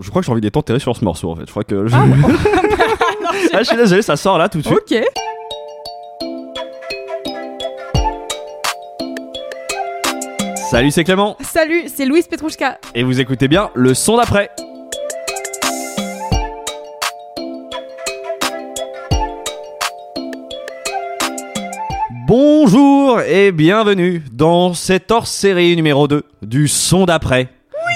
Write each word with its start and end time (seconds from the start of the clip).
Je 0.00 0.08
crois 0.10 0.22
que 0.22 0.26
j'ai 0.26 0.32
envie 0.32 0.40
d'être 0.40 0.56
enterré 0.56 0.78
sur 0.78 0.96
ce 0.96 1.04
morceau 1.04 1.30
en 1.30 1.36
fait. 1.36 1.42
Je 1.46 1.50
crois 1.50 1.64
que. 1.64 1.86
je- 1.86 1.94
Ah, 1.94 2.04
bon. 2.06 2.28
Ah, 3.54 3.58
je 3.58 3.64
suis 3.64 3.76
désolé, 3.76 4.02
ça 4.02 4.16
sort 4.16 4.38
là 4.38 4.48
tout 4.48 4.58
de 4.58 4.64
suite. 4.66 4.78
ok. 4.78 5.04
Salut, 10.70 10.90
c'est 10.90 11.04
Clément. 11.04 11.36
Salut, 11.40 11.82
c'est 11.94 12.06
Louise 12.06 12.26
Petrouchka. 12.26 12.78
Et 12.94 13.02
vous 13.02 13.20
écoutez 13.20 13.48
bien 13.48 13.70
le 13.74 13.92
son 13.94 14.16
d'après. 14.16 14.50
Bonjour 22.26 23.20
et 23.22 23.52
bienvenue 23.52 24.22
dans 24.32 24.74
cette 24.74 25.10
hors-série 25.10 25.76
numéro 25.76 26.08
2 26.08 26.22
du 26.42 26.68
son 26.68 27.04
d'après. 27.04 27.48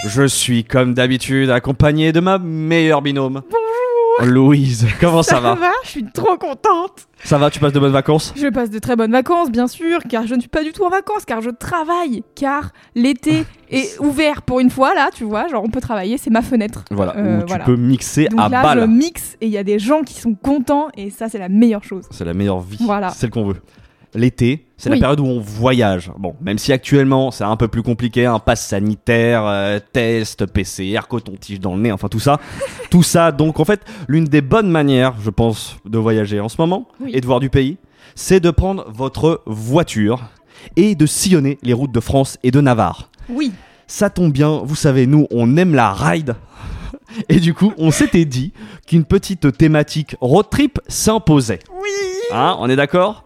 Je 0.04 0.26
suis 0.26 0.64
comme 0.64 0.94
d'habitude 0.94 1.50
accompagné 1.50 2.12
de 2.12 2.20
ma 2.20 2.38
meilleure 2.38 3.02
binôme. 3.02 3.42
Bonjour. 3.50 4.32
Louise, 4.32 4.86
comment 5.00 5.22
ça, 5.22 5.40
va 5.40 5.56
Je 5.84 5.88
suis 5.90 6.04
trop 6.04 6.36
contente. 6.38 7.06
Ça 7.22 7.36
va, 7.38 7.50
tu 7.50 7.58
passes 7.60 7.72
de 7.74 7.78
bonnes 7.80 7.92
vacances? 7.92 8.32
Je 8.36 8.46
passe 8.48 8.70
de 8.70 8.78
très 8.78 8.96
bonnes 8.96 9.12
vacances, 9.12 9.50
bien 9.50 9.66
sûr, 9.66 9.98
car 10.08 10.26
je 10.26 10.34
ne 10.34 10.40
suis 10.40 10.48
pas 10.48 10.64
du 10.64 10.72
tout 10.72 10.84
en 10.84 10.88
vacances, 10.88 11.24
car 11.26 11.42
je 11.42 11.50
travaille, 11.50 12.22
car 12.34 12.70
l'été 12.94 13.44
est 13.70 13.98
ouvert 14.00 14.40
pour 14.42 14.60
une 14.60 14.70
fois, 14.70 14.94
là, 14.94 15.10
tu 15.14 15.24
vois, 15.24 15.48
genre 15.48 15.62
on 15.64 15.68
peut 15.70 15.80
travailler, 15.82 16.16
c'est 16.16 16.30
ma 16.30 16.40
fenêtre. 16.42 16.84
Voilà, 16.90 17.14
Euh, 17.16 17.38
où 17.38 17.40
tu 17.42 17.46
voilà. 17.48 17.64
peux 17.64 17.76
mixer 17.76 18.28
Donc 18.28 18.40
à 18.40 18.48
là, 18.48 18.62
balle. 18.62 18.80
je 18.82 18.86
mixe 18.86 19.36
et 19.42 19.46
il 19.46 19.52
y 19.52 19.58
a 19.58 19.64
des 19.64 19.78
gens 19.78 20.02
qui 20.02 20.14
sont 20.14 20.34
contents, 20.34 20.88
et 20.96 21.10
ça, 21.10 21.28
c'est 21.28 21.38
la 21.38 21.48
meilleure 21.50 21.84
chose. 21.84 22.04
C'est 22.10 22.24
la 22.24 22.32
meilleure 22.34 22.60
vie. 22.60 22.78
Voilà. 22.80 23.10
Celle 23.10 23.30
qu'on 23.30 23.44
veut. 23.46 23.56
L'été, 24.16 24.66
c'est 24.78 24.88
la 24.90 24.96
période 24.96 25.20
où 25.20 25.26
on 25.26 25.38
voyage. 25.40 26.10
Bon, 26.18 26.34
même 26.40 26.58
si 26.58 26.72
actuellement 26.72 27.30
c'est 27.30 27.44
un 27.44 27.56
peu 27.56 27.68
plus 27.68 27.82
compliqué, 27.82 28.24
un 28.26 28.38
pass 28.38 28.66
sanitaire, 28.66 29.44
euh, 29.46 29.78
test, 29.92 30.46
PCR, 30.46 31.00
coton-tige 31.08 31.60
dans 31.60 31.74
le 31.76 31.82
nez, 31.82 31.92
enfin 31.92 32.08
tout 32.08 32.18
ça. 32.18 32.40
tout 32.90 33.02
ça, 33.02 33.30
donc 33.30 33.60
en 33.60 33.64
fait, 33.64 33.82
l'une 34.08 34.24
des 34.24 34.40
bonnes 34.40 34.70
manières, 34.70 35.14
je 35.22 35.30
pense, 35.30 35.76
de 35.84 35.98
voyager 35.98 36.40
en 36.40 36.48
ce 36.48 36.56
moment 36.58 36.88
Oui. 37.00 37.10
et 37.14 37.20
de 37.20 37.26
voir 37.26 37.40
du 37.40 37.50
pays, 37.50 37.76
c'est 38.14 38.40
de 38.40 38.50
prendre 38.50 38.86
votre 38.90 39.42
voiture 39.46 40.22
et 40.76 40.94
de 40.94 41.04
sillonner 41.06 41.58
les 41.62 41.74
routes 41.74 41.92
de 41.92 42.00
France 42.00 42.38
et 42.42 42.50
de 42.50 42.60
Navarre. 42.60 43.10
Oui, 43.28 43.52
Ça 43.86 44.08
tombe 44.10 44.32
bien, 44.32 44.62
vous 44.64 44.74
savez, 44.76 45.06
nous, 45.06 45.26
on 45.30 45.56
aime 45.58 45.74
la 45.74 45.92
ride. 45.92 46.34
Et 47.28 47.38
du 47.38 47.54
coup, 47.54 47.72
on 47.78 47.90
s'était 47.92 48.24
dit 48.24 48.52
qu'une 48.86 49.04
petite 49.04 49.56
thématique 49.56 50.16
road 50.20 50.46
trip 50.50 50.80
s'imposait. 50.88 51.60
oui. 51.80 51.88
Hein, 52.32 52.56
on 52.58 52.68
est 52.68 52.74
d'accord? 52.74 53.22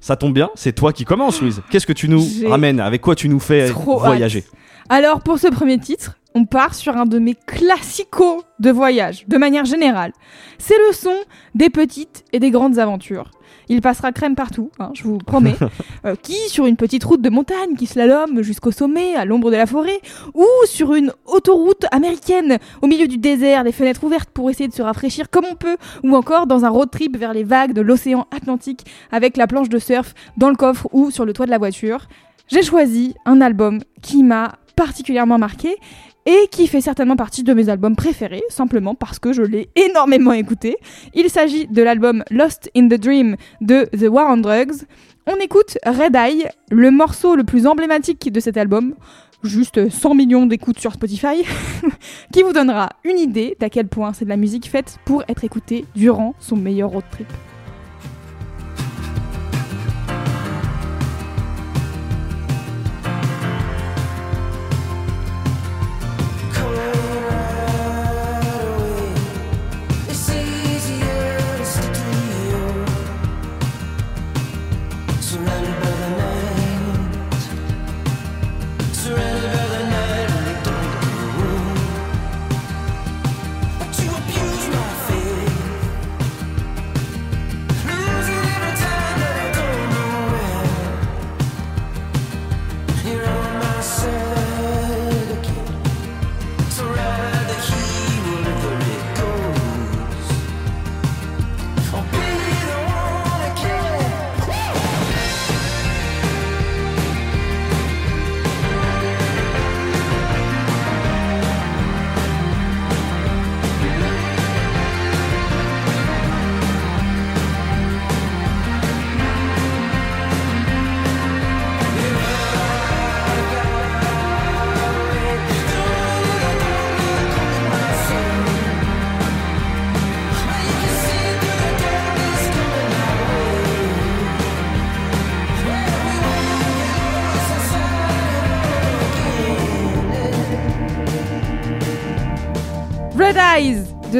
Ça 0.00 0.16
tombe 0.16 0.32
bien, 0.32 0.50
c'est 0.54 0.72
toi 0.72 0.92
qui 0.92 1.04
commences, 1.04 1.40
Louise. 1.40 1.62
Qu'est-ce 1.70 1.86
que 1.86 1.92
tu 1.92 2.08
nous 2.08 2.24
ramènes 2.46 2.80
Avec 2.80 3.02
quoi 3.02 3.14
tu 3.14 3.28
nous 3.28 3.40
fais 3.40 3.68
Trop 3.68 3.98
voyager 3.98 4.44
Alors, 4.88 5.20
pour 5.20 5.38
ce 5.38 5.48
premier 5.48 5.78
titre, 5.78 6.16
on 6.34 6.44
part 6.46 6.74
sur 6.74 6.96
un 6.96 7.06
de 7.06 7.18
mes 7.18 7.34
classicos 7.34 8.42
de 8.60 8.70
voyage, 8.70 9.24
de 9.28 9.36
manière 9.36 9.64
générale. 9.64 10.12
C'est 10.58 10.78
le 10.88 10.94
son 10.94 11.14
des 11.54 11.70
petites 11.70 12.24
et 12.32 12.38
des 12.38 12.50
grandes 12.50 12.78
aventures. 12.78 13.30
Il 13.70 13.80
passera 13.80 14.10
crème 14.10 14.34
partout, 14.34 14.72
hein, 14.80 14.90
je 14.94 15.04
vous 15.04 15.18
promets. 15.18 15.54
Euh, 16.06 16.14
qui 16.14 16.34
sur 16.48 16.64
une 16.64 16.76
petite 16.76 17.04
route 17.04 17.20
de 17.20 17.28
montagne 17.28 17.76
qui 17.76 17.84
slalome 17.84 18.40
jusqu'au 18.42 18.70
sommet, 18.70 19.14
à 19.16 19.26
l'ombre 19.26 19.50
de 19.50 19.56
la 19.56 19.66
forêt, 19.66 20.00
ou 20.32 20.46
sur 20.64 20.94
une 20.94 21.12
autoroute 21.26 21.84
américaine 21.90 22.56
au 22.80 22.86
milieu 22.86 23.06
du 23.06 23.18
désert, 23.18 23.64
les 23.64 23.72
fenêtres 23.72 24.02
ouvertes 24.04 24.30
pour 24.30 24.48
essayer 24.48 24.66
de 24.66 24.72
se 24.72 24.80
rafraîchir 24.80 25.28
comme 25.28 25.44
on 25.50 25.56
peut, 25.56 25.76
ou 26.02 26.16
encore 26.16 26.46
dans 26.46 26.64
un 26.64 26.70
road 26.70 26.90
trip 26.90 27.18
vers 27.18 27.34
les 27.34 27.44
vagues 27.44 27.74
de 27.74 27.82
l'océan 27.82 28.26
Atlantique 28.30 28.86
avec 29.12 29.36
la 29.36 29.46
planche 29.46 29.68
de 29.68 29.78
surf 29.78 30.14
dans 30.38 30.48
le 30.48 30.56
coffre 30.56 30.88
ou 30.92 31.10
sur 31.10 31.26
le 31.26 31.34
toit 31.34 31.44
de 31.44 31.50
la 31.50 31.58
voiture. 31.58 32.08
J'ai 32.48 32.62
choisi 32.62 33.14
un 33.26 33.42
album 33.42 33.80
qui 34.00 34.22
m'a 34.22 34.52
particulièrement 34.74 35.38
marqué 35.38 35.76
et 36.26 36.48
qui 36.50 36.66
fait 36.66 36.80
certainement 36.80 37.16
partie 37.16 37.42
de 37.42 37.54
mes 37.54 37.68
albums 37.68 37.96
préférés, 37.96 38.42
simplement 38.48 38.94
parce 38.94 39.18
que 39.18 39.32
je 39.32 39.42
l'ai 39.42 39.68
énormément 39.76 40.32
écouté. 40.32 40.76
Il 41.14 41.30
s'agit 41.30 41.66
de 41.66 41.82
l'album 41.82 42.24
Lost 42.30 42.70
in 42.76 42.88
the 42.88 43.00
Dream 43.00 43.36
de 43.60 43.84
The 43.96 44.08
War 44.08 44.30
on 44.30 44.38
Drugs. 44.38 44.84
On 45.26 45.36
écoute 45.36 45.78
Red 45.84 46.14
Eye, 46.14 46.48
le 46.70 46.90
morceau 46.90 47.36
le 47.36 47.44
plus 47.44 47.66
emblématique 47.66 48.32
de 48.32 48.40
cet 48.40 48.56
album, 48.56 48.94
juste 49.42 49.90
100 49.90 50.14
millions 50.14 50.46
d'écoutes 50.46 50.78
sur 50.78 50.92
Spotify, 50.92 51.44
qui 52.32 52.42
vous 52.42 52.52
donnera 52.52 52.90
une 53.04 53.18
idée 53.18 53.56
d'à 53.60 53.70
quel 53.70 53.88
point 53.88 54.12
c'est 54.12 54.24
de 54.24 54.30
la 54.30 54.36
musique 54.36 54.68
faite 54.68 54.98
pour 55.04 55.22
être 55.28 55.44
écoutée 55.44 55.84
durant 55.94 56.34
son 56.38 56.56
meilleur 56.56 56.90
road 56.90 57.04
trip. 57.10 57.28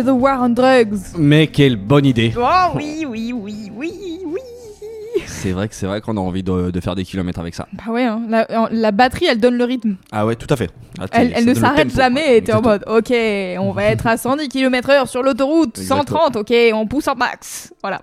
De 0.02 0.10
The 0.10 0.14
War 0.14 0.42
on 0.42 0.48
Drugs. 0.50 0.98
Mais 1.18 1.46
quelle 1.48 1.76
bonne 1.76 2.04
idée 2.06 2.32
Oh 2.36 2.72
oui, 2.76 3.04
oui, 3.08 3.32
oui, 3.34 3.70
oui, 3.76 3.92
oui. 4.26 4.40
C'est 5.26 5.52
vrai 5.52 5.68
que 5.68 5.74
c'est 5.74 5.86
vrai 5.86 6.00
qu'on 6.00 6.16
a 6.16 6.20
envie 6.20 6.42
de, 6.42 6.70
de 6.70 6.80
faire 6.80 6.94
des 6.94 7.04
kilomètres 7.04 7.38
avec 7.40 7.54
ça. 7.54 7.66
Bah 7.72 7.92
ouais, 7.92 8.04
hein, 8.04 8.22
la, 8.28 8.46
la 8.70 8.90
batterie, 8.92 9.26
elle 9.26 9.38
donne 9.40 9.56
le 9.56 9.64
rythme. 9.64 9.96
Ah 10.12 10.26
ouais, 10.26 10.36
tout 10.36 10.46
à 10.50 10.56
fait. 10.56 10.70
Ah, 10.98 11.06
Elle, 11.12 11.44
ne 11.46 11.54
s'arrête 11.54 11.94
jamais 11.94 12.36
et 12.38 12.42
t'es 12.42 12.52
en 12.52 12.62
mode, 12.62 12.84
ok, 12.86 13.12
on 13.58 13.72
va 13.72 13.84
être 13.84 14.06
à 14.06 14.16
110 14.16 14.48
km/h 14.48 15.06
sur 15.06 15.22
l'autoroute, 15.22 15.78
Exactement. 15.78 16.26
130, 16.28 16.36
ok, 16.36 16.52
on 16.74 16.86
pousse 16.86 17.08
en 17.08 17.14
max. 17.14 17.72
Voilà. 17.82 18.02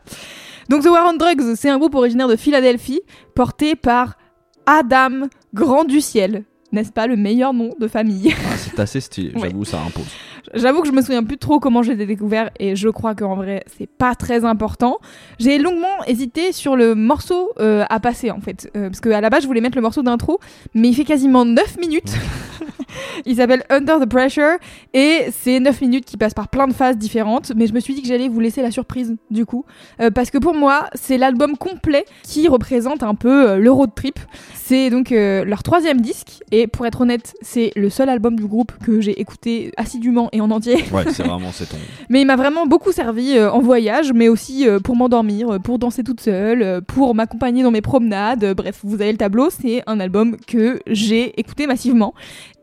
Donc 0.69 0.83
The 0.83 0.87
War 0.87 1.09
on 1.11 1.17
Drugs, 1.17 1.55
c'est 1.55 1.69
un 1.69 1.77
groupe 1.77 1.95
originaire 1.95 2.27
de 2.27 2.35
Philadelphie, 2.35 3.01
porté 3.35 3.75
par 3.75 4.17
Adam 4.65 5.27
Grand 5.53 5.85
du 5.85 6.01
Ciel. 6.01 6.43
N'est-ce 6.73 6.91
pas 6.91 7.07
le 7.07 7.15
meilleur 7.15 7.53
nom 7.53 7.69
de 7.79 7.87
famille? 7.87 8.33
Ah, 8.45 8.57
c'est 8.57 8.79
assez 8.79 8.99
stylé, 8.99 9.31
Ouais. 9.35 9.41
j'avoue, 9.49 9.63
ça 9.63 9.77
impose. 9.79 10.05
J'avoue 10.53 10.81
que 10.81 10.87
je 10.87 10.93
me 10.93 11.01
souviens 11.01 11.23
plus 11.23 11.37
trop 11.37 11.59
comment 11.59 11.81
j'ai 11.83 11.95
découvert 11.95 12.49
et 12.59 12.75
je 12.75 12.89
crois 12.89 13.15
qu'en 13.15 13.35
vrai 13.35 13.63
c'est 13.77 13.89
pas 13.89 14.15
très 14.15 14.45
important. 14.45 14.97
J'ai 15.39 15.57
longuement 15.57 16.03
hésité 16.07 16.51
sur 16.51 16.75
le 16.75 16.95
morceau 16.95 17.51
euh, 17.59 17.85
à 17.89 17.99
passer 17.99 18.31
en 18.31 18.39
fait, 18.39 18.69
Euh, 18.75 18.87
parce 18.89 18.99
qu'à 19.01 19.21
la 19.21 19.29
base 19.29 19.43
je 19.43 19.47
voulais 19.47 19.61
mettre 19.61 19.75
le 19.77 19.81
morceau 19.81 20.01
d'intro, 20.03 20.39
mais 20.73 20.89
il 20.89 20.93
fait 20.93 21.03
quasiment 21.05 21.45
9 21.45 21.77
minutes. 21.79 22.13
Il 23.25 23.35
s'appelle 23.35 23.63
Under 23.69 23.99
the 23.99 24.05
Pressure 24.05 24.57
et 24.93 25.27
c'est 25.31 25.59
9 25.59 25.81
minutes 25.81 26.05
qui 26.05 26.17
passent 26.17 26.33
par 26.33 26.47
plein 26.47 26.67
de 26.67 26.73
phases 26.73 26.97
différentes. 26.97 27.51
Mais 27.55 27.67
je 27.67 27.73
me 27.73 27.79
suis 27.79 27.93
dit 27.93 28.01
que 28.01 28.07
j'allais 28.07 28.27
vous 28.27 28.39
laisser 28.39 28.61
la 28.61 28.71
surprise 28.71 29.15
du 29.31 29.45
coup. 29.45 29.65
Euh, 30.01 30.11
parce 30.11 30.29
que 30.29 30.37
pour 30.37 30.53
moi, 30.53 30.87
c'est 30.93 31.17
l'album 31.17 31.57
complet 31.57 32.05
qui 32.23 32.47
représente 32.47 33.03
un 33.03 33.15
peu 33.15 33.49
euh, 33.49 33.57
le 33.57 33.71
road 33.71 33.91
trip. 33.95 34.19
C'est 34.53 34.89
donc 34.89 35.11
euh, 35.11 35.45
leur 35.45 35.63
troisième 35.63 36.01
disque 36.01 36.43
et 36.51 36.67
pour 36.67 36.85
être 36.85 37.01
honnête, 37.01 37.35
c'est 37.41 37.71
le 37.75 37.89
seul 37.89 38.09
album 38.09 38.35
du 38.35 38.45
groupe 38.45 38.73
que 38.83 39.01
j'ai 39.01 39.19
écouté 39.19 39.71
assidûment 39.77 40.29
et 40.31 40.41
en 40.41 40.51
entier. 40.51 40.83
Ouais, 40.91 41.03
c'est 41.11 41.23
vraiment 41.27 41.51
c'est 41.51 41.67
ton. 41.67 41.77
Mais 42.09 42.21
il 42.21 42.25
m'a 42.25 42.35
vraiment 42.35 42.65
beaucoup 42.65 42.91
servi 42.91 43.37
euh, 43.37 43.51
en 43.51 43.59
voyage, 43.59 44.11
mais 44.13 44.29
aussi 44.29 44.65
pour 44.83 44.95
m'endormir, 44.95 45.59
pour 45.63 45.79
danser 45.79 46.03
toute 46.03 46.21
seule, 46.21 46.81
pour 46.83 47.15
m'accompagner 47.15 47.63
dans 47.63 47.71
mes 47.71 47.81
promenades. 47.81 48.53
Bref, 48.55 48.79
vous 48.83 48.95
avez 48.95 49.11
le 49.11 49.17
tableau, 49.17 49.49
c'est 49.49 49.83
un 49.87 49.99
album 49.99 50.37
que 50.37 50.79
j'ai 50.87 51.39
écouté 51.39 51.67
massivement. 51.67 52.13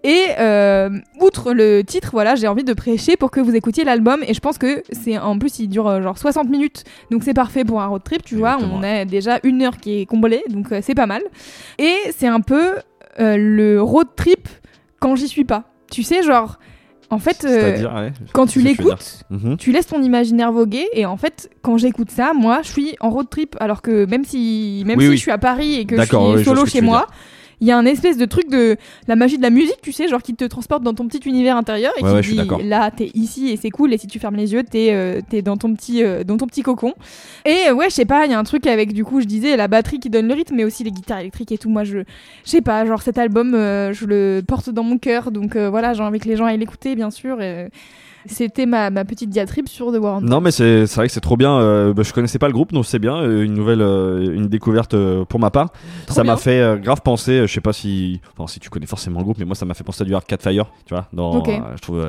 Et 0.05 0.27
euh, 0.39 0.91
outre 1.21 1.53
le 1.55 1.83
titre, 1.83 2.11
voilà, 2.13 2.35
j'ai 2.35 2.47
envie 2.47 2.63
de 2.63 2.75
prêcher 2.75 3.17
pour 3.17 3.31
que 3.31 3.41
vous 3.41 3.55
écoutiez 3.57 3.85
l'album. 3.85 4.23
Et 4.29 4.35
je 4.35 4.41
pense 4.41 4.59
que 4.59 4.83
c'est 4.93 5.17
en 5.19 5.39
plus, 5.39 5.59
il 5.59 5.69
dure 5.69 5.89
euh, 5.89 6.03
genre 6.03 6.19
60 6.19 6.49
minutes, 6.51 6.85
donc 7.11 7.23
c'est 7.25 7.33
parfait 7.35 7.65
pour 7.65 7.81
un 7.81 7.87
road 7.87 8.03
trip. 8.05 8.23
Tu 8.23 8.37
vois, 8.37 8.55
Exactement. 8.57 8.79
on 8.81 8.83
a 8.83 9.05
déjà 9.07 9.41
une 9.45 9.63
heure 9.63 9.79
qui 9.79 10.03
est 10.03 10.07
comblée, 10.07 10.45
donc 10.51 10.71
euh, 10.73 10.81
c'est 10.83 10.95
pas 10.95 11.07
mal. 11.07 11.23
Et 11.79 11.95
c'est 12.17 12.27
un 12.27 12.41
peu 12.41 12.75
le 13.19 13.79
road 13.81 14.09
trip 14.17 14.49
quand 15.01 15.17
j'y 15.17 15.29
suis 15.29 15.45
pas. 15.45 15.65
Tu 15.91 16.03
sais, 16.03 16.23
genre, 16.23 16.59
en 17.11 17.19
fait, 17.19 17.45
euh, 17.49 17.77
ouais, 17.83 18.13
quand 18.33 18.47
tu 18.47 18.61
l'écoutes, 18.61 19.25
Mhm. 19.31 19.57
tu 19.57 19.71
laisses 19.73 19.87
ton 19.87 20.03
imaginaire 20.03 20.51
voguer 20.53 20.87
et 20.93 21.07
en 21.07 21.17
fait 21.17 21.49
quand 21.63 21.77
j'écoute 21.79 22.11
ça 22.11 22.33
moi 22.35 22.61
je 22.63 22.71
suis 22.73 22.97
en 23.01 23.11
road 23.11 23.29
trip 23.31 23.57
alors 23.61 23.83
que 23.83 24.05
même 24.07 24.25
si 24.25 24.83
même 24.87 24.99
Oui, 24.99 25.05
si 25.05 25.11
oui. 25.11 25.17
je 25.17 25.21
suis 25.23 25.31
à 25.31 25.39
Paris 25.39 25.75
et 25.75 25.85
que 25.87 25.97
je 25.97 26.03
suis 26.03 26.45
solo 26.45 26.67
chez 26.67 26.81
moi 26.81 27.07
il 27.61 27.67
y 27.67 27.71
a 27.71 27.79
un 27.79 27.85
espèce 27.85 28.17
de 28.17 28.25
truc 28.25 28.49
de 28.51 28.77
la 29.09 29.17
magie 29.17 29.37
de 29.37 29.43
la 29.43 29.51
musique 29.51 29.81
tu 29.83 29.93
sais 29.93 30.09
genre 30.09 30.23
qui 30.23 30.35
te 30.35 30.45
transporte 30.45 30.83
dans 30.83 30.95
ton 30.95 31.07
petit 31.09 31.29
univers 31.29 31.57
intérieur 31.57 31.93
et 31.99 32.03
Ouais, 32.03 32.09
qui 32.09 32.15
ouais, 32.15 32.21
te 32.21 32.27
je 32.27 32.33
suis 32.35 32.41
dit 32.63 32.69
là 32.69 32.91
t'es 32.91 33.11
ici 33.15 33.49
et 33.51 33.57
c'est 33.57 33.71
cool 33.71 33.93
et 33.93 33.99
si 33.99 34.07
tu 34.07 34.19
fermes 34.19 34.37
les 34.37 34.53
yeux 34.53 34.63
t'es 34.63 34.93
euh, 34.93 35.21
t'es 35.29 35.43
dans 35.43 35.57
ton 35.57 35.75
petit 35.75 36.03
euh, 36.03 36.25
dans 36.25 36.37
ton 36.37 36.47
petit 36.47 36.63
cocon. 36.63 36.95
Et 37.45 37.69
euh, 37.69 37.75
ouais 37.75 37.89
je 37.91 37.95
sais 37.95 38.05
pas 38.05 38.27
il 38.27 38.33
y 38.33 38.35
a 38.35 38.39
un 38.39 38.45
truc 38.45 38.67
avec 38.67 38.93
du 38.93 39.05
coup 39.05 39.21
je 39.21 39.27
disais 39.27 39.57
la 39.57 39.69
batterie 39.69 40.01
qui 40.01 40.11
donne 40.11 40.29
le 40.29 40.35
rythme 40.35 40.57
mais 40.57 40.65
aussi 40.65 40.85
les 40.85 40.91
guitares 40.91 41.21
électriques 41.21 41.53
et 41.53 41.59
tout. 41.59 41.71
Moi 41.71 41.85
je 41.85 41.99
je 42.45 42.51
sais 42.51 42.61
pas 42.61 42.85
genre 42.85 43.03
cet 43.03 43.19
album 43.19 43.55
euh, 43.55 43.93
je 43.93 44.07
le 44.07 44.43
porte 44.47 44.71
dans 44.71 44.83
mon 44.83 44.99
cœur 44.99 45.31
donc 45.31 45.57
euh, 45.57 45.71
voilà 45.71 45.95
j'ai 45.95 46.03
envie 46.03 46.19
que 46.19 46.29
les 46.29 46.37
gens 46.37 46.45
aillent 46.47 46.59
l'écouter 46.59 46.95
bien 46.95 47.11
sûr 47.11 47.41
et, 47.41 47.69
c'était 48.27 48.67
ma, 48.67 48.91
ma 48.91 49.05
petite 49.05 49.31
diatribe 49.31 49.69
sur 49.69 49.93
The 49.93 49.97
War 49.99 50.17
on 50.19 50.21
Non 50.21 50.41
mais 50.41 50.51
c'est 50.51 50.85
vrai 50.95 51.07
que 51.07 51.13
c'est 51.13 51.21
trop 51.21 51.37
bien. 51.37 51.59
euh, 51.59 51.93
bah, 51.93 52.03
je 52.05 52.13
connaissais 52.13 52.39
pas 52.39 52.47
le 52.47 52.53
groupe 52.53 52.73
donc 52.73 52.87
c'est 52.87 52.99
bien 52.99 53.17
euh, 53.17 53.43
une 53.45 53.55
nouvelle 53.55 53.81
euh, 53.83 54.35
une 54.35 54.49
découverte 54.49 54.95
euh, 54.95 55.25
pour 55.25 55.41
ma 55.41 55.51
part. 55.51 55.71
Trop 56.07 56.15
ça 56.17 56.25
m'a 56.25 56.37
fait 56.37 56.81
grave 56.83 57.01
penser. 57.03 57.47
je 57.47 57.53
sais 57.53 57.61
pas 57.61 57.73
si 57.73 58.21
enfin 58.37 58.47
si 58.47 58.61
tu 58.61 58.71
connais 58.71 58.87
forcément 58.87 59.19
le 59.21 59.25
groupe 59.25 59.39
mais 59.39 59.45
moi 59.45 59.55
ça 59.55 59.65
m'a 59.67 59.75
fait 59.75 59.85
penser 59.85 60.03
à 60.03 60.05
du 60.05 60.15
Arcade 60.15 60.43
Fire 60.43 60.67
tu 60.87 60.95
vois 60.95 61.07
dans 61.13 61.37
Ok. 61.39 61.49
euh, 61.49 61.59
je 61.77 61.81
trouve 61.83 62.07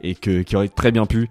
et 0.00 0.14
que 0.14 0.42
qui 0.42 0.56
aurait 0.56 0.68
très 0.68 0.92
bien 0.92 1.06
pu 1.06 1.28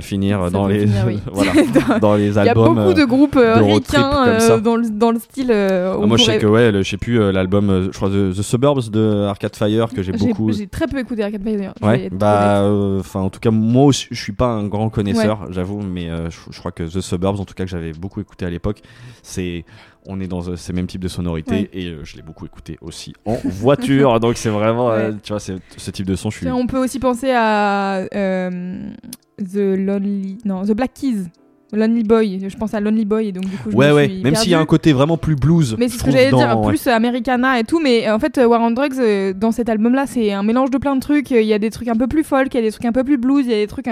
finir 0.00 0.40
Ça 0.44 0.50
dans 0.50 0.66
les 0.66 0.86
finir, 0.86 1.04
oui. 1.06 1.18
voilà 1.32 1.52
Dans- 1.88 1.98
dans 1.98 2.14
les 2.16 2.28
Il 2.28 2.34
y 2.34 2.38
a 2.38 2.42
albums. 2.42 2.74
beaucoup 2.74 2.94
de 2.94 3.04
groupes 3.04 3.38
ricains 3.38 4.58
dans, 4.60 4.76
le, 4.76 4.88
dans 4.90 5.10
le 5.10 5.18
style. 5.18 5.52
ah, 5.52 5.96
moi 6.06 6.16
je 6.16 6.24
sais 6.24 6.38
que 6.38 6.46
ouais 6.46 6.70
je 6.74 6.82
sais 6.88 6.96
plus 6.96 7.32
l'album 7.32 7.88
je 7.92 7.96
crois 7.96 8.08
The, 8.08 8.34
The 8.36 8.42
Suburbs 8.42 8.90
de 8.90 9.24
Arcade 9.26 9.54
Fire 9.56 9.88
que 9.94 10.02
j'ai 10.02 10.12
beaucoup. 10.12 10.52
J'ai 10.52 10.66
très 10.66 10.86
peu 10.86 10.98
écouté 10.98 11.22
Arcade 11.22 11.42
Fire. 11.42 11.72
Ouais, 11.82 12.08
bah, 12.12 12.62
enfin, 12.98 13.20
en 13.20 13.30
tout 13.30 13.40
cas, 13.40 13.50
moi 13.58 13.84
aussi, 13.84 14.06
je 14.10 14.22
suis 14.22 14.32
pas 14.32 14.46
un 14.48 14.66
grand 14.66 14.88
connaisseur, 14.90 15.52
j'avoue, 15.52 15.80
mais 15.82 16.08
euh, 16.08 16.30
je, 16.30 16.38
je 16.50 16.58
crois 16.58 16.72
que 16.72 16.82
The 16.84 17.00
Suburbs, 17.00 17.40
en 17.40 17.44
tout 17.44 17.54
cas, 17.54 17.64
que 17.64 17.70
j'avais 17.70 17.92
beaucoup 17.92 18.20
écouté 18.20 18.44
à 18.46 18.50
l'époque, 18.50 18.80
c'est, 19.22 19.64
on 20.06 20.20
est 20.20 20.26
dans 20.26 20.48
euh, 20.48 20.56
ces 20.56 20.72
mêmes 20.72 20.86
types 20.86 21.02
de 21.02 21.08
sonorités 21.08 21.48
Ouais. 21.54 21.70
et 21.72 21.86
euh, 21.86 22.04
je 22.04 22.16
l'ai 22.16 22.22
beaucoup 22.22 22.46
écouté 22.46 22.78
aussi 22.80 23.12
en 23.24 23.36
voiture, 23.44 24.18
donc 24.20 24.36
c'est 24.36 24.48
vraiment, 24.50 24.88
Ouais. 24.88 25.12
tu 25.22 25.32
vois, 25.32 25.40
ce 25.40 25.90
type 25.90 26.06
de 26.06 26.14
son, 26.16 26.30
je 26.30 26.38
suis. 26.38 26.48
On 26.50 26.66
peut 26.66 26.78
aussi 26.78 26.98
penser 26.98 27.30
à 27.34 28.06
The 28.10 29.56
Lonely, 29.56 30.38
non, 30.44 30.64
The 30.64 30.72
Black 30.72 30.94
Keys, 30.94 31.26
Lonely 31.72 32.02
Boy. 32.02 32.40
Je 32.48 32.56
pense 32.56 32.72
à 32.74 32.80
Lonely 32.80 33.04
Boy 33.04 33.28
et 33.28 33.32
donc 33.32 33.44
du 33.44 33.56
coup 33.58 33.70
je 33.70 33.76
Ouais, 33.76 33.88
me 33.90 33.94
ouais, 33.94 34.08
suis 34.08 34.22
même 34.22 34.34
s'il 34.34 34.50
y 34.50 34.54
a 34.54 34.58
un 34.58 34.64
côté 34.66 34.92
vraiment 34.92 35.16
plus 35.18 35.36
blues. 35.36 35.76
Mais 35.78 35.88
c'est 35.88 35.98
ce 35.98 36.04
que 36.04 36.10
j'allais 36.10 36.30
dire, 36.30 36.48
dans- 36.48 36.62
plus 36.66 36.86
Americana 36.86 37.58
et 37.60 37.64
tout, 37.64 37.78
mais 37.80 38.08
euh, 38.08 38.14
en 38.14 38.18
fait, 38.18 38.38
euh, 38.38 38.46
War 38.46 38.60
on 38.62 38.70
Drugs, 38.70 38.98
euh, 38.98 39.32
dans 39.34 39.52
cet 39.52 39.68
album-là, 39.68 40.06
c'est 40.06 40.32
un 40.32 40.42
mélange 40.42 40.70
de 40.70 40.78
plein 40.78 40.96
de 40.96 41.00
trucs. 41.00 41.30
Il 41.30 41.42
y 41.42 41.52
a 41.52 41.58
des 41.58 41.70
trucs 41.70 41.88
un 41.88 41.96
peu 41.96 42.06
plus 42.06 42.24
folk, 42.24 42.48
il 42.54 42.56
y 42.56 42.60
a 42.60 42.62
des 42.62 42.70
trucs 42.72 42.84
un 42.86 42.92
peu 42.92 43.04
plus 43.04 43.18
blues, 43.18 43.44
il 43.44 43.50
y 43.50 43.54
a 43.54 43.58
des 43.58 43.66
trucs. 43.66 43.86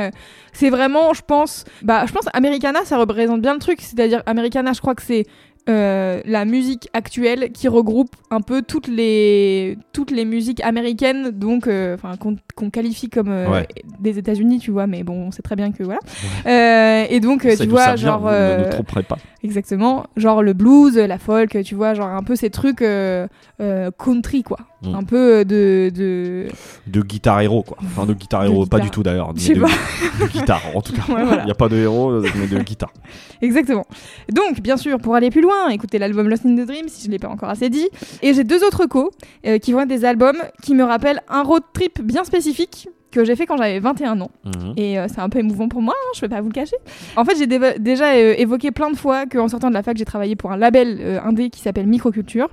C'est 0.52 0.70
vraiment, 0.70 1.12
je 1.12 1.20
pense, 1.26 1.64
bah, 1.82 2.04
je 2.06 2.12
pense 2.12 2.24
Americana, 2.32 2.80
ça 2.84 2.96
représente 2.96 3.42
bien 3.42 3.52
le 3.52 3.60
truc. 3.60 3.78
C'est-à-dire, 3.82 4.22
Americana, 4.26 4.72
je 4.72 4.80
crois 4.80 4.94
que 4.94 5.02
c'est 5.02 5.26
euh, 5.68 6.20
la 6.24 6.44
musique 6.44 6.88
actuelle 6.92 7.50
qui 7.52 7.66
regroupe 7.68 8.14
un 8.30 8.40
peu 8.40 8.62
toutes 8.62 8.86
les 8.88 9.76
toutes 9.92 10.10
les 10.10 10.24
musiques 10.24 10.62
américaines, 10.62 11.30
donc, 11.30 11.66
euh, 11.66 11.96
qu'on 12.54 12.70
qualifie 12.70 13.08
comme 13.08 13.28
euh, 13.30 13.48
Ouais. 13.50 13.66
des 14.00 14.18
États-Unis, 14.18 14.58
tu 14.60 14.70
vois. 14.70 14.86
Mais 14.86 15.02
bon, 15.02 15.26
on 15.26 15.30
sait 15.30 15.42
très 15.42 15.56
bien 15.56 15.72
que 15.72 15.82
voilà. 15.82 15.98
Euh, 16.46 17.04
et 17.10 17.20
donc, 17.20 17.42
tu 17.42 17.66
vois, 17.66 17.94
vient, 17.94 17.96
genre. 17.96 18.20
vous 18.20 18.28
ne 18.28 19.02
pas. 19.02 19.16
Exactement, 19.42 20.06
genre 20.16 20.42
le 20.42 20.52
blues, 20.52 20.96
la 20.96 21.18
folk, 21.18 21.62
tu 21.64 21.74
vois, 21.74 21.94
genre 21.94 22.08
un 22.08 22.22
peu 22.22 22.36
ces 22.36 22.50
trucs 22.50 22.84
country 23.98 24.42
quoi, 24.42 24.58
Mm. 24.82 24.94
un 24.94 25.04
peu 25.04 25.44
de, 25.44 25.90
de... 25.94 26.48
De 26.86 27.00
guitare 27.00 27.40
héros, 27.40 27.62
quoi. 27.62 27.78
Enfin, 27.82 28.04
de 28.04 28.12
guitare 28.12 28.42
De 28.42 28.48
héros, 28.48 28.66
pas 28.66 28.78
du 28.78 28.90
tout 28.90 29.02
d'ailleurs. 29.02 29.32
Mais 29.34 29.54
de, 29.54 29.60
pas. 29.60 29.68
de 30.20 30.26
guitare, 30.30 30.62
en 30.74 30.82
tout 30.82 30.92
cas. 30.92 31.02
Ouais, 31.08 31.24
voilà. 31.24 31.42
Il 31.42 31.46
n'y 31.46 31.50
a 31.50 31.54
pas 31.54 31.68
de 31.68 31.76
héros, 31.76 32.10
euh, 32.10 32.24
mais 32.36 32.46
de 32.46 32.58
guitare. 32.62 32.92
exactement. 33.42 33.86
Donc 34.30 34.60
bien 34.60 34.76
sûr, 34.76 34.98
pour 34.98 35.14
aller 35.14 35.30
plus 35.30 35.40
loin, 35.40 35.68
écoutez 35.70 35.98
l'album 35.98 36.28
Lost 36.28 36.44
in 36.44 36.54
the 36.56 36.66
Dream 36.66 36.88
si 36.88 37.06
je 37.06 37.10
l'ai 37.10 37.18
pas 37.18 37.28
encore 37.28 37.48
assez 37.48 37.70
dit. 37.70 37.88
Et 38.22 38.34
j'ai 38.34 38.44
deux 38.44 38.62
autres 38.64 38.86
co 38.86 39.10
euh, 39.46 39.58
qui 39.58 39.72
vont 39.72 39.80
être 39.80 39.88
des 39.88 40.04
albums 40.04 40.36
qui 40.62 40.74
me 40.74 40.84
rappellent 40.84 41.22
un 41.28 41.42
road 41.42 41.62
trip 41.72 42.02
bien 42.02 42.24
spécifique 42.24 42.88
que 43.10 43.24
j'ai 43.24 43.36
fait 43.36 43.46
quand 43.46 43.56
j'avais 43.56 43.78
21 43.78 44.20
ans. 44.20 44.30
Mhm. 44.44 44.74
Et 44.76 44.98
euh, 44.98 45.06
c'est 45.08 45.20
un 45.20 45.28
peu 45.28 45.38
émouvant 45.38 45.68
pour 45.68 45.82
moi, 45.82 45.94
hein, 45.96 46.10
je 46.14 46.20
vais 46.20 46.28
pas 46.28 46.40
vous 46.40 46.48
le 46.48 46.52
cacher. 46.52 46.76
En 47.16 47.24
fait, 47.24 47.36
j'ai 47.38 47.46
déjà 47.46 48.14
euh, 48.14 48.34
évoqué 48.36 48.70
plein 48.70 48.90
de 48.90 48.96
fois 48.96 49.26
qu'en 49.26 49.48
sortant 49.48 49.68
de 49.68 49.74
la 49.74 49.82
fac, 49.82 49.96
j'ai 49.96 50.04
travaillé 50.04 50.36
pour 50.36 50.52
un 50.52 50.56
label 50.56 50.98
euh, 51.00 51.20
indé 51.22 51.50
qui 51.50 51.60
s'appelle 51.60 51.86
Microculture. 51.86 52.48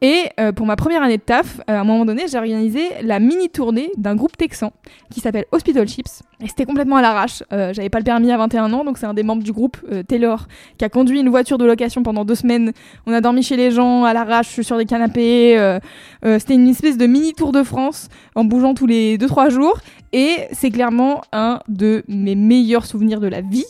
Et 0.00 0.24
pour 0.54 0.66
ma 0.66 0.76
première 0.76 1.02
année 1.02 1.16
de 1.16 1.22
taf, 1.22 1.62
à 1.66 1.80
un 1.80 1.84
moment 1.84 2.04
donné, 2.04 2.24
j'ai 2.28 2.36
organisé 2.36 2.82
la 3.02 3.20
mini 3.20 3.48
tournée 3.48 3.90
d'un 3.96 4.14
groupe 4.14 4.36
texan 4.36 4.70
qui 5.10 5.20
s'appelle 5.20 5.46
Hospital 5.50 5.88
Chips. 5.88 6.22
Et 6.42 6.48
c'était 6.48 6.66
complètement 6.66 6.96
à 6.96 7.02
l'arrache. 7.02 7.42
J'avais 7.50 7.88
pas 7.88 8.00
le 8.00 8.04
permis 8.04 8.30
à 8.30 8.36
21 8.36 8.70
ans, 8.74 8.84
donc 8.84 8.98
c'est 8.98 9.06
un 9.06 9.14
des 9.14 9.22
membres 9.22 9.42
du 9.42 9.52
groupe, 9.52 9.78
Taylor, 10.06 10.46
qui 10.76 10.84
a 10.84 10.90
conduit 10.90 11.20
une 11.20 11.30
voiture 11.30 11.56
de 11.56 11.64
location 11.64 12.02
pendant 12.02 12.26
deux 12.26 12.34
semaines. 12.34 12.72
On 13.06 13.14
a 13.14 13.22
dormi 13.22 13.42
chez 13.42 13.56
les 13.56 13.70
gens 13.70 14.04
à 14.04 14.12
l'arrache 14.12 14.60
sur 14.60 14.76
des 14.76 14.84
canapés. 14.84 15.78
c'était 16.22 16.54
une 16.54 16.68
espèce 16.68 16.98
de 16.98 17.06
mini 17.06 17.32
tour 17.32 17.52
de 17.52 17.62
France 17.62 18.08
en 18.34 18.44
bougeant 18.44 18.74
tous 18.74 18.86
les 18.86 19.16
2-3 19.16 19.48
jours. 19.50 19.80
Et 20.16 20.46
c'est 20.52 20.70
clairement 20.70 21.22
un 21.32 21.58
de 21.66 22.04
mes 22.06 22.36
meilleurs 22.36 22.86
souvenirs 22.86 23.18
de 23.18 23.26
la 23.26 23.40
vie. 23.40 23.64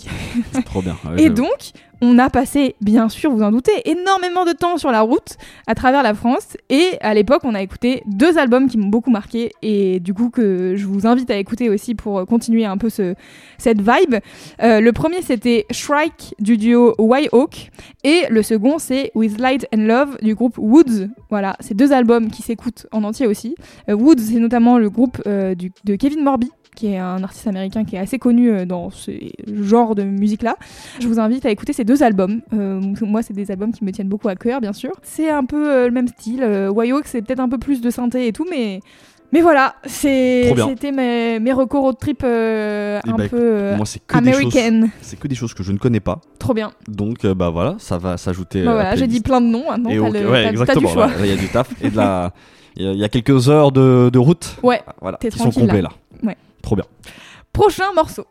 Trop 0.67 0.83
bien. 0.83 0.95
ouais, 1.07 1.23
Et 1.23 1.31
donc, 1.31 1.73
on 2.05 2.19
a 2.19 2.29
passé, 2.29 2.75
bien 2.83 3.09
sûr, 3.09 3.33
vous 3.33 3.43
en 3.43 3.51
doutez, 3.51 3.73
énormément 3.87 4.45
de 4.45 4.53
temps 4.53 4.77
sur 4.77 4.91
la 4.91 5.01
route 5.01 5.37
à 5.67 5.75
travers 5.75 6.03
la 6.03 6.13
France. 6.13 6.57
Et 6.69 6.99
à 7.01 7.15
l'époque, 7.15 7.41
on 7.45 7.55
a 7.55 7.63
écouté 7.63 8.03
deux 8.07 8.37
albums 8.37 8.69
qui 8.69 8.77
m'ont 8.77 8.89
beaucoup 8.89 9.11
marqué 9.11 9.53
et 9.63 10.01
du 10.01 10.13
coup 10.13 10.29
que 10.29 10.77
je 10.77 10.87
vous 10.87 11.07
invite 11.07 11.31
à 11.31 11.37
écouter 11.37 11.71
aussi 11.71 11.95
pour 11.95 12.27
continuer 12.27 12.67
un 12.67 12.77
peu 12.77 12.91
ce, 12.91 13.15
cette 13.57 13.79
vibe. 13.79 14.17
Euh, 14.63 14.81
le 14.81 14.93
premier, 14.93 15.23
c'était 15.23 15.65
Shrike 15.71 16.35
du 16.39 16.59
duo 16.59 16.95
White 16.99 17.31
Hawk 17.33 17.71
et 18.03 18.25
le 18.29 18.43
second, 18.43 18.79
c'est 18.79 19.11
With 19.15 19.41
Light 19.41 19.67
and 19.75 19.87
Love 19.87 20.19
du 20.21 20.35
groupe 20.35 20.59
Woods. 20.59 21.09
Voilà, 21.31 21.57
c'est 21.61 21.75
deux 21.75 21.93
albums 21.93 22.31
qui 22.31 22.43
s'écoutent 22.43 22.87
en 22.93 23.03
entier 23.03 23.27
aussi. 23.27 23.55
Euh, 23.89 23.95
Woods, 23.95 24.19
c'est 24.19 24.41
notamment 24.41 24.77
le 24.79 24.91
groupe 24.91 25.23
euh, 25.27 25.55
de 25.55 25.97
Kevin 25.97 26.23
Morby 26.23 26.51
qui 26.75 26.89
est 26.89 26.99
un 26.99 27.23
artiste 27.23 27.47
américain 27.47 27.85
qui 27.85 27.97
est 27.97 27.99
assez 27.99 28.19
connu 28.19 28.51
euh, 28.51 28.65
dans 28.65 28.91
ce 28.91 29.11
genre 29.47 29.95
de 29.95 30.03
musique-là. 30.03 30.57
Je 31.01 31.07
vous 31.09 31.21
invite 31.21 31.47
à 31.47 31.51
écouter 31.51 31.73
ces 31.73 31.85
deux 31.85 32.03
albums. 32.03 32.41
Euh, 32.53 32.81
moi, 33.03 33.23
c'est 33.23 33.35
des 33.35 33.51
albums 33.51 33.73
qui 33.73 33.85
me 33.85 33.93
tiennent 33.93 34.09
beaucoup 34.09 34.29
à 34.29 34.37
cœur, 34.37 34.61
bien 34.61 34.73
sûr. 34.73 34.93
C'est 35.03 35.31
un 35.31 35.45
peu 35.45 35.71
euh, 35.71 35.87
le 35.87 35.93
même 35.93 36.09
style. 36.09 36.43
Euh, 36.43 36.73
c'est 37.05 37.23
peut-être 37.23 37.41
un 37.41 37.49
peu 37.49 37.59
plus 37.59 37.81
de 37.81 37.91
synthé 37.91 38.27
et 38.27 38.33
tout, 38.33 38.47
mais 38.51 38.81
mais 39.33 39.41
voilà, 39.41 39.75
c'était 39.85 40.93
mes 40.93 41.41
mes 41.41 41.53
recours 41.53 41.83
road 41.83 41.97
trip 41.99 42.23
euh, 42.23 43.01
Eh 43.05 43.11
un 43.11 43.15
bah, 43.15 43.29
peu 43.29 43.37
euh, 43.41 43.77
Moi, 43.77 43.85
c'est 43.87 43.99
que 43.99 44.19
des 44.19 44.31
choses. 44.33 44.39
américaine. 44.41 44.91
C'est 45.01 45.19
que 45.19 45.27
des 45.27 45.35
choses 45.35 45.55
que 45.55 45.63
je 45.65 45.73
ne 45.73 45.79
connais 45.79 45.99
pas. 46.01 46.21
Trop 46.39 46.55
bien. 46.55 46.71
Donc, 46.89 47.25
euh, 47.25 47.35
bah 47.35 47.51
voilà, 47.51 47.75
ça 47.79 47.99
va 47.99 48.17
s'ajouter. 48.17 48.65
Bah 48.65 48.75
voilà, 48.75 48.95
j'ai 48.97 49.09
dit 49.09 49.21
plein 49.21 49.41
de 49.41 49.47
noms 49.47 49.69
maintenant. 49.69 49.91
Et 49.91 49.97
t'as 49.99 50.09
ok, 50.09 50.15
le- 50.15 50.31
ouais, 50.31 50.47
exactement. 50.47 50.91
Il 51.21 51.27
y 51.27 51.33
a 51.33 51.37
du 51.37 51.49
taf 51.49 51.69
et 51.83 51.91
de 51.91 51.97
la. 51.97 52.33
Il 52.77 52.85
y 52.85 52.89
a- 52.89 52.93
il 52.93 52.99
y 52.99 53.05
a 53.05 53.09
quelques 53.09 53.49
heures 53.49 53.71
de, 53.71 54.11
de 54.13 54.19
route. 54.19 54.57
Ouais, 54.65 54.83
Voilà, 55.01 55.17
qui 55.19 55.31
sont 55.31 55.53
complets 55.53 55.81
là. 55.81 55.91
là. 56.23 56.29
Ouais. 56.29 56.37
Trop 56.65 56.77
bien. 56.77 56.87
Prochain 57.53 57.93
morceau. 57.95 58.25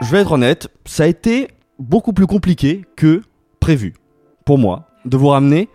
Je 0.00 0.10
vais 0.12 0.20
être 0.20 0.30
honnête, 0.30 0.68
ça 0.84 1.02
a 1.02 1.06
été 1.08 1.48
beaucoup 1.80 2.12
plus 2.12 2.28
compliqué 2.28 2.84
que 2.96 3.22
prévu 3.58 3.94
pour 4.44 4.58
moi 4.58 4.86
de 5.04 5.16
vous 5.16 5.28
ramener 5.28 5.68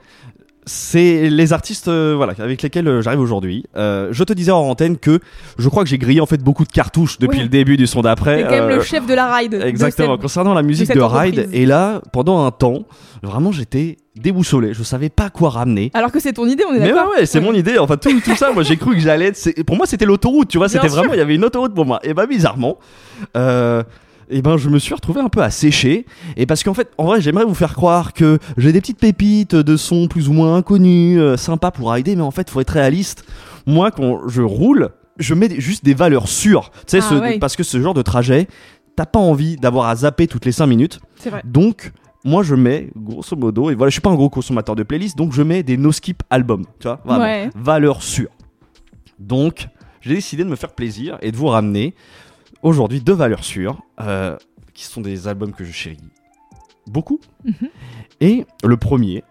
c'est 0.68 1.30
les 1.30 1.54
artistes 1.54 1.88
euh, 1.88 2.14
voilà 2.16 2.34
avec 2.38 2.62
lesquels 2.62 2.88
euh, 2.88 3.02
j'arrive 3.02 3.20
aujourd'hui. 3.22 3.64
Euh, 3.76 4.10
je 4.12 4.24
te 4.24 4.34
disais 4.34 4.52
en 4.52 4.60
antenne 4.60 4.98
que 4.98 5.20
je 5.58 5.70
crois 5.70 5.84
que 5.84 5.90
j'ai 5.90 5.98
grillé 5.98 6.22
en 6.22 6.26
fait 6.28 6.44
beaucoup 6.44 6.66
de 6.66 6.72
cartouches 6.72 7.18
depuis 7.20 7.40
le 7.40 7.48
début 7.48 7.78
du 7.78 7.88
son 7.88 8.02
d'après. 8.02 8.38
C'est 8.38 8.44
quand 8.44 8.52
même 8.52 8.64
Euh, 8.70 8.76
le 8.76 8.82
chef 8.84 9.08
de 9.08 9.14
la 9.16 9.34
ride. 9.34 9.54
de 9.54 9.62
Exactement. 9.62 10.14
cette- 10.14 10.22
Concernant 10.22 10.54
la 10.54 10.62
musique 10.62 10.94
de 10.94 11.00
Ride, 11.02 11.50
et 11.54 11.66
là, 11.66 12.02
pendant 12.12 12.46
un 12.46 12.52
temps, 12.52 12.84
vraiment, 13.24 13.52
j'étais 13.52 13.98
déboussolé. 14.16 14.74
Je 14.74 14.84
savais 14.84 15.10
pas 15.10 15.30
quoi 15.30 15.50
ramener. 15.52 15.90
Alors 15.94 16.12
que 16.12 16.20
c'est 16.20 16.34
ton 16.34 16.46
idée, 16.48 16.64
on 16.70 16.74
est 16.74 16.80
Mais 16.80 16.86
ouais, 16.88 16.92
d'accord 16.94 17.12
ouais, 17.18 17.26
c'est 17.26 17.40
mon 17.40 17.54
idée. 17.54 17.78
Enfin, 17.78 17.96
tout, 17.98 18.20
tout 18.20 18.36
ça, 18.36 18.52
moi, 18.52 18.64
j'ai 18.64 18.76
cru 18.78 18.94
que 18.96 19.00
j'allais. 19.02 19.32
Pour 19.66 19.78
moi, 19.78 19.86
c'était 19.86 20.06
l'autoroute, 20.06 20.50
tu 20.50 20.58
vois. 20.58 20.68
C'était 20.70 20.88
vraiment, 20.90 21.14
il 21.14 21.18
y 21.20 21.22
avait 21.22 21.36
une 21.36 21.46
autoroute 21.46 21.74
pour 21.74 21.86
moi. 21.86 22.00
Et 22.04 22.14
bah, 22.14 22.26
bizarrement, 22.26 22.78
euh, 23.38 23.84
et 24.30 24.42
ben, 24.42 24.58
je 24.58 24.70
me 24.70 24.80
suis 24.80 24.94
retrouvé 24.94 25.22
un 25.22 25.30
peu 25.30 25.42
à 25.42 25.50
sécher. 25.50 26.06
Et 26.36 26.46
parce 26.46 26.64
qu'en 26.64 26.74
fait, 26.74 26.90
en 26.98 27.06
vrai, 27.06 27.22
j'aimerais 27.22 27.46
vous 27.46 27.54
faire 27.56 27.74
croire 27.74 28.14
que 28.14 28.40
j'ai 28.58 28.72
des 28.72 28.82
petites 28.82 29.00
pépites 29.00 29.56
de 29.56 29.78
sons 29.78 30.08
plus 30.08 30.30
ou 30.30 30.34
moins 30.34 30.56
inconnus, 30.56 31.20
euh, 31.20 31.38
sympas 31.38 31.72
pour 31.72 31.92
rider, 31.92 32.16
mais 32.16 32.22
en 32.24 32.32
fait, 32.32 32.50
faut 32.50 32.60
être 32.62 32.72
réaliste. 32.72 33.24
Moi, 33.66 33.92
quand 33.92 34.28
je 34.28 34.42
roule, 34.42 34.90
je 35.18 35.34
mets 35.34 35.48
des- 35.48 35.60
juste 35.62 35.84
des 35.86 35.94
valeurs 35.94 36.28
sûres. 36.28 36.72
Tu 36.88 37.00
sais, 37.00 37.08
Ah, 37.12 37.32
parce 37.40 37.56
que 37.56 37.64
ce 37.64 37.82
genre 37.82 37.94
de 37.94 38.02
trajet, 38.02 38.48
t'as 38.96 39.06
pas 39.06 39.20
envie 39.20 39.56
d'avoir 39.58 39.88
à 39.88 39.96
zapper 39.96 40.28
toutes 40.28 40.46
les 40.46 40.52
5 40.52 40.68
minutes. 40.68 41.00
C'est 41.16 41.30
vrai. 41.30 41.42
Donc, 41.46 41.92
moi, 42.26 42.44
je 42.44 42.56
mets, 42.56 42.90
grosso 42.96 43.36
modo, 43.36 43.70
et 43.70 43.76
voilà, 43.76 43.90
je 43.90 43.94
suis 43.94 44.02
pas 44.02 44.10
un 44.10 44.16
gros 44.16 44.30
consommateur 44.30 44.76
de 44.76 44.84
playlist, 44.84 45.18
donc 45.18 45.32
je 45.34 45.42
mets 45.42 45.64
des 45.64 45.78
no-skip 45.78 46.24
albums, 46.30 46.66
tu 46.80 46.88
vois, 46.88 47.00
vraiment, 47.06 47.24
Ouais. 47.24 47.50
valeur 47.56 48.04
sûre. 48.04 48.30
Donc, 49.20 49.68
j'ai 50.02 50.16
décidé 50.16 50.44
de 50.44 50.50
me 50.50 50.56
faire 50.56 50.74
plaisir 50.74 51.18
et 51.22 51.32
de 51.32 51.38
vous 51.38 51.48
ramener 51.48 51.96
aujourd'hui 52.68 53.02
deux 53.02 53.14
valeurs 53.14 53.44
sûres, 53.44 53.82
euh, 54.00 54.38
qui 54.74 54.84
sont 54.84 55.02
des 55.02 55.28
albums 55.28 55.54
que 55.54 55.64
je 55.64 55.72
chéris 55.72 55.98
beaucoup. 56.88 57.20
Mhm. 57.44 57.70
Et 58.22 58.46
le 58.64 58.78
premier, 58.78 59.24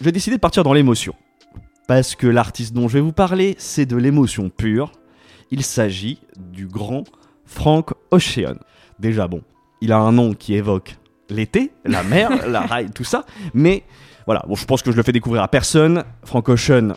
j'ai 0.00 0.12
décidé 0.12 0.36
de 0.36 0.40
partir 0.40 0.64
dans 0.64 0.72
l'émotion. 0.72 1.14
Parce 1.88 2.14
que 2.14 2.26
l'artiste 2.26 2.72
dont 2.74 2.88
je 2.88 2.94
vais 2.94 3.00
vous 3.00 3.12
parler, 3.12 3.54
c'est 3.58 3.86
de 3.86 3.96
l'émotion 3.96 4.50
pure. 4.50 4.92
Il 5.50 5.62
s'agit 5.62 6.20
du 6.38 6.66
grand 6.66 7.04
Frank 7.44 7.92
Ocean. 8.10 8.56
Déjà 8.98 9.28
bon, 9.28 9.42
il 9.80 9.92
a 9.92 9.98
un 9.98 10.12
nom 10.12 10.32
qui 10.32 10.54
évoque 10.54 10.96
l'été, 11.28 11.72
la 11.84 12.02
mer, 12.02 12.46
la 12.48 12.62
rail, 12.62 12.90
tout 12.90 13.04
ça. 13.04 13.24
Mais 13.52 13.82
voilà, 14.26 14.44
bon, 14.46 14.54
je 14.54 14.64
pense 14.64 14.82
que 14.82 14.90
je 14.90 14.96
le 14.96 15.02
fais 15.02 15.12
découvrir 15.12 15.42
à 15.42 15.48
personne. 15.48 16.04
Frank 16.24 16.48
Ocean, 16.48 16.94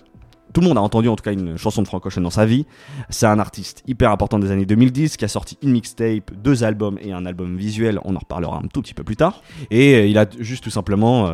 tout 0.55 0.61
le 0.61 0.67
monde 0.67 0.77
a 0.77 0.81
entendu 0.81 1.09
en 1.09 1.17
tout 1.17 1.23
cas 1.23 1.33
une 1.33 1.57
chanson 1.57 1.81
de 1.81 1.87
Frank 1.87 2.05
Ocean 2.05 2.21
dans 2.21 2.29
sa 2.29 2.45
vie. 2.45 2.65
C'est 3.09 3.25
un 3.25 3.39
artiste 3.39 3.83
hyper 3.87 4.09
important 4.09 4.39
des 4.39 4.51
années 4.51 4.65
2010 4.65 5.17
qui 5.17 5.25
a 5.25 5.27
sorti 5.27 5.57
une 5.61 5.71
mixtape, 5.71 6.31
deux 6.33 6.63
albums 6.63 6.97
et 7.01 7.11
un 7.11 7.25
album 7.25 7.57
visuel. 7.57 7.99
On 8.05 8.15
en 8.15 8.19
reparlera 8.19 8.57
un 8.63 8.67
tout 8.67 8.81
petit 8.81 8.93
peu 8.93 9.03
plus 9.03 9.17
tard. 9.17 9.43
Et 9.69 9.95
euh, 9.95 10.05
il 10.07 10.17
a 10.17 10.25
juste 10.39 10.63
tout 10.63 10.69
simplement 10.69 11.27
euh, 11.27 11.33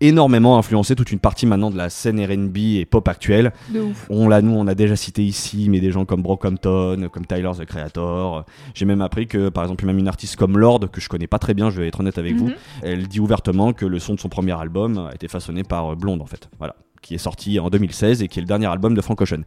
énormément 0.00 0.56
influencé 0.56 0.94
toute 0.94 1.10
une 1.10 1.18
partie 1.18 1.46
maintenant 1.46 1.70
de 1.70 1.76
la 1.76 1.90
scène 1.90 2.24
R&B 2.24 2.56
et 2.78 2.84
pop 2.86 3.06
actuelle. 3.08 3.52
De 3.74 3.80
ouf. 3.80 4.06
On 4.08 4.28
l'a, 4.28 4.40
nous, 4.40 4.52
on 4.54 4.66
a 4.68 4.74
déjà 4.76 4.94
cité 4.94 5.24
ici, 5.24 5.68
mais 5.68 5.80
des 5.80 5.90
gens 5.90 6.04
comme 6.04 6.22
Brockhampton, 6.22 7.08
comme 7.12 7.26
Tyler 7.26 7.50
the 7.58 7.64
Creator. 7.64 8.46
J'ai 8.74 8.84
même 8.84 9.02
appris 9.02 9.26
que, 9.26 9.48
par 9.48 9.64
exemple, 9.64 9.84
même 9.84 9.98
une 9.98 10.08
artiste 10.08 10.36
comme 10.36 10.56
Lord, 10.56 10.90
que 10.92 11.00
je 11.00 11.08
connais 11.08 11.26
pas 11.26 11.38
très 11.40 11.54
bien, 11.54 11.70
je 11.70 11.80
vais 11.80 11.88
être 11.88 11.98
honnête 12.00 12.18
avec 12.18 12.36
vous, 12.36 12.46
Mhm. 12.50 12.54
elle 12.82 13.08
dit 13.08 13.18
ouvertement 13.20 13.72
que 13.72 13.84
le 13.84 13.98
son 13.98 14.14
de 14.14 14.20
son 14.20 14.28
premier 14.28 14.58
album 14.58 15.08
a 15.10 15.14
été 15.14 15.26
façonné 15.28 15.64
par 15.64 15.92
euh, 15.92 15.96
Blonde, 15.96 16.22
en 16.22 16.26
fait. 16.26 16.48
Voilà. 16.58 16.76
Qui 17.02 17.14
est 17.14 17.18
sorti 17.18 17.58
en 17.58 17.70
2016 17.70 18.22
et 18.22 18.28
qui 18.28 18.38
est 18.38 18.42
le 18.42 18.46
dernier 18.46 18.66
album 18.66 18.94
de 18.94 19.00
Frank 19.00 19.20
Ocean. 19.22 19.40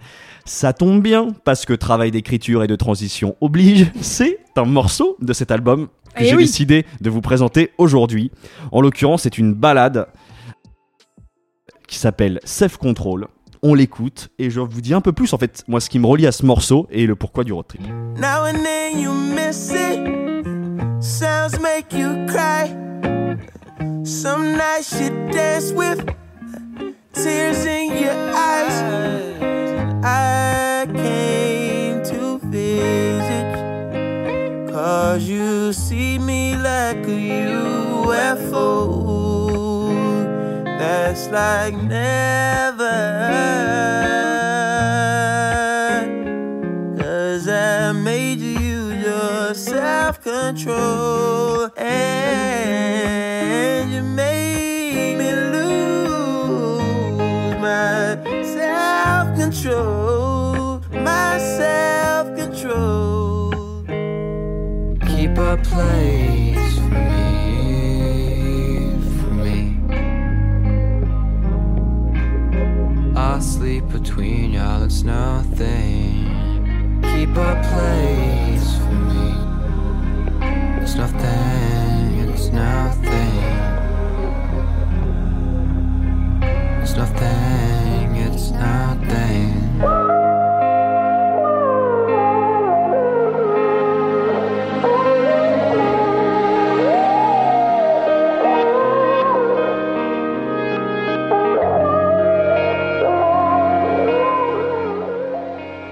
Ça 0.44 0.74
tombe 0.74 1.02
bien, 1.02 1.28
parce 1.44 1.66
que 1.66 1.74
travail 1.74 2.10
d'écriture 2.12 2.64
et 2.64 2.68
de 2.68 2.76
transition 2.76 3.36
oblige, 3.42 3.92
c'est 4.02 4.40
un 4.56 4.66
morceau 4.66 5.18
de 5.22 5.34
cet 5.34 5.52
album 5.52 5.88
que 6.16 6.24
Eh 6.24 6.26
j'ai 6.26 6.36
oui. 6.36 6.46
décidé 6.46 6.86
de 7.02 7.10
vous 7.10 7.22
présenter 7.22 7.72
aujourd'hui. 7.78 8.32
En 8.72 8.82
l'occurrence, 8.82 9.24
c'est 9.24 9.38
une 9.38 9.54
balade 9.54 10.08
qui 11.88 11.98
s'appelle 11.98 12.40
Self 12.44 12.78
Control. 12.78 13.28
On 13.62 13.76
l'écoute 13.76 14.30
et 14.40 14.50
je 14.50 14.60
vous 14.60 14.82
dis 14.82 14.94
un 14.94 15.00
peu 15.02 15.14
plus 15.14 15.32
en 15.34 15.38
fait 15.38 15.64
moi 15.68 15.80
ce 15.80 15.90
qui 15.90 15.98
me 16.00 16.06
relie 16.06 16.28
à 16.28 16.32
ce 16.34 16.46
morceau 16.46 16.86
et 16.92 17.06
le 17.06 17.16
pourquoi 17.16 17.44
du 17.46 17.54
road 17.54 17.66
trip. 17.68 17.82
Now 18.18 18.46
and 18.46 18.62
then 18.64 19.00
you 19.00 19.12
miss 19.14 19.72
it. 19.72 20.00
Sounds 21.02 21.58
make 21.62 21.94
you 21.94 22.26
cry. 22.28 22.68
Some 24.04 24.52
nights 24.58 25.00
you 25.00 25.10
dance 25.32 25.72
with 25.72 26.04
tears 27.14 27.66
in 27.66 27.92
your 28.04 28.14
eyes. 28.36 28.78
I 30.04 30.88
came 30.94 32.04
to 32.04 32.40
visit. 32.40 33.54
Cause 34.72 35.24
you 35.24 35.72
see 35.74 36.18
me 36.18 36.56
like 36.56 37.06
a 37.06 37.20
UFO. 37.54 38.64
That's 40.66 41.30
like 41.30 41.76
never. 41.76 43.00
Cause 47.00 47.48
I 47.48 47.92
made 47.94 48.40
you 48.40 48.92
your 48.92 49.54
self 49.54 50.22
control. 50.24 51.70
Control. 59.54 60.82
My 60.92 61.38
self 61.38 62.36
control. 62.36 63.52
Keep 65.08 65.38
a 65.38 65.58
place 65.64 66.80
for 66.80 66.90
me. 66.90 68.16
For 69.20 69.32
me. 69.46 69.78
I'll 73.16 73.42
sleep 73.42 73.88
between 73.90 74.54
y'all, 74.54 74.84
it's 74.84 75.04
nothing. 75.04 76.32
Keep 77.04 77.38
a 77.38 77.62
place 77.70 78.13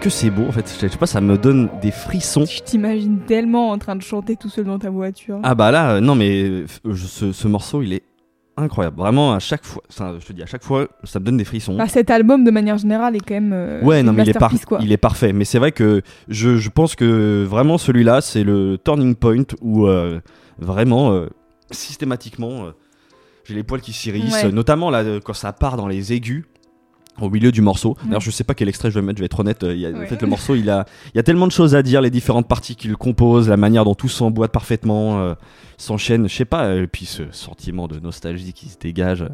Que 0.02 0.10
c'est 0.10 0.32
beau 0.32 0.48
en 0.48 0.52
fait, 0.52 0.66
je 0.82 0.88
sais 0.88 0.98
pas, 0.98 1.06
ça 1.06 1.22
me 1.22 1.38
donne 1.38 1.70
des 1.80 1.92
frissons. 1.92 2.44
Je 2.46 2.60
t'imagine 2.64 3.20
tellement 3.20 3.70
en 3.70 3.78
train 3.78 3.96
de 3.96 4.02
chanter 4.02 4.36
tout 4.36 4.50
seul 4.50 4.66
dans 4.66 4.80
ta 4.80 4.90
voiture. 4.90 5.40
Ah 5.44 5.54
bah 5.54 5.70
là, 5.70 5.92
euh, 5.92 6.00
non 6.00 6.16
mais 6.16 6.42
euh, 6.44 6.66
je- 6.90 7.06
ce, 7.06 7.32
ce 7.32 7.48
morceau 7.48 7.84
il 7.84 7.94
est 7.94 8.02
incroyable. 8.58 8.98
Vraiment 8.98 9.32
à 9.34 9.38
chaque 9.38 9.64
fois, 9.64 9.84
ça, 9.90 10.16
je 10.20 10.26
te 10.26 10.34
dis 10.34 10.42
à 10.42 10.48
chaque 10.48 10.64
fois, 10.64 10.88
ça 11.04 11.20
me 11.20 11.26
donne 11.26 11.38
des 11.38 11.44
frissons. 11.46 11.78
Bah, 11.78 11.88
cet 11.88 12.10
album, 12.10 12.44
de 12.44 12.50
manière 12.50 12.80
générale, 12.80 13.16
est 13.16 13.20
quand 13.20 13.36
même. 13.36 13.54
euh, 13.54 13.80
Ouais, 13.84 14.00
une 14.00 14.08
non, 14.08 14.14
mais 14.14 14.24
il 14.24 14.30
est, 14.30 14.34
par- 14.34 14.50
masterpiece, 14.50 14.66
quoi. 14.66 14.80
il 14.82 14.92
est 14.92 14.98
parfait. 14.98 15.34
Mais 15.34 15.46
c'est 15.46 15.60
vrai 15.60 15.72
que 15.72 16.02
je, 16.28 16.58
je 16.58 16.70
pense 16.72 16.96
que 16.96 17.46
vraiment 17.48 17.78
celui-là, 17.78 18.22
c'est 18.22 18.44
le 18.44 18.80
turning 18.84 19.14
point 19.14 19.44
où 19.62 19.86
euh, 19.86 20.20
vraiment, 20.58 21.12
euh, 21.14 21.28
systématiquement, 21.70 22.66
euh, 22.66 22.72
j'ai 23.46 23.54
les 23.54 23.64
poils 23.64 23.82
qui 23.82 23.92
Ouais. 24.12 24.46
euh, 24.46 24.52
notamment 24.52 24.90
là, 24.90 25.04
euh, 25.04 25.20
quand 25.24 25.34
ça 25.34 25.54
part 25.54 25.78
dans 25.78 25.88
les 25.88 26.12
aigus. 26.12 26.46
Au 27.20 27.30
milieu 27.30 27.52
du 27.52 27.62
morceau. 27.62 27.98
D'ailleurs, 28.06 28.22
je 28.22 28.32
sais 28.32 28.44
pas 28.44 28.54
quel 28.54 28.70
extrait 28.70 28.90
je 28.90 28.98
vais 29.00 29.06
mettre, 29.06 29.18
je 29.18 29.22
vais 29.22 29.26
être 29.28 29.40
honnête. 29.40 29.64
euh, 29.64 29.74
il 29.76 29.80
y 29.82 29.86
a- 29.86 29.90
En 29.90 29.94
Ouais. 29.94 30.08
fait, 30.08 30.22
le 30.22 30.28
morceau, 30.28 30.56
il 30.56 30.70
a, 30.70 30.86
il 31.14 31.18
y 31.18 31.20
a 31.20 31.24
tellement 31.24 31.46
de 31.46 31.52
choses 31.52 31.76
à 31.76 31.84
dire, 31.84 32.02
les 32.02 32.10
différentes 32.10 32.48
parties 32.48 32.76
qu'il 32.76 32.96
compose, 32.96 33.50
la 33.50 33.58
manière 33.58 33.84
dont 33.86 33.94
tout 33.96 34.08
s'emboîte 34.10 34.52
parfaitement, 34.52 35.20
euh, 35.20 35.34
s'enchaîne, 35.78 36.28
je 36.30 36.36
sais 36.36 36.46
pas, 36.46 36.66
euh, 36.66 36.84
et 36.84 36.88
puis 36.88 37.06
ce 37.06 37.24
sentiment 37.32 37.88
de 37.88 38.00
nostalgie 38.00 38.54
qui 38.54 38.70
se 38.70 38.78
dégage. 38.80 39.26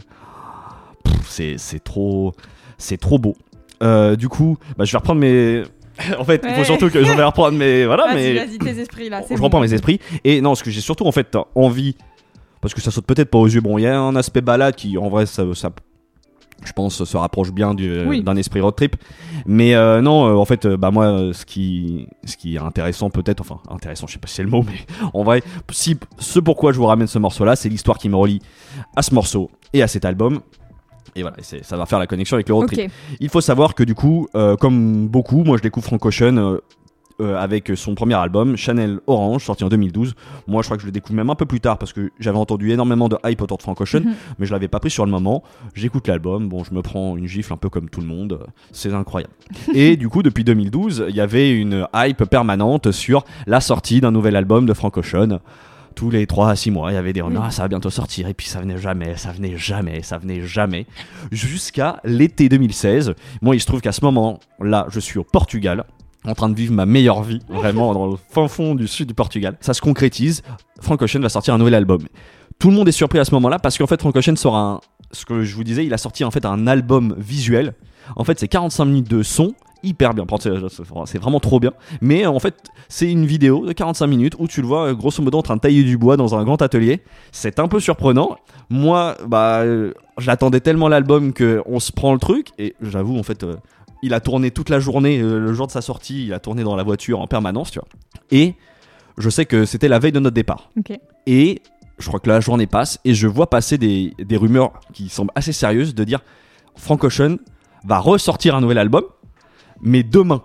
c'est 1.26 1.84
trop, 1.84 2.34
c'est 2.78 2.98
trop 2.98 3.20
beau. 3.20 3.36
Euh, 3.84 4.16
du 4.16 4.28
coup, 4.30 4.58
bah, 4.78 4.86
je 4.86 4.92
vais 4.92 4.98
reprendre 4.98 5.22
mes. 5.22 5.64
en 6.20 6.24
fait, 6.24 6.42
il 6.44 6.50
faut 6.52 6.60
Ouais. 6.60 6.66
surtout 6.66 6.90
que 6.90 7.04
j'en 7.04 7.16
vais 7.16 7.24
reprendre 7.24 7.58
mes. 7.58 7.86
Voilà, 7.86 8.14
mais 8.14 8.34
vas-y, 8.34 8.58
tes 8.58 8.80
esprits 8.80 9.10
là. 9.10 9.22
je 9.30 9.36
bon. 9.36 9.44
reprends 9.44 9.60
mes 9.62 9.74
esprits. 9.74 10.00
Et 10.24 10.42
non, 10.42 10.56
ce 10.56 10.64
que 10.64 10.72
j'ai 10.72 10.82
surtout 10.82 11.06
en 11.06 11.12
fait 11.12 11.38
envie, 11.56 11.96
parce 12.62 12.74
que 12.74 12.82
ça 12.82 12.92
saute 12.92 13.06
peut-être 13.06 13.30
pas 13.30 13.38
aux 13.38 13.48
yeux. 13.48 13.62
Bon, 13.62 13.78
il 13.78 13.82
y 13.84 13.88
a 13.88 14.00
un 14.00 14.16
aspect 14.16 14.42
balade 14.42 14.76
qui, 14.76 14.98
en 14.98 15.10
vrai, 15.10 15.26
ça, 15.26 15.44
ça- 15.54 15.72
je 16.66 16.72
pense, 16.74 17.04
se 17.04 17.18
rapproche 17.18 17.52
bien 17.52 17.74
du- 17.74 18.04
Oui. 18.06 18.24
d'un 18.24 18.36
esprit 18.36 18.60
road 18.62 18.76
trip. 18.76 18.96
Mais 19.46 19.76
euh, 19.76 20.02
non, 20.02 20.28
euh, 20.28 20.34
en 20.36 20.46
fait, 20.46 20.66
euh, 20.66 20.78
bah 20.78 20.92
moi, 20.92 21.06
euh, 21.06 21.34
ce 21.34 21.46
qui, 21.46 22.08
ce 22.26 22.36
qui 22.38 22.56
est 22.56 22.60
intéressant 22.60 23.10
peut-être, 23.10 23.42
enfin 23.42 23.60
intéressant, 23.70 24.08
je 24.08 24.14
sais 24.14 24.20
pas 24.20 24.28
si 24.28 24.36
c'est 24.36 24.44
le 24.44 24.50
mot, 24.50 24.64
mais 24.68 24.80
en 25.14 25.24
vrai, 25.24 25.42
si 25.72 25.98
ce 26.20 26.40
pourquoi 26.40 26.72
je 26.74 26.78
vous 26.78 26.86
ramène 26.86 27.08
ce 27.08 27.20
morceau-là, 27.20 27.56
c'est 27.56 27.70
l'histoire 27.70 27.98
qui 27.98 28.10
me 28.10 28.16
relie 28.16 28.42
à 28.96 29.02
ce 29.02 29.14
morceau 29.14 29.50
et 29.74 29.82
à 29.84 29.88
cet 29.88 30.04
album. 30.06 30.42
Et 31.16 31.22
voilà, 31.22 31.38
c'est- 31.42 31.64
ça 31.64 31.78
va 31.78 31.86
faire 31.86 32.00
la 32.00 32.06
connexion 32.08 32.36
avec 32.36 32.48
le 32.50 32.54
road 32.56 32.68
trip. 32.68 32.92
Il 33.20 33.30
faut 33.30 33.42
savoir 33.42 33.74
que 33.74 33.84
du 33.84 33.96
coup, 33.96 34.28
euh, 34.36 34.56
comme 34.56 35.08
beaucoup, 35.08 35.44
moi 35.44 35.58
je 35.58 35.64
découvre 35.64 35.86
Frank 35.88 36.06
Ocean 36.06 36.58
euh, 37.20 37.36
avec 37.38 37.72
son 37.76 37.96
premier 37.96 38.14
album, 38.16 38.56
Chanel 38.58 39.00
Orange, 39.08 39.44
sorti 39.46 39.64
en 39.64 39.70
2012. 39.70 40.14
Moi, 40.48 40.62
je 40.62 40.68
crois 40.68 40.78
que 40.78 40.82
je 40.82 40.88
le 40.88 40.92
découvre 40.92 41.16
même 41.16 41.30
un 41.30 41.36
peu 41.36 41.46
plus 41.46 41.60
tard 41.60 41.78
parce 41.78 41.94
que 41.94 42.12
j'avais 42.20 42.38
entendu 42.38 42.72
énormément 42.72 43.10
de 43.10 43.18
hype 43.26 43.42
autour 43.42 43.58
de 43.58 43.64
Frank 43.64 43.80
Ocean, 43.82 44.02
Mhm. 44.02 44.14
mais 44.40 44.46
je 44.46 44.52
l'avais 44.54 44.68
pas 44.68 44.80
pris 44.80 44.90
sur 44.92 45.06
le 45.06 45.12
moment. 45.12 45.44
J'écoute 45.74 46.08
l'album, 46.08 46.48
bon, 46.50 46.64
je 46.64 46.74
me 46.74 46.82
prends 46.82 47.18
une 47.18 47.28
gifle 47.28 47.54
un 47.54 47.58
peu 47.58 47.70
comme 47.70 47.90
tout 47.90 48.02
le 48.02 48.08
monde, 48.08 48.40
c'est 48.72 48.94
incroyable. 48.94 49.34
Et 49.74 49.98
du 49.98 50.10
coup, 50.10 50.22
depuis 50.24 50.44
2012, 50.44 51.06
il 51.10 51.16
y 51.16 51.22
avait 51.22 51.52
une 51.52 51.88
hype 51.96 52.24
permanente 52.26 52.92
sur 52.92 53.24
la 53.48 53.62
sortie 53.62 54.00
d'un 54.02 54.12
nouvel 54.12 54.36
album 54.36 54.66
de 54.66 54.74
Frank 54.74 54.96
Ocean. 54.98 55.40
Tous 55.96 56.12
les 56.12 56.28
3 56.28 56.52
à 56.52 56.56
6 56.56 56.70
mois, 56.70 56.92
il 56.92 56.94
y 56.94 56.98
avait 56.98 57.12
des 57.14 57.22
rumeurs, 57.22 57.46
ah, 57.48 57.50
ça 57.50 57.64
va 57.64 57.70
bientôt 57.70 57.90
sortir, 57.90 58.28
et 58.28 58.36
puis 58.36 58.46
ça 58.46 58.60
venait 58.62 58.78
jamais, 58.78 59.18
ça 59.18 59.32
venait 59.32 59.58
jamais, 59.58 60.04
ça 60.04 60.20
venait 60.20 60.42
jamais, 60.46 60.86
jusqu'à 61.32 62.00
l'été 62.04 62.50
2016. 62.50 63.14
Moi, 63.42 63.56
il 63.56 63.60
se 63.60 63.66
trouve 63.66 63.82
qu'à 63.82 63.92
ce 63.92 64.04
moment-là, 64.06 64.86
je 64.90 65.00
suis 65.00 65.18
au 65.20 65.24
Portugal, 65.24 65.86
en 66.26 66.34
train 66.34 66.50
de 66.50 66.56
vivre 66.56 66.74
ma 66.74 66.86
meilleure 66.86 67.24
vie, 67.24 67.40
vraiment 67.50 67.94
dans 67.94 68.08
le 68.08 68.18
fin 68.30 68.48
fond 68.48 68.76
du 68.76 68.88
sud 68.88 69.08
du 69.08 69.14
Portugal. 69.14 69.58
Ça 69.62 69.74
se 69.74 69.82
concrétise, 69.82 70.44
Frank 70.82 71.02
Ocean 71.02 71.22
va 71.22 71.30
sortir 71.30 71.54
un 71.54 71.58
nouvel 71.58 71.76
album. 71.76 72.02
Tout 72.60 72.70
le 72.70 72.76
monde 72.76 72.88
est 72.88 72.94
surpris 72.94 73.20
à 73.20 73.26
ce 73.26 73.34
moment-là 73.36 73.60
parce 73.60 73.78
qu'en 73.78 73.88
fait, 73.88 74.00
Frank 74.00 74.16
Ocean 74.16 74.36
sort 74.36 74.56
un. 74.56 74.82
Ce 75.12 75.26
que 75.26 75.44
je 75.44 75.56
vous 75.56 75.64
disais, 75.64 75.86
il 75.86 75.94
a 75.94 75.98
sorti 75.98 76.24
en 76.24 76.32
fait 76.32 76.46
un 76.46 76.68
album 76.68 77.16
visuel. 77.18 77.76
En 78.16 78.24
fait, 78.24 78.40
c'est 78.40 78.48
45 78.48 78.86
minutes 78.86 79.10
de 79.10 79.24
son, 79.24 79.54
hyper 79.84 80.14
bien. 80.14 80.26
C'est 81.06 81.18
vraiment 81.18 81.40
trop 81.40 81.60
bien. 81.60 81.72
Mais 82.02 82.26
en 82.26 82.40
fait, 82.40 82.56
c'est 82.90 83.10
une 83.10 83.26
vidéo 83.26 83.66
de 83.66 83.74
45 83.74 84.08
minutes 84.08 84.34
où 84.40 84.48
tu 84.48 84.62
le 84.62 84.68
vois 84.68 84.88
euh, 84.88 84.94
grosso 84.94 85.22
modo 85.22 85.38
en 85.38 85.42
train 85.42 85.56
de 85.56 85.62
tailler 85.62 85.84
du 85.84 85.98
bois 85.98 86.18
dans 86.18 86.36
un 86.36 86.44
grand 86.44 86.62
atelier. 86.62 87.02
C'est 87.32 87.60
un 87.60 87.68
peu 87.68 87.80
surprenant. 87.80 88.38
Moi, 88.70 89.16
bah, 89.28 89.62
euh, 89.62 89.94
j'attendais 90.18 90.60
tellement 90.60 90.88
l'album 90.88 91.34
que 91.34 91.62
on 91.66 91.80
se 91.80 91.92
prend 91.92 92.14
le 92.14 92.20
truc 92.20 92.50
et 92.58 92.76
j'avoue 92.82 93.18
en 93.18 93.24
fait. 93.24 93.46
Il 94.04 94.13
a 94.13 94.20
tourné 94.20 94.51
toute 94.51 94.70
la 94.70 94.80
journée, 94.80 95.20
euh, 95.20 95.39
le 95.39 95.54
jour 95.54 95.68
de 95.68 95.72
sa 95.72 95.82
sortie, 95.82 96.25
il 96.27 96.34
a 96.34 96.39
tourné 96.39 96.63
dans 96.63 96.75
la 96.75 96.84
voiture 96.84 97.20
en 97.20 97.27
permanence, 97.27 97.72
tu 97.72 97.80
vois. 97.80 97.88
Et 98.32 98.56
je 99.18 99.30
sais 99.30 99.46
que 99.46 99.66
c'était 99.66 99.88
la 99.88 100.00
veille 100.00 100.12
de 100.12 100.20
notre 100.20 100.36
départ. 100.36 100.70
Et 101.25 101.62
je 101.98 102.08
crois 102.08 102.20
que 102.20 102.30
la 102.30 102.39
journée 102.39 102.68
passe 102.68 103.00
et 103.06 103.13
je 103.13 103.27
vois 103.27 103.50
passer 103.50 103.77
des, 103.77 104.13
des 104.20 104.38
rumeurs 104.38 104.74
qui 104.94 105.10
semblent 105.10 105.32
assez 105.36 105.51
sérieuses 105.51 105.96
de 105.96 106.04
dire 106.04 106.20
Frank 106.75 107.04
Ocean 107.04 107.38
va 107.86 108.00
ressortir 108.00 108.56
un 108.56 108.62
nouvel 108.62 108.77
album, 108.77 109.04
mais 109.82 110.04
demain. 110.04 110.44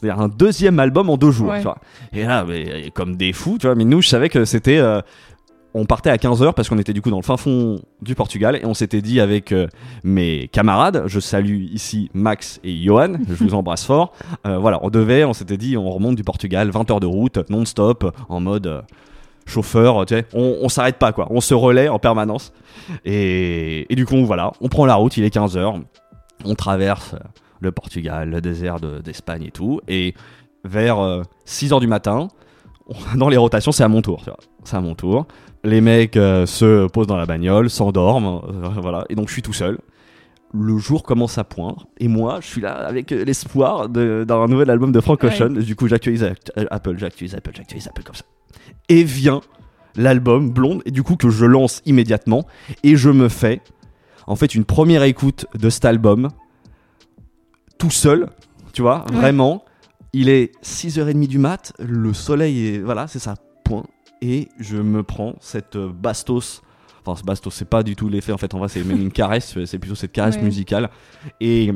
C'est-à-dire 0.00 0.20
un 0.20 0.28
deuxième 0.28 0.78
album 0.78 1.10
en 1.10 1.16
deux 1.16 1.30
jours. 1.30 1.48
Ouais. 1.50 1.58
tu 1.58 1.64
vois. 1.64 1.78
Et 2.12 2.24
là, 2.24 2.44
mais, 2.44 2.90
comme 2.94 3.16
des 3.16 3.32
fous, 3.32 3.58
tu 3.60 3.66
vois. 3.66 3.74
Mais 3.74 3.84
nous, 3.84 4.00
je 4.02 4.08
savais 4.08 4.28
que 4.28 4.44
c'était. 4.44 4.78
euh, 4.78 5.00
on 5.74 5.84
partait 5.84 6.10
à 6.10 6.16
15h 6.16 6.54
parce 6.54 6.68
qu'on 6.68 6.78
était 6.78 6.92
du 6.94 7.02
coup 7.02 7.10
dans 7.10 7.18
le 7.18 7.22
fin 7.22 7.36
fond 7.36 7.80
du 8.00 8.14
Portugal 8.14 8.56
et 8.60 8.64
on 8.64 8.74
s'était 8.74 9.02
dit 9.02 9.20
avec 9.20 9.52
euh, 9.52 9.66
mes 10.02 10.48
camarades, 10.48 11.04
je 11.06 11.20
salue 11.20 11.62
ici 11.72 12.10
Max 12.14 12.58
et 12.64 12.74
Johan, 12.82 13.14
je 13.28 13.34
vous 13.34 13.54
embrasse 13.54 13.84
fort. 13.84 14.12
Euh, 14.46 14.58
voilà, 14.58 14.78
on 14.82 14.88
devait, 14.90 15.24
on 15.24 15.32
s'était 15.34 15.56
dit, 15.58 15.76
on 15.76 15.90
remonte 15.90 16.16
du 16.16 16.24
Portugal, 16.24 16.70
20 16.70 16.90
heures 16.90 17.00
de 17.00 17.06
route, 17.06 17.38
non-stop, 17.50 18.14
en 18.28 18.40
mode 18.40 18.66
euh, 18.66 18.82
chauffeur, 19.46 20.04
tu 20.06 20.14
sais, 20.14 20.26
on, 20.34 20.58
on 20.62 20.68
s'arrête 20.68 20.96
pas 20.98 21.12
quoi, 21.12 21.26
on 21.30 21.40
se 21.40 21.54
relaie 21.54 21.88
en 21.88 21.98
permanence. 21.98 22.52
Et, 23.04 23.90
et 23.92 23.94
du 23.96 24.06
coup, 24.06 24.24
voilà, 24.24 24.52
on 24.60 24.68
prend 24.68 24.86
la 24.86 24.94
route, 24.94 25.16
il 25.16 25.24
est 25.24 25.34
15h, 25.34 25.82
on 26.44 26.54
traverse 26.54 27.14
le 27.60 27.72
Portugal, 27.72 28.30
le 28.30 28.40
désert 28.40 28.80
de- 28.80 29.00
d'Espagne 29.00 29.44
et 29.44 29.50
tout, 29.50 29.80
et 29.88 30.14
vers 30.64 30.96
6h 31.46 31.80
du 31.80 31.86
matin, 31.86 32.28
on- 32.88 33.16
dans 33.18 33.28
les 33.28 33.36
rotations, 33.36 33.72
c'est 33.72 33.84
à 33.84 33.88
mon 33.88 34.00
tour, 34.02 34.18
tu 34.18 34.30
vois. 34.30 34.38
c'est 34.64 34.76
à 34.76 34.80
mon 34.80 34.94
tour. 34.94 35.26
Les 35.64 35.80
mecs 35.80 36.16
euh, 36.16 36.46
se 36.46 36.86
posent 36.88 37.06
dans 37.08 37.16
la 37.16 37.26
bagnole, 37.26 37.68
s'endorment, 37.68 38.42
euh, 38.48 38.68
voilà, 38.80 39.04
et 39.08 39.14
donc 39.14 39.28
je 39.28 39.32
suis 39.32 39.42
tout 39.42 39.52
seul. 39.52 39.78
Le 40.54 40.78
jour 40.78 41.02
commence 41.02 41.36
à 41.36 41.44
poindre, 41.44 41.88
et 41.98 42.08
moi, 42.08 42.38
je 42.40 42.46
suis 42.46 42.60
là 42.60 42.72
avec 42.74 43.12
euh, 43.12 43.24
l'espoir 43.24 43.88
d'un 43.88 44.46
nouvel 44.46 44.70
album 44.70 44.92
de 44.92 45.00
Frank 45.00 45.22
Ouais. 45.22 45.28
Ocean. 45.34 45.50
Du 45.52 45.76
coup, 45.76 45.88
j'actualise 45.88 46.22
Act- 46.24 46.52
Apple, 46.70 46.96
j'actualise 46.96 47.34
Apple, 47.34 47.50
j'actualise 47.54 47.86
Apple 47.88 48.02
comme 48.02 48.14
ça. 48.14 48.24
Et 48.88 49.02
vient 49.04 49.40
l'album 49.96 50.48
Blonde, 50.50 50.80
et 50.86 50.90
du 50.90 51.02
coup 51.02 51.16
que 51.16 51.28
je 51.28 51.44
lance 51.44 51.82
immédiatement, 51.84 52.46
et 52.84 52.96
je 52.96 53.10
me 53.10 53.28
fais 53.28 53.60
en 54.26 54.36
fait 54.36 54.54
une 54.54 54.64
première 54.64 55.02
écoute 55.02 55.46
de 55.58 55.68
cet 55.70 55.84
album 55.84 56.28
tout 57.78 57.90
seul, 57.90 58.28
tu 58.72 58.82
vois, 58.82 59.04
Ouais. 59.10 59.16
vraiment. 59.16 59.64
Il 60.14 60.28
est 60.30 60.52
6h30 60.62 61.26
du 61.26 61.38
mat, 61.38 61.72
le 61.78 62.12
soleil 62.14 62.66
est. 62.68 62.78
Voilà, 62.78 63.06
c'est 63.06 63.18
ça, 63.18 63.34
point. 63.64 63.84
Et 64.20 64.48
je 64.58 64.76
me 64.76 65.02
prends 65.02 65.34
cette 65.40 65.76
euh, 65.76 65.90
bastos. 65.92 66.62
Enfin, 67.04 67.18
ce 67.18 67.24
bastos, 67.24 67.54
c'est 67.54 67.68
pas 67.68 67.82
du 67.82 67.94
tout 67.96 68.08
l'effet, 68.08 68.32
en 68.32 68.38
fait, 68.38 68.52
en 68.54 68.58
vrai, 68.58 68.68
c'est 68.68 68.82
même 68.84 69.00
une 69.00 69.12
caresse, 69.12 69.56
c'est 69.64 69.78
plutôt 69.78 69.94
cette 69.94 70.12
caresse 70.12 70.36
Ouais. 70.36 70.42
musicale. 70.42 70.90
Et. 71.40 71.72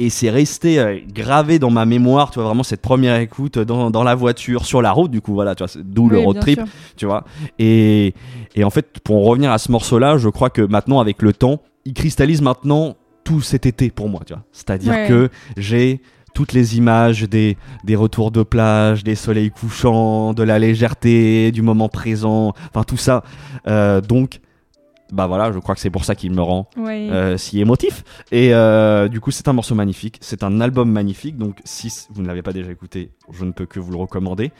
Et 0.00 0.10
c'est 0.10 0.30
resté 0.30 0.78
euh, 0.78 0.98
gravé 1.12 1.58
dans 1.58 1.70
ma 1.70 1.84
mémoire, 1.86 2.30
tu 2.30 2.34
vois, 2.36 2.44
vraiment 2.44 2.62
cette 2.62 2.82
première 2.82 3.16
écoute 3.16 3.58
dans, 3.58 3.90
dans 3.90 4.04
la 4.04 4.14
voiture, 4.14 4.64
sur 4.66 4.80
la 4.82 4.92
route, 4.92 5.10
du 5.10 5.20
coup, 5.22 5.32
voilà, 5.32 5.54
tu 5.56 5.62
vois, 5.62 5.68
c'est- 5.68 5.82
d'où 5.82 6.08
le 6.08 6.18
road 6.18 6.38
trip 6.38 6.58
sûr. 6.60 6.68
tu 6.96 7.06
vois. 7.06 7.24
Et, 7.58 8.14
et 8.54 8.64
en 8.64 8.70
fait, 8.70 9.00
pour 9.02 9.16
en 9.16 9.22
revenir 9.22 9.50
à 9.50 9.58
ce 9.58 9.72
morceau-là, 9.72 10.18
je 10.18 10.28
crois 10.28 10.50
que 10.50 10.60
maintenant, 10.62 11.00
avec 11.00 11.20
le 11.22 11.32
temps, 11.32 11.62
il 11.84 11.94
cristallise 11.94 12.42
maintenant 12.42 12.96
tout 13.24 13.40
cet 13.40 13.64
été 13.66 13.90
pour 13.90 14.08
moi, 14.08 14.20
tu 14.26 14.34
vois. 14.34 14.44
C'est-à-dire 14.52 14.92
Ouais. 14.92 15.08
que 15.08 15.30
j'ai 15.56 16.00
toutes 16.34 16.52
les 16.52 16.76
images 16.76 17.22
des, 17.22 17.56
des 17.84 17.96
retours 17.96 18.30
de 18.30 18.42
plage, 18.42 19.04
des 19.04 19.14
soleils 19.14 19.50
couchants, 19.50 20.32
de 20.34 20.42
la 20.42 20.58
légèreté, 20.58 21.50
du 21.52 21.62
moment 21.62 21.88
présent, 21.88 22.54
enfin 22.70 22.84
tout 22.84 22.96
ça. 22.96 23.22
Euh, 23.66 24.00
donc, 24.00 24.40
bah 25.10 25.26
voilà, 25.26 25.52
je 25.52 25.58
crois 25.58 25.74
que 25.74 25.80
c'est 25.80 25.88
pour 25.90 26.04
ça 26.04 26.14
qu'il 26.14 26.32
me 26.32 26.42
rend 26.42 26.68
Ouais. 26.76 27.08
euh, 27.10 27.38
si 27.38 27.60
émotif. 27.60 28.04
Et 28.30 28.52
euh, 28.52 29.08
du 29.08 29.20
coup, 29.20 29.30
c'est 29.30 29.48
un 29.48 29.54
morceau 29.54 29.74
magnifique, 29.74 30.18
c'est 30.20 30.42
un 30.42 30.60
album 30.60 30.90
magnifique. 30.90 31.38
Donc, 31.38 31.58
si 31.64 31.90
vous 32.10 32.20
ne 32.22 32.26
l'avez 32.26 32.42
pas 32.42 32.52
déjà 32.52 32.70
écouté, 32.70 33.10
je 33.32 33.44
ne 33.44 33.52
peux 33.52 33.64
que 33.66 33.80
vous 33.80 33.90
le 33.90 33.96
recommander. 33.96 34.52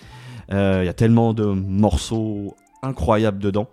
Euh, 0.52 0.80
Il 0.82 0.86
y 0.86 0.88
a 0.88 0.94
tellement 0.94 1.34
de 1.34 1.44
morceaux 1.44 2.56
incroyables 2.82 3.38
dedans. 3.40 3.68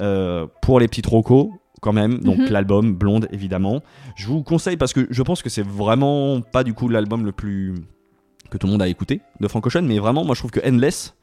Euh, 0.00 0.46
pour 0.62 0.78
les 0.78 0.86
petits 0.86 1.02
trocos, 1.02 1.52
quand 1.82 1.92
même. 1.92 2.20
Donc, 2.20 2.38
Mhm. 2.38 2.46
l'album 2.48 2.94
Blonde, 2.94 3.28
évidemment. 3.32 3.82
Je 4.16 4.26
vous 4.28 4.42
conseille 4.42 4.78
parce 4.78 4.94
que 4.94 5.06
je 5.10 5.22
pense 5.22 5.42
que 5.42 5.50
c'est 5.50 5.66
vraiment 5.66 6.40
pas 6.40 6.64
du 6.64 6.72
coup 6.72 6.88
l'album 6.88 7.26
le 7.26 7.32
plus 7.32 7.74
que 8.50 8.56
tout 8.56 8.66
le 8.66 8.72
monde 8.72 8.82
a 8.82 8.88
écouté 8.88 9.20
de 9.40 9.48
Frank 9.48 9.66
Ocean, 9.66 9.82
mais 9.82 9.98
vraiment, 9.98 10.24
moi, 10.24 10.34
je 10.34 10.40
trouve 10.40 10.50
que 10.52 10.60
Endless. 10.66 11.14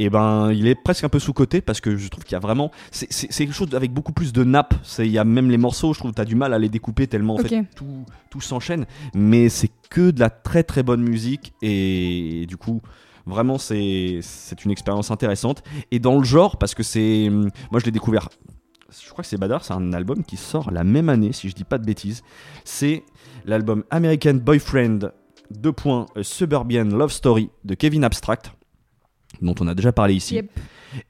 Et 0.00 0.10
ben, 0.10 0.52
il 0.52 0.68
est 0.68 0.76
presque 0.76 1.02
un 1.04 1.08
peu 1.08 1.18
sous 1.18 1.32
côté 1.32 1.60
parce 1.60 1.80
que 1.80 1.96
je 1.96 2.08
trouve 2.08 2.22
qu'il 2.24 2.32
y 2.32 2.36
a 2.36 2.38
vraiment. 2.38 2.70
C'est 2.92 3.08
quelque 3.28 3.52
chose 3.52 3.74
avec 3.74 3.92
beaucoup 3.92 4.12
plus 4.12 4.32
de 4.32 4.44
nappes. 4.44 4.74
C'est- 4.84 5.04
Il 5.06 5.10
y 5.12 5.18
a 5.18 5.24
même 5.24 5.50
les 5.50 5.58
morceaux, 5.58 5.92
je 5.92 5.98
trouve, 5.98 6.12
t'as 6.12 6.24
du 6.24 6.36
mal 6.36 6.54
à 6.54 6.58
les 6.60 6.68
découper 6.68 7.06
tellement 7.08 7.34
en 7.34 7.38
fait 7.38 7.64
tout, 7.74 8.04
tout 8.30 8.40
s'enchaîne. 8.40 8.86
Mais 9.14 9.48
c'est 9.48 9.70
que 9.90 10.10
de 10.12 10.20
la 10.20 10.30
très 10.30 10.62
très 10.62 10.82
bonne 10.84 11.02
musique 11.02 11.52
et, 11.62 12.46
du 12.48 12.56
coup, 12.56 12.80
vraiment, 13.26 13.58
c'est 13.58 14.20
c'est 14.22 14.64
une 14.64 14.70
expérience 14.70 15.10
intéressante. 15.10 15.62
Et 15.90 15.98
dans 15.98 16.16
le 16.16 16.24
genre, 16.24 16.58
parce 16.58 16.74
que 16.76 16.82
c'est. 16.84 17.28
Moi, 17.30 17.80
je 17.80 17.84
l'ai 17.84 17.90
découvert. 17.90 18.28
Je 18.90 19.10
crois 19.10 19.22
que 19.22 19.28
c'est 19.28 19.36
Badar, 19.36 19.64
c'est 19.64 19.74
un 19.74 19.92
album 19.92 20.24
qui 20.24 20.38
sort 20.38 20.70
la 20.70 20.82
même 20.82 21.10
année, 21.10 21.32
si 21.32 21.50
je 21.50 21.54
dis 21.54 21.64
pas 21.64 21.76
de 21.76 21.84
bêtises. 21.84 22.22
C'est 22.64 23.02
l'album 23.44 23.84
American 23.90 24.34
Boyfriend 24.34 25.10
2. 25.50 25.72
A 26.16 26.22
Suburban 26.22 26.84
Love 26.84 27.12
Story 27.12 27.50
de 27.64 27.74
Kevin 27.74 28.02
Abstract, 28.04 28.52
dont 29.42 29.54
on 29.60 29.66
a 29.68 29.74
déjà 29.74 29.92
parlé 29.92 30.14
ici 30.14 30.36
Yep. 30.36 30.50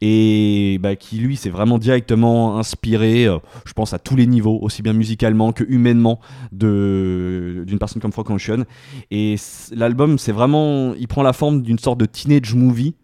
et 0.01 0.79
bah, 0.81 0.97
qui 0.97 1.19
lui 1.19 1.37
s'est 1.37 1.51
vraiment 1.51 1.79
directement 1.79 2.59
inspiré, 2.59 3.27
euh, 3.27 3.38
je 3.64 3.73
pense 3.75 3.93
à 3.93 4.01
tous 4.01 4.17
les 4.17 4.27
niveaux, 4.27 4.59
aussi 4.61 4.83
bien 4.83 4.93
musicalement 4.93 5.53
que 5.53 5.62
humainement, 5.62 6.19
d'une 6.51 7.79
personne 7.79 8.03
comme 8.03 8.12
Frank 8.12 8.29
Ocean. 8.31 8.64
Et 9.12 9.37
l'album, 9.71 10.19
c'est 10.19 10.33
vraiment, 10.33 10.95
il 10.95 11.07
prend 11.07 11.23
la 11.23 11.33
forme 11.33 11.62
d'une 11.62 11.79
sorte 11.79 12.01
de 12.01 12.07
teenage 12.07 12.55
movie, 12.55 12.97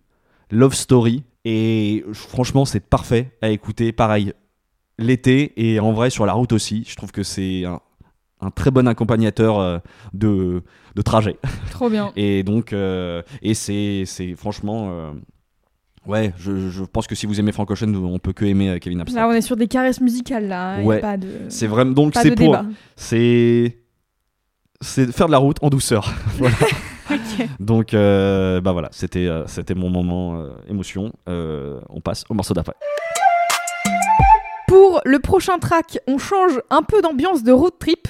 love 0.51 0.75
story, 0.75 1.23
et 1.45 2.05
franchement, 2.13 2.65
c'est 2.65 2.81
parfait 2.81 3.37
à 3.41 3.51
écouter. 3.51 3.93
Pareil, 3.93 4.33
l'été 4.99 5.53
et 5.57 5.81
en 5.81 5.93
vrai 5.93 6.11
sur 6.11 6.27
la 6.27 6.33
route 6.33 6.53
aussi. 6.53 6.85
Je 6.89 6.95
trouve 6.97 7.13
que 7.13 7.23
c'est 7.23 7.65
un, 7.65 7.81
un 8.41 8.51
très 8.51 8.71
bon 8.71 8.87
accompagnateur 8.89 9.59
euh, 9.59 9.79
de, 10.13 10.63
de 10.95 11.03
trajet. 11.03 11.37
Trop 11.71 11.89
bien. 11.91 12.13
Et 12.17 12.43
donc, 12.43 12.73
euh, 12.73 13.23
et 13.43 13.55
c'est, 13.55 14.05
c'est 14.07 14.35
franchement, 14.37 14.89
euh, 14.91 15.13
ouais, 16.07 16.33
je, 16.39 16.71
je 16.71 16.85
pense 16.85 17.07
que 17.07 17.15
si 17.15 17.27
vous 17.27 17.41
aimez 17.41 17.53
Frank 17.53 17.71
Ocean, 17.71 17.93
on 17.95 18.19
peut 18.19 18.33
que 18.33 18.45
aimer 18.45 18.79
Kevin 18.81 19.01
Abstract. 19.01 19.27
Là, 19.27 19.33
on 19.33 19.37
est 19.37 19.41
sur 19.41 19.57
des 19.57 19.67
caresses 19.69 20.01
musicales, 20.01 20.49
là. 20.49 20.75
hein, 20.77 20.83
Ouais. 20.85 21.01
pas 21.01 21.17
de, 21.17 21.29
C'est 21.49 21.67
vraiment, 21.67 21.93
donc 21.93 22.13
pas 22.15 22.23
c'est 22.23 22.31
de 22.31 22.35
pour, 22.37 22.57
c'est, 22.97 23.79
c'est 24.81 25.11
faire 25.13 25.27
de 25.27 25.33
la 25.33 25.39
route 25.39 25.57
en 25.63 25.71
douceur. 25.71 26.13
voilà. 26.39 26.57
Donc, 27.61 27.93
bah 27.93 28.73
voilà, 28.73 28.89
c'était, 28.91 29.29
c'était 29.47 29.75
mon 29.75 29.91
moment 29.91 30.43
émotion. 30.69 31.13
On 31.27 32.01
passe 32.03 32.25
au 32.31 32.35
morceau 32.35 32.55
d'après. 32.55 32.75
Pour 34.75 35.01
le 35.05 35.21
prochain 35.21 35.59
track, 35.59 36.01
on 36.09 36.19
change 36.19 36.61
un 36.71 36.83
peu 36.83 37.01
d'ambiance 37.01 37.45
de 37.45 37.53
road 37.53 37.75
trip. 37.79 38.09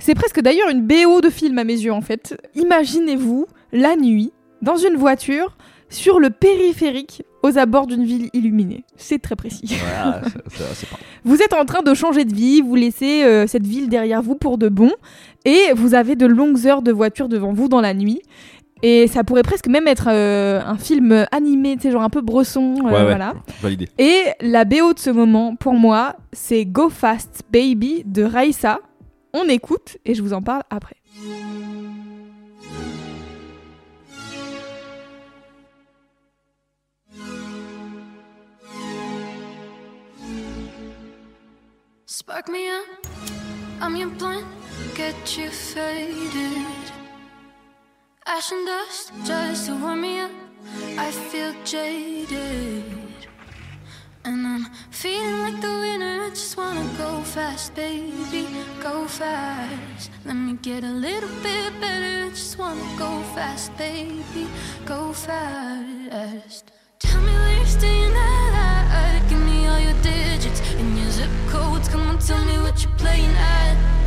C'est 0.00 0.14
presque 0.16 0.40
d'ailleurs 0.40 0.68
une 0.68 0.84
BO 0.84 1.20
de 1.20 1.30
film 1.30 1.56
à 1.58 1.62
mes 1.64 1.78
yeux 1.78 1.92
en 1.92 2.00
fait. 2.00 2.36
Imaginez-vous 2.56 3.46
la 3.72 3.94
nuit 3.94 4.32
dans 4.60 4.76
une 4.76 4.96
voiture 4.96 5.56
sur 5.88 6.18
le 6.18 6.30
périphérique 6.30 7.22
aux 7.44 7.58
abords 7.58 7.86
d'une 7.86 8.04
ville 8.04 8.28
illuminée. 8.32 8.84
C'est 8.96 9.20
très 9.20 9.36
précis. 9.36 9.68
Pas- 10.02 10.20
Vous 11.24 11.40
êtes 11.42 11.52
en 11.54 11.64
train 11.64 11.82
de 11.82 11.94
changer 11.94 12.24
de 12.24 12.34
vie, 12.34 12.60
vous 12.60 12.74
laissez 12.74 13.22
euh, 13.22 13.46
cette 13.46 13.66
ville 13.66 13.88
derrière 13.88 14.20
vous 14.22 14.34
pour 14.34 14.58
de 14.58 14.68
bon, 14.68 14.90
et 15.44 15.72
vous 15.76 15.94
avez 15.94 16.16
de 16.16 16.26
longues 16.26 16.66
heures 16.66 16.82
de 16.82 16.90
voiture 16.92 17.28
devant 17.28 17.52
vous 17.52 17.68
dans 17.68 17.80
la 17.80 17.94
nuit. 17.94 18.20
Et 18.82 19.06
ça 19.08 19.24
pourrait 19.24 19.42
presque 19.42 19.66
même 19.68 19.86
être 19.86 20.08
euh, 20.10 20.60
un 20.64 20.78
film 20.78 21.26
animé, 21.32 21.76
tu 21.76 21.82
sais, 21.82 21.90
genre 21.90 22.02
un 22.02 22.08
peu 22.08 22.22
bresson. 22.22 22.76
euh, 22.78 22.82
Ouais, 22.84 22.92
ouais. 22.92 23.02
Voilà. 23.04 23.34
Validé. 23.60 23.88
Et 23.98 24.22
la 24.40 24.64
BO 24.64 24.94
de 24.94 24.98
ce 24.98 25.10
moment, 25.10 25.54
pour 25.56 25.74
moi, 25.74 26.16
c'est 26.32 26.64
Go 26.64 26.88
Fast 26.88 27.42
Baby 27.52 28.02
de 28.06 28.22
Raissa. 28.22 28.80
On 29.34 29.44
écoute 29.48 29.98
et 30.04 30.14
je 30.14 30.22
vous 30.22 30.32
en 30.32 30.42
parle 30.42 30.62
après. 30.70 30.96
Spark 42.06 42.48
me 42.48 42.68
up, 42.68 43.06
I'm 43.80 43.96
your 43.96 44.10
blunt, 44.10 44.46
get 44.96 45.36
you 45.36 45.48
faded. 45.50 46.92
Ash 48.26 48.52
and 48.52 48.66
dust, 48.66 49.12
just 49.24 49.66
to 49.66 49.72
warm 49.80 50.02
me 50.02 50.20
up. 50.20 50.30
I 50.98 51.10
feel 51.10 51.54
jaded. 51.64 52.84
And 54.24 54.46
I'm 54.46 54.66
feeling 54.90 55.40
like 55.40 55.60
the 55.62 55.68
winner. 55.68 56.24
I 56.24 56.28
just 56.28 56.54
wanna 56.56 56.84
go 56.98 57.22
fast, 57.22 57.74
baby, 57.74 58.46
go 58.82 59.06
fast. 59.06 60.10
Let 60.26 60.34
me 60.36 60.52
get 60.60 60.84
a 60.84 60.92
little 60.92 61.30
bit 61.42 61.80
better. 61.80 62.26
I 62.26 62.28
just 62.28 62.58
wanna 62.58 62.84
go 62.98 63.22
fast, 63.34 63.74
baby, 63.78 64.46
go 64.84 65.14
fast. 65.14 66.70
Tell 66.98 67.22
me 67.22 67.32
where 67.32 67.56
you're 67.56 67.66
staying 67.66 68.14
at. 68.14 69.28
Give 69.30 69.40
me 69.40 69.66
all 69.66 69.80
your 69.80 69.98
digits 70.02 70.60
and 70.76 70.98
your 70.98 71.10
zip 71.10 71.30
codes. 71.48 71.88
Come 71.88 72.06
on, 72.08 72.18
tell 72.18 72.44
me 72.44 72.58
what 72.58 72.82
you're 72.82 72.98
playing 72.98 73.34
at. 73.34 73.99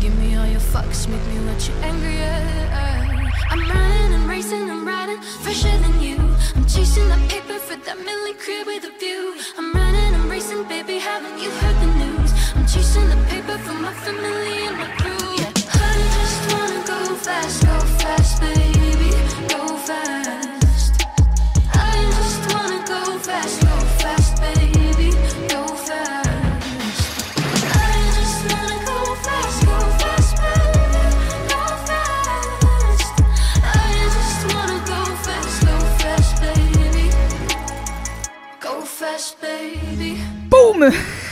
Give 0.00 0.18
me 0.18 0.34
all 0.34 0.46
your 0.46 0.60
fucks, 0.60 1.06
make 1.06 1.24
me 1.26 1.44
what 1.46 1.68
you're 1.68 1.84
angry 1.84 2.16
at. 2.16 3.32
I'm 3.50 3.68
running 3.68 4.14
and 4.14 4.28
racing 4.30 4.70
I'm 4.70 4.86
riding, 4.86 5.20
fresher 5.20 5.76
than 5.84 6.00
you. 6.00 6.16
I'm 6.56 6.64
chasing 6.64 7.06
that 7.10 7.22
paper 7.28 7.58
for 7.58 7.76
that 7.76 7.98
milli 7.98 8.34
crib 8.38 8.66
with 8.66 8.84
a 8.84 8.98
view. 8.98 9.36
I'm 9.58 9.74
running 9.74 10.14
and 10.14 10.30
racing, 10.30 10.64
baby, 10.68 10.96
haven't 10.98 11.38
you 11.38 11.50
heard 11.50 11.76
the 11.84 11.90
news? 12.02 12.32
I'm 12.54 12.66
chasing 12.66 13.10
the 13.10 13.16
paper 13.28 13.58
for 13.58 13.74
my 13.74 13.92
family 13.92 14.59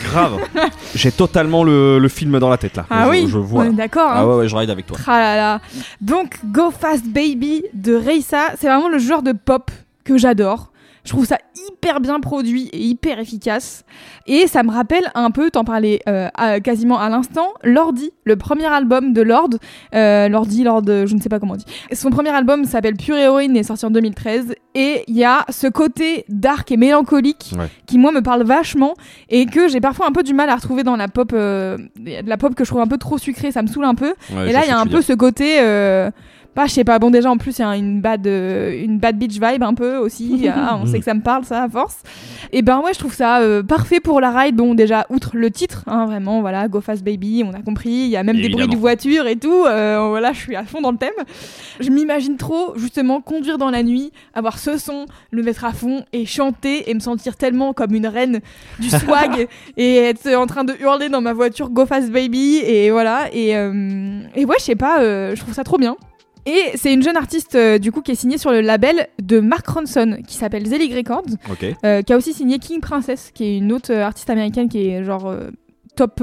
Grave. 0.04 0.38
J'ai 0.94 1.10
totalement 1.12 1.64
le, 1.64 1.98
le 1.98 2.08
film 2.08 2.38
dans 2.38 2.48
la 2.50 2.56
tête 2.58 2.76
là. 2.76 2.86
Ah 2.90 3.04
je, 3.04 3.10
oui, 3.10 3.26
Je 3.28 3.38
vois. 3.38 3.68
d'accord. 3.70 4.10
hein. 4.10 4.14
Ah 4.18 4.26
ouais, 4.26 4.34
ouais, 4.36 4.48
je 4.48 4.56
ride 4.56 4.70
avec 4.70 4.86
toi. 4.86 4.96
Là. 5.06 5.60
Donc, 6.00 6.38
Go 6.44 6.70
Fast 6.70 7.06
Baby 7.06 7.64
de 7.74 7.94
Reisa, 7.94 8.52
c'est 8.60 8.66
vraiment 8.68 8.88
le 8.88 8.98
genre 8.98 9.22
de 9.22 9.32
pop 9.32 9.70
que 10.04 10.16
j'adore. 10.18 10.70
Je 11.08 11.14
trouve 11.14 11.24
ça 11.24 11.38
hyper 11.72 12.00
bien 12.00 12.20
produit 12.20 12.68
et 12.74 12.78
hyper 12.80 13.18
efficace. 13.18 13.86
Et 14.26 14.46
ça 14.46 14.62
me 14.62 14.70
rappelle 14.70 15.10
un 15.14 15.30
peu, 15.30 15.50
t'en 15.50 15.64
parlais 15.64 16.00
euh, 16.06 16.28
à- 16.36 16.60
quasiment 16.60 17.00
à 17.00 17.08
l'instant, 17.08 17.54
Lordi, 17.64 18.10
le 18.24 18.36
premier 18.36 18.66
album 18.66 19.14
de 19.14 19.22
Lord. 19.22 19.48
Euh, 19.94 20.28
Lordi, 20.28 20.64
Lord, 20.64 20.82
euh, 20.88 21.06
je 21.06 21.14
ne 21.14 21.20
sais 21.22 21.30
pas 21.30 21.38
comment 21.40 21.54
on 21.54 21.56
dit. 21.56 21.64
Son 21.94 22.10
premier 22.10 22.28
album 22.28 22.66
s'appelle 22.66 22.94
Pure 22.94 23.16
Héroïne 23.16 23.56
et 23.56 23.60
est 23.60 23.62
sorti 23.62 23.86
en 23.86 23.90
2013. 23.90 24.54
Et 24.74 25.04
il 25.08 25.16
y 25.16 25.24
a 25.24 25.46
ce 25.48 25.66
côté 25.66 26.26
dark 26.28 26.70
et 26.72 26.76
mélancolique 26.76 27.52
Ouais. 27.58 27.68
qui, 27.86 27.96
moi, 27.96 28.12
me 28.12 28.20
parle 28.20 28.42
vachement 28.42 28.92
et 29.30 29.46
que 29.46 29.66
j'ai 29.68 29.80
parfois 29.80 30.06
un 30.08 30.12
peu 30.12 30.22
du 30.22 30.34
mal 30.34 30.50
à 30.50 30.56
retrouver 30.56 30.82
dans 30.82 30.96
la 30.96 31.08
pop, 31.08 31.30
euh, 31.32 31.78
de 31.96 32.28
la 32.28 32.36
pop 32.36 32.54
que 32.54 32.64
je 32.64 32.68
trouve 32.68 32.82
un 32.82 32.86
peu 32.86 32.98
trop 32.98 33.16
sucrée, 33.16 33.50
ça 33.50 33.62
me 33.62 33.66
saoule 33.66 33.86
un 33.86 33.94
peu. 33.94 34.12
Ouais, 34.36 34.50
Et 34.50 34.52
là, 34.52 34.60
il 34.64 34.68
y 34.68 34.72
a 34.72 34.78
un 34.78 34.84
peu 34.84 34.90
dire. 34.98 35.04
ce 35.04 35.12
côté. 35.14 35.58
Bah, 36.56 36.64
je 36.66 36.72
sais 36.72 36.82
pas, 36.82 36.98
bon, 36.98 37.10
déjà 37.10 37.30
en 37.30 37.36
plus, 37.36 37.58
il 37.58 37.62
y 37.62 37.64
a 37.64 37.76
une 37.76 38.00
bad, 38.00 38.26
euh, 38.26 38.82
une 38.82 38.98
bad 38.98 39.16
bitch 39.16 39.34
vibe 39.40 39.62
un 39.62 39.74
peu 39.74 39.96
aussi. 39.96 40.48
Ah, 40.60 40.76
on 40.82 40.86
sait 40.86 40.98
que 40.98 41.04
ça 41.04 41.14
me 41.14 41.20
parle, 41.20 41.44
ça, 41.44 41.62
à 41.62 41.68
force. 41.68 42.02
Et 42.52 42.62
ben, 42.62 42.80
ouais, 42.80 42.92
je 42.94 42.98
trouve 42.98 43.14
ça 43.14 43.40
euh, 43.40 43.62
parfait 43.62 44.00
pour 44.00 44.20
la 44.20 44.30
ride. 44.32 44.56
Bon, 44.56 44.74
déjà, 44.74 45.06
outre 45.08 45.36
le 45.36 45.50
titre, 45.52 45.84
hein, 45.86 46.06
vraiment, 46.06 46.40
voilà, 46.40 46.66
Go 46.66 46.80
Fast 46.80 47.04
Baby, 47.04 47.44
on 47.46 47.52
a 47.52 47.60
compris. 47.62 47.90
Il 47.90 48.08
y 48.08 48.16
a 48.16 48.24
même 48.24 48.40
des 48.40 48.48
bruits 48.48 48.66
de 48.66 48.76
voiture 48.76 49.28
et 49.28 49.36
tout. 49.36 49.64
euh, 49.66 50.06
voilà, 50.08 50.32
je 50.32 50.38
suis 50.40 50.56
à 50.56 50.64
fond 50.64 50.80
dans 50.80 50.90
le 50.90 50.96
thème. 50.98 51.10
Je 51.78 51.90
m'imagine 51.90 52.36
trop, 52.36 52.76
justement, 52.76 53.20
conduire 53.20 53.56
dans 53.58 53.70
la 53.70 53.84
nuit, 53.84 54.10
avoir 54.34 54.58
ce 54.58 54.78
son, 54.78 55.06
le 55.30 55.42
mettre 55.44 55.64
à 55.64 55.72
fond 55.72 56.04
et 56.12 56.26
chanter 56.26 56.90
et 56.90 56.94
me 56.94 57.00
sentir 57.00 57.36
tellement 57.36 57.72
comme 57.72 57.94
une 57.94 58.06
reine 58.08 58.40
du 58.80 58.88
swag 58.90 59.46
et 59.76 59.96
être 59.96 60.34
en 60.34 60.46
train 60.46 60.64
de 60.64 60.74
hurler 60.80 61.08
dans 61.08 61.20
ma 61.20 61.34
voiture 61.34 61.70
Go 61.70 61.86
Fast 61.86 62.10
Baby 62.10 62.56
et 62.64 62.90
voilà 62.90 63.26
et, 63.32 63.56
euh, 63.56 64.20
et 64.34 64.44
ouais 64.44 64.56
je 64.58 64.64
sais 64.64 64.76
pas 64.76 64.98
je 65.00 65.40
trouve 65.40 65.54
ça 65.54 65.64
trop 65.64 65.78
bien 65.78 65.96
et 66.48 66.76
c'est 66.76 66.94
une 66.94 67.02
jeune 67.02 67.18
artiste 67.18 67.54
euh, 67.56 67.78
du 67.78 67.92
coup 67.92 68.00
qui 68.00 68.12
est 68.12 68.14
signée 68.14 68.38
sur 68.38 68.50
le 68.50 68.62
label 68.62 69.08
de 69.20 69.38
Mark 69.38 69.68
Ronson 69.68 70.18
qui 70.26 70.34
s'appelle 70.34 70.64
Zelig 70.66 70.94
Records 70.94 71.36
euh, 71.84 72.00
qui 72.00 72.12
a 72.12 72.16
aussi 72.16 72.32
signé 72.32 72.58
King 72.58 72.80
Princess 72.80 73.30
qui 73.34 73.44
est 73.44 73.58
une 73.58 73.70
autre 73.70 73.92
euh, 73.92 74.02
artiste 74.02 74.30
américaine 74.30 74.70
qui 74.70 74.88
est 74.88 75.04
genre 75.04 75.34
top 75.94 76.22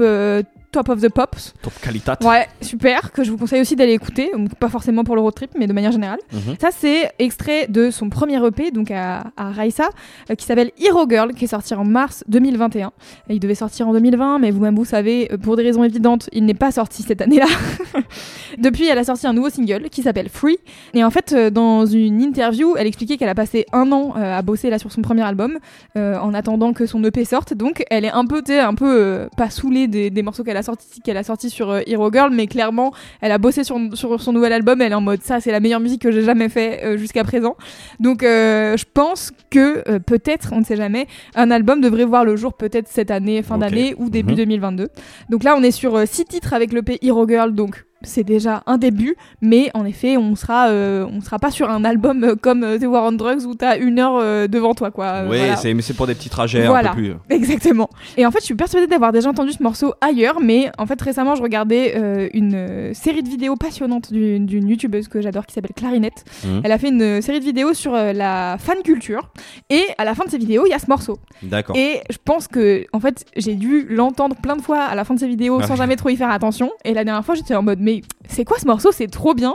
top 0.76 0.88
of 0.90 1.00
the 1.00 1.08
pops 1.08 1.54
Top 1.62 1.72
qualitat. 1.82 2.18
ouais 2.22 2.46
super 2.60 3.12
que 3.12 3.24
je 3.24 3.30
vous 3.30 3.38
conseille 3.38 3.60
aussi 3.60 3.76
d'aller 3.76 3.92
écouter 3.94 4.30
donc 4.32 4.54
pas 4.56 4.68
forcément 4.68 5.04
pour 5.04 5.14
le 5.16 5.22
road 5.22 5.34
trip 5.34 5.50
mais 5.58 5.66
de 5.66 5.72
manière 5.72 5.92
générale 5.92 6.18
Mhm. 6.32 6.56
ça, 6.60 6.68
c'est 6.76 7.10
extrait 7.18 7.66
de 7.68 7.90
son 7.90 8.08
premier 8.10 8.44
EP, 8.46 8.70
donc 8.70 8.90
à, 8.90 9.24
à 9.36 9.50
Raissa, 9.50 9.88
euh, 10.30 10.34
qui 10.34 10.44
s'appelle 10.44 10.70
Hero 10.78 11.06
Girl, 11.08 11.32
qui 11.34 11.44
est 11.44 11.48
sorti 11.48 11.72
en 11.74 11.84
mars 11.84 12.24
2021. 12.28 12.90
Et 13.28 13.34
il 13.34 13.40
devait 13.40 13.54
sortir 13.54 13.88
en 13.88 13.92
2020, 13.92 14.38
mais 14.40 14.50
vous-même, 14.50 14.74
vous 14.76 14.84
savez, 14.84 15.28
euh, 15.32 15.36
pour 15.38 15.56
des 15.56 15.62
raisons 15.62 15.84
évidentes, 15.84 16.28
il 16.32 16.44
n'est 16.44 16.54
pas 16.54 16.70
sorti 16.72 17.02
cette 17.02 17.20
année-là. 17.22 17.46
Depuis, 18.58 18.86
elle 18.88 18.98
a 18.98 19.04
sorti 19.04 19.26
un 19.26 19.32
nouveau 19.32 19.50
single 19.50 19.88
qui 19.90 20.02
s'appelle 20.02 20.28
Free. 20.28 20.58
Et 20.94 21.04
en 21.04 21.10
fait, 21.10 21.32
euh, 21.32 21.50
dans 21.50 21.86
une 21.86 22.20
interview, 22.20 22.74
elle 22.76 22.86
expliquait 22.86 23.16
qu'elle 23.16 23.28
a 23.28 23.34
passé 23.34 23.66
un 23.72 23.90
an 23.92 24.14
euh, 24.16 24.38
à 24.38 24.42
bosser 24.42 24.70
là 24.70 24.78
sur 24.78 24.90
son 24.92 25.02
premier 25.02 25.22
album, 25.22 25.58
en 25.96 26.34
attendant 26.34 26.72
que 26.72 26.86
son 26.86 27.02
EP 27.04 27.24
sorte. 27.24 27.54
Donc, 27.54 27.84
elle 27.90 28.04
est 28.04 28.10
un 28.10 28.26
peu, 28.26 28.42
un 28.50 28.74
peu 28.74 29.28
pas 29.36 29.50
saoulée 29.50 29.86
des, 29.88 30.10
des 30.10 30.22
morceaux 30.22 30.44
qu'elle 30.44 30.56
a 30.56 30.62
qu'elle 31.04 31.16
a 31.16 31.22
sorti 31.22 31.50
sur 31.50 31.70
euh, 31.70 31.80
Hero 31.86 32.10
Girl, 32.12 32.30
mais 32.32 32.46
clairement, 32.46 32.92
elle 33.20 33.32
a 33.32 33.38
bossé 33.38 33.64
sur, 33.64 33.78
sur 33.94 34.20
son 34.20 34.32
nouvel 34.32 34.52
album. 34.52 34.80
Elle 34.80 34.92
est 34.92 34.96
en 34.96 35.00
mode 35.00 35.22
ça, 35.22 35.40
c'est 35.40 35.52
la 35.52 35.60
meilleure 35.60 35.80
musique 35.80 36.02
que 36.02 36.10
j'ai 36.10 36.22
jamais 36.22 36.48
fait 36.48 36.84
euh, 36.84 36.96
jusqu'à 36.96 37.24
présent. 37.24 37.56
Donc, 38.00 38.22
euh, 38.22 38.76
je 38.76 38.84
pense 38.92 39.32
que 39.50 39.98
peut-être, 39.98 40.50
on 40.52 40.60
ne 40.60 40.64
sait 40.64 40.76
jamais, 40.76 41.06
un 41.34 41.50
album 41.50 41.80
devrait 41.80 42.04
voir 42.04 42.24
le 42.24 42.36
jour 42.36 42.54
peut-être 42.54 42.88
cette 42.88 43.10
année, 43.10 43.42
fin 43.42 43.58
d'année 43.58 43.94
ou 43.98 44.10
début 44.10 44.32
Mhm. 44.32 44.36
2022. 44.36 44.88
Donc 45.30 45.44
là, 45.44 45.54
on 45.56 45.62
est 45.62 45.70
sur 45.70 46.06
six 46.06 46.24
titres 46.24 46.52
avec 46.52 46.72
le 46.72 46.82
P 46.82 46.98
Hero 47.02 47.26
Girl, 47.28 47.54
donc 47.54 47.84
c'est 48.06 48.24
déjà 48.24 48.62
un 48.66 48.78
début, 48.78 49.16
mais 49.42 49.70
en 49.74 49.84
effet, 49.84 50.16
on 50.16 50.34
sera, 50.36 50.68
euh, 50.68 51.06
on 51.12 51.20
sera 51.20 51.38
pas 51.38 51.50
sur 51.50 51.70
un 51.70 51.84
album 51.84 52.24
euh, 52.24 52.34
comme 52.40 52.64
euh, 52.64 52.78
The 52.78 52.84
War 52.84 53.04
on 53.04 53.12
Drugs 53.12 53.44
où 53.46 53.54
t'as 53.54 53.78
une 53.78 53.98
heure 53.98 54.16
euh, 54.16 54.46
devant 54.46 54.74
toi, 54.74 54.90
quoi. 54.90 55.24
Voilà. 55.24 55.56
c'est 55.56 55.74
mais 55.74 55.82
c'est 55.82 55.94
pour 55.94 56.06
des 56.06 56.14
petits 56.14 56.30
trajets 56.30 56.66
Voilà. 56.66 56.92
un 56.92 56.94
peu 56.94 57.00
plus. 57.02 57.14
Exactement. 57.30 57.88
Et 58.16 58.24
en 58.24 58.30
fait, 58.30 58.40
je 58.40 58.44
suis 58.46 58.54
persuadée 58.54 58.86
d'avoir 58.86 59.12
déjà 59.12 59.28
entendu 59.28 59.52
ce 59.52 59.62
morceau 59.62 59.94
ailleurs, 60.00 60.40
mais 60.40 60.70
en 60.78 60.86
fait, 60.86 61.00
récemment, 61.00 61.34
je 61.34 61.42
regardais 61.42 62.30
une 62.34 62.92
série 62.94 63.22
de 63.22 63.28
vidéos 63.28 63.56
passionnantes 63.56 64.12
d'une 64.12 64.46
d'une 64.46 64.68
youtubeuse 64.68 65.08
que 65.08 65.20
j'adore 65.20 65.46
qui 65.46 65.54
s'appelle 65.54 65.74
Clarinette. 65.74 66.24
Mhm. 66.44 66.60
Elle 66.64 66.72
a 66.72 66.78
fait 66.78 66.88
une 66.88 67.20
série 67.22 67.40
de 67.40 67.44
vidéos 67.44 67.74
sur 67.74 67.92
la 67.92 68.56
fan 68.58 68.78
culture, 68.84 69.30
et 69.70 69.82
à 69.98 70.04
la 70.04 70.14
fin 70.14 70.24
de 70.24 70.30
ces 70.30 70.38
vidéos, 70.38 70.64
il 70.66 70.70
y 70.70 70.74
a 70.74 70.78
ce 70.78 70.86
morceau. 70.88 71.18
D'accord. 71.42 71.76
Et 71.76 72.00
je 72.10 72.18
pense 72.24 72.46
que, 72.48 72.84
en 72.92 73.00
fait, 73.00 73.24
j'ai 73.36 73.54
dû 73.54 73.86
l'entendre 73.88 74.36
plein 74.36 74.56
de 74.56 74.62
fois 74.62 74.80
à 74.80 74.94
la 74.94 75.04
fin 75.04 75.14
de 75.14 75.18
ces 75.20 75.28
vidéos 75.28 75.60
sans 75.62 75.70
Ouais. 75.70 75.76
jamais 75.76 75.96
trop 75.96 76.08
y 76.10 76.16
faire 76.16 76.30
attention. 76.30 76.70
Et 76.84 76.94
la 76.94 77.04
dernière 77.04 77.24
fois, 77.24 77.34
j'étais 77.34 77.54
en 77.54 77.62
mode, 77.62 77.78
mais 77.80 77.95
c'est 78.28 78.44
quoi 78.44 78.58
ce 78.58 78.66
morceau? 78.66 78.90
C'est 78.92 79.08
trop 79.08 79.34
bien. 79.34 79.54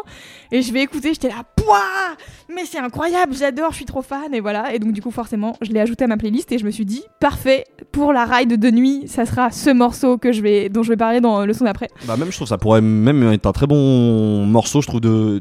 Et 0.52 0.62
je 0.62 0.74
vais 0.74 0.82
écouter, 0.82 1.14
j'étais 1.14 1.30
là, 1.30 1.44
Pouah 1.56 2.16
mais 2.54 2.66
c'est 2.66 2.80
incroyable, 2.80 3.34
j'adore, 3.34 3.72
je 3.72 3.78
suis 3.78 3.86
trop 3.86 4.02
fan. 4.02 4.34
Et 4.34 4.40
voilà. 4.42 4.74
Et 4.74 4.80
donc, 4.80 4.92
du 4.92 5.02
coup, 5.02 5.12
forcément, 5.12 5.56
je 5.62 5.72
l'ai 5.72 5.80
ajouté 5.80 6.04
à 6.04 6.08
ma 6.08 6.18
playlist 6.18 6.52
et 6.52 6.58
je 6.58 6.66
me 6.66 6.72
suis 6.72 6.86
dit, 6.86 7.04
parfait, 7.20 7.66
pour 7.92 8.14
la 8.14 8.26
ride 8.26 8.60
de 8.60 8.72
nuit, 8.72 9.04
ça 9.08 9.26
sera 9.26 9.52
ce 9.52 9.70
morceau 9.70 10.18
que 10.18 10.32
je 10.32 10.42
vais, 10.42 10.70
dont 10.70 10.84
je 10.84 10.90
vais 10.90 10.98
parler 10.98 11.22
dans 11.22 11.46
le 11.46 11.54
son 11.54 11.66
d'après. 11.66 11.88
Bah 12.06 12.18
même 12.18 12.32
je 12.32 12.36
trouve 12.36 12.48
ça 12.48 12.58
pourrait 12.58 12.82
même 12.82 13.32
être 13.32 13.46
un 13.46 13.52
très 13.52 13.68
bon 13.68 14.46
morceau, 14.46 14.82
je 14.82 14.88
trouve 14.88 15.02
de 15.02 15.40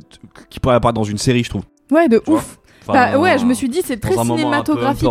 qui 0.49 0.61
pourrait 0.61 0.77
apparaître 0.77 0.99
dans 0.99 1.05
une 1.05 1.19
série, 1.19 1.43
je 1.45 1.51
trouve. 1.51 1.63
Ouais, 1.91 2.09
de 2.09 2.19
Tu 2.19 2.31
ouf. 2.31 2.59
Enfin, 2.83 3.13
Bah, 3.13 3.19
ouais, 3.19 3.39
je 3.39 3.45
me 3.45 3.55
suis 3.55 3.69
dit, 3.69 3.83
c'est 3.85 3.99
très 3.99 4.15
dans 4.15 4.21
un 4.21 4.25
moment 4.25 4.53
un 4.53 4.63
peu 4.63 4.73
cinématographique. 4.73 5.09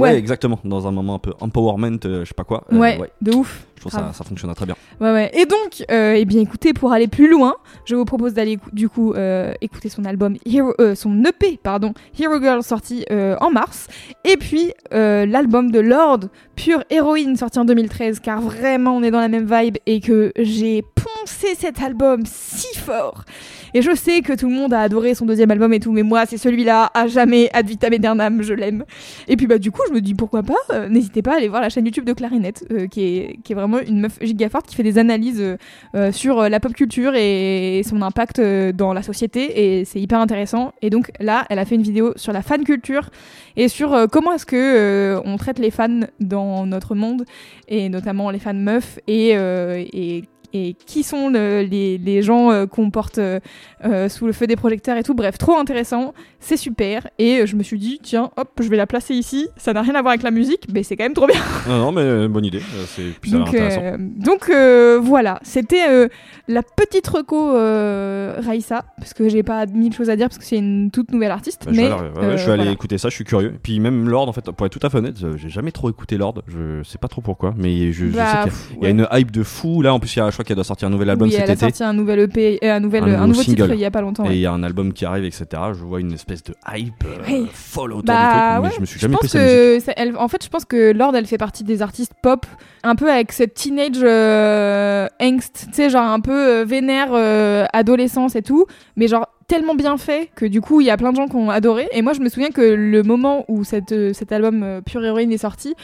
ouais. 0.00 0.16
exactement. 0.16 0.58
Dans 0.64 0.86
un 0.86 0.92
moment 0.92 1.16
un 1.16 1.18
peu 1.18 1.32
empowerment, 1.40 1.98
euh, 2.04 2.20
je 2.24 2.28
sais 2.28 2.34
pas 2.34 2.44
quoi. 2.44 2.64
Euh, 2.72 2.78
ouais, 2.78 3.10
de 3.20 3.34
ouf. 3.34 3.66
Je 3.82 3.88
trouve 3.88 4.00
Grave. 4.00 4.12
ça, 4.12 4.18
ça 4.18 4.24
fonctionne 4.24 4.54
très 4.54 4.66
bien. 4.66 4.76
Ouais, 5.00 5.12
ouais. 5.12 5.30
Et 5.34 5.44
donc, 5.44 5.84
euh, 5.90 6.14
eh 6.16 6.24
bien, 6.24 6.40
écoutez, 6.40 6.72
pour 6.72 6.92
aller 6.92 7.08
plus 7.08 7.28
loin, 7.28 7.56
je 7.84 7.96
vous 7.96 8.04
propose 8.04 8.32
d'aller 8.32 8.58
du 8.72 8.88
coup 8.88 9.12
euh, 9.14 9.52
écouter 9.60 9.88
son 9.88 10.04
album, 10.04 10.36
Hero, 10.46 10.72
euh, 10.80 10.94
son 10.94 11.24
EP, 11.24 11.58
pardon, 11.60 11.92
Hero 12.16 12.40
Girl, 12.40 12.62
sorti 12.62 13.04
en 13.10 13.50
mars, 13.50 13.88
et 14.24 14.36
puis 14.36 14.72
l'album 14.90 15.70
de 15.70 15.80
Lord, 15.80 16.20
Pure 16.54 16.84
Héroïne, 16.90 17.36
sorti 17.36 17.58
en 17.58 17.64
2013, 17.64 18.20
car 18.20 18.40
vraiment 18.40 18.96
on 18.96 19.02
est 19.02 19.10
dans 19.10 19.20
la 19.20 19.28
même 19.28 19.48
vibe 19.50 19.78
et 19.86 20.00
que 20.00 20.32
j'ai 20.38 20.84
défoncé 21.02 21.54
cet 21.56 21.82
album 21.82 22.22
si 22.24 22.76
fort. 22.78 23.24
Et 23.74 23.82
je 23.82 23.94
sais 23.94 24.20
que 24.20 24.34
tout 24.34 24.48
le 24.48 24.54
monde 24.54 24.74
a 24.74 24.80
adoré 24.80 25.14
son 25.14 25.24
deuxième 25.24 25.50
album 25.50 25.72
et 25.72 25.80
tout, 25.80 25.92
mais 25.92 26.02
moi, 26.02 26.26
c'est 26.26 26.36
celui-là, 26.36 26.90
à 26.94 27.06
jamais, 27.06 27.48
ad 27.52 27.66
vitam 27.66 27.92
aeternam, 27.92 28.42
je 28.42 28.52
l'aime. 28.52 28.84
Et 29.28 29.36
puis 29.36 29.46
bah 29.46 29.58
du 29.58 29.70
coup, 29.70 29.80
je 29.88 29.94
me 29.94 30.00
dis 30.00 30.14
pourquoi 30.14 30.42
pas, 30.42 30.88
n'hésitez 30.88 31.22
pas 31.22 31.34
à 31.34 31.36
aller 31.36 31.48
voir 31.48 31.62
la 31.62 31.68
chaîne 31.68 31.86
YouTube 31.86 32.04
de 32.04 32.12
Clarinette, 32.12 32.66
qui, 32.90 33.04
est, 33.04 33.38
qui 33.42 33.52
est 33.52 33.56
vraiment 33.56 33.71
une 33.80 34.00
meuf 34.00 34.18
giga 34.20 34.48
forte, 34.48 34.66
qui 34.66 34.74
fait 34.74 34.82
des 34.82 34.98
analyses 34.98 35.40
euh, 35.40 35.56
euh, 35.94 36.12
sur 36.12 36.40
euh, 36.40 36.48
la 36.48 36.60
pop 36.60 36.72
culture 36.72 37.14
et 37.14 37.82
son 37.88 38.02
impact 38.02 38.40
dans 38.40 38.92
la 38.92 39.02
société, 39.02 39.78
et 39.78 39.84
c'est 39.84 40.00
hyper 40.00 40.18
intéressant. 40.18 40.72
Et 40.82 40.90
donc 40.90 41.10
là, 41.20 41.46
elle 41.48 41.58
a 41.58 41.64
fait 41.64 41.74
une 41.74 41.82
vidéo 41.82 42.12
sur 42.16 42.32
la 42.32 42.42
fan 42.42 42.64
culture 42.64 43.10
et 43.56 43.68
sur 43.68 44.06
comment 44.10 44.32
est-ce 44.32 44.46
que 44.46 45.20
on 45.24 45.36
traite 45.36 45.58
les 45.58 45.70
fans 45.70 46.00
dans 46.20 46.66
notre 46.66 46.94
monde, 46.94 47.24
et 47.68 47.88
notamment 47.88 48.30
les 48.30 48.38
fans 48.38 48.54
meufs, 48.54 48.98
et, 49.06 49.30
et 49.30 50.24
et 50.52 50.74
qui 50.86 51.02
sont 51.02 51.28
le- 51.28 51.62
les, 51.62 51.98
les 51.98 52.22
gens 52.22 52.50
euh, 52.50 52.66
qu'on 52.66 52.90
porte 52.90 53.18
euh, 53.18 53.40
euh, 53.84 54.08
sous 54.08 54.26
le 54.26 54.32
feu 54.32 54.46
des 54.46 54.56
projecteurs 54.56 54.96
et 54.96 55.02
tout. 55.02 55.14
Bref, 55.14 55.38
trop 55.38 55.56
intéressant, 55.56 56.14
c'est 56.40 56.56
super. 56.56 57.06
Et 57.18 57.46
je 57.46 57.56
me 57.56 57.62
suis 57.62 57.78
dit, 57.78 57.98
tiens, 58.02 58.30
hop, 58.36 58.50
je 58.60 58.68
vais 58.68 58.76
la 58.76 58.86
placer 58.86 59.14
ici. 59.14 59.48
Ça 59.56 59.72
n'a 59.72 59.82
rien 59.82 59.94
à 59.94 60.02
voir 60.02 60.12
avec 60.12 60.22
la 60.22 60.30
musique, 60.30 60.66
mais 60.72 60.82
c'est 60.82 60.96
quand 60.96 61.04
même 61.04 61.14
trop 61.14 61.26
bien. 61.26 61.40
Non, 61.68 61.78
non, 61.78 61.92
mais 61.92 62.28
bonne 62.28 62.44
idée. 62.44 62.60
C'est 62.86 63.30
Donc, 63.30 63.48
intéressant. 63.48 63.80
euh, 63.82 63.96
donc 63.98 64.48
euh, 64.50 64.98
voilà, 65.00 65.38
c'était 65.42 65.88
euh, 65.88 66.08
la 66.48 66.62
petite 66.62 67.06
reco 67.06 67.52
Raïssa, 68.40 68.84
parce 68.98 69.14
que 69.14 69.28
j'ai 69.28 69.42
pas 69.42 69.66
mille 69.66 69.92
choses 69.94 70.10
à 70.10 70.16
dire, 70.16 70.28
parce 70.28 70.38
que 70.38 70.44
c'est 70.44 70.56
une 70.58 70.90
toute 70.90 71.10
nouvelle 71.12 71.30
artiste. 71.30 71.62
Bah, 71.66 71.72
je 71.72 71.76
vais 71.80 71.88
mais 71.88 71.92
aller- 71.92 72.02
ouais, 72.02 72.26
ouais, 72.26 72.38
je 72.38 72.44
vais 72.46 72.52
aller 72.52 72.56
voilà. 72.62 72.70
écouter 72.72 72.98
ça, 72.98 73.08
je 73.08 73.14
suis 73.14 73.24
curieux. 73.24 73.54
Puis 73.62 73.80
même 73.80 74.08
Lord, 74.08 74.28
en 74.28 74.32
fait, 74.32 74.50
pour 74.50 74.66
être 74.66 74.72
tout 74.78 74.84
à 74.86 74.90
fait 74.90 74.98
honnête, 74.98 75.16
j'ai 75.36 75.48
jamais 75.48 75.72
trop 75.72 75.90
écouté 75.90 76.16
Lord. 76.16 76.42
Je 76.48 76.82
sais 76.82 76.98
pas 76.98 77.08
trop 77.08 77.20
pourquoi, 77.22 77.54
mais 77.56 77.92
je, 77.92 78.06
je 78.06 78.16
Bah, 78.16 78.44
sais 78.44 78.50
qu'il 78.74 78.82
y 78.82 78.86
a- 78.86 78.88
y 78.88 78.92
une 78.92 79.06
hype 79.12 79.30
de 79.30 79.42
fou. 79.42 79.82
Là, 79.82 79.94
en 79.94 80.00
plus, 80.00 80.14
il 80.16 80.18
y 80.18 80.22
a, 80.22 80.30
crois 80.42 80.48
qu'elle 80.48 80.56
doit 80.56 80.64
sortir 80.64 80.88
un 80.88 80.90
nouvel 80.90 81.10
album 81.10 81.28
Oui, 81.28 81.32
cet 81.32 81.44
elle 81.44 81.50
a 81.50 81.52
été. 81.54 81.60
sorti 81.60 81.82
un 81.84 81.92
nouvel 81.92 82.20
EP, 82.20 82.58
euh, 82.62 82.74
un, 82.76 82.80
nouvel, 82.80 83.04
Un 83.04 83.06
un, 83.06 83.10
nouveau 83.12 83.26
nouveau 83.28 83.42
titre 83.42 83.62
single. 83.64 83.74
il 83.74 83.80
y 83.80 83.84
a 83.84 83.90
pas 83.90 84.00
longtemps. 84.00 84.24
Et 84.30 84.34
il 84.34 84.40
y 84.40 84.46
a 84.46 84.52
un 84.52 84.62
album 84.62 84.92
qui 84.92 85.04
arrive, 85.04 85.24
etc. 85.24 85.44
Je 85.72 85.82
vois 85.84 86.00
une 86.00 86.12
espèce 86.12 86.42
de 86.42 86.54
hype 86.74 87.04
euh, 87.04 87.22
Oui. 87.28 87.46
folle 87.52 87.92
autour 87.92 88.04
Bah, 88.04 88.14
du 88.14 88.28
truc, 88.28 88.42
mais 88.62 88.68
ouais, 88.68 88.74
je 88.76 88.80
me 88.80 88.86
suis 88.86 89.00
jamais 89.00 89.16
pris 89.16 89.28
que 89.28 89.78
ça- 89.80 89.92
elle- 89.96 90.16
en 90.16 90.28
fait, 90.28 90.44
je 90.44 90.48
pense 90.48 90.64
que 90.64 90.92
Lord, 90.92 91.14
elle 91.16 91.26
fait 91.26 91.38
partie 91.38 91.64
des 91.64 91.82
artistes 91.82 92.12
pop, 92.22 92.44
un 92.82 92.94
peu 92.94 93.10
avec 93.10 93.32
cette 93.32 93.54
teenage 93.54 94.00
euh, 94.02 95.08
angst, 95.20 95.66
tu 95.68 95.74
sais, 95.74 95.90
genre 95.90 96.02
un 96.06 96.20
peu 96.20 96.60
euh, 96.60 96.64
vénère, 96.64 97.08
euh, 97.12 97.64
adolescence 97.72 98.36
et 98.36 98.42
tout, 98.42 98.66
mais 98.96 99.08
genre 99.08 99.26
tellement 99.52 99.74
bien 99.74 99.98
fait 99.98 100.30
que 100.34 100.46
du 100.46 100.62
coup, 100.62 100.80
il 100.80 100.86
y 100.86 100.90
a 100.90 100.96
plein 100.96 101.10
de 101.10 101.16
gens 101.16 101.28
qui 101.28 101.36
ont 101.36 101.50
adoré. 101.50 101.86
Et 101.92 102.00
moi, 102.00 102.14
je 102.14 102.20
me 102.20 102.30
souviens 102.30 102.48
que 102.48 102.62
le 102.62 103.02
moment 103.02 103.44
où 103.48 103.64
cette, 103.64 103.92
euh, 103.92 104.14
cet 104.14 104.32
album 104.32 104.62
euh, 104.62 104.80
Pure 104.80 105.04
Héroïne 105.04 105.30
est 105.30 105.36
sorti, 105.36 105.74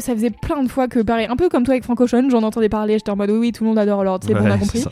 ça 0.00 0.12
faisait 0.14 0.28
plein 0.28 0.62
de 0.62 0.68
fois 0.68 0.88
que 0.88 1.00
pareil, 1.00 1.26
un 1.30 1.36
peu 1.36 1.48
comme 1.48 1.64
toi 1.64 1.72
avec 1.72 1.84
Frank 1.84 1.98
Ocean, 2.02 2.28
j'en 2.28 2.42
entendais 2.42 2.68
parler, 2.68 2.98
j'étais 2.98 3.08
en 3.10 3.16
mode 3.16 3.30
oui, 3.30 3.38
oui, 3.38 3.52
tout 3.52 3.64
le 3.64 3.68
monde 3.70 3.78
adore 3.78 4.04
Lord, 4.04 4.20
c'est 4.26 4.34
bon, 4.34 4.42
on 4.44 4.50
a 4.50 4.58
compris. 4.58 4.84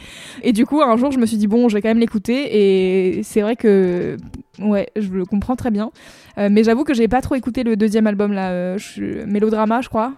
Et 0.43 0.53
du 0.53 0.65
coup, 0.65 0.81
un 0.81 0.97
jour, 0.97 1.13
je 1.13 1.19
me 1.19 1.27
suis 1.27 1.37
dit, 1.37 1.47
bon, 1.47 1.69
je 1.69 1.75
vais 1.75 1.83
quand 1.83 1.91
même 1.91 1.99
l'écouter. 1.99 3.19
Et 3.19 3.23
c'est 3.23 3.43
vrai 3.43 3.55
que, 3.55 4.17
ouais, 4.61 4.89
je 4.97 5.11
le 5.11 5.27
comprends 5.27 5.55
très 5.57 5.71
bien. 5.71 5.91
Euh, 6.39 6.49
mais 6.51 6.65
j'avoue 6.65 6.85
que 6.85 6.95
j'ai 6.95 7.09
pas 7.09 7.21
trop 7.21 7.35
écouté 7.35 7.65
le 7.65 7.77
deuxième 7.77 8.07
album, 8.07 8.33
là, 8.33 8.51
euh, 8.53 8.79
je- 8.79 9.27
Mélodrama, 9.27 9.83
je 9.83 9.91
crois. 9.91 10.15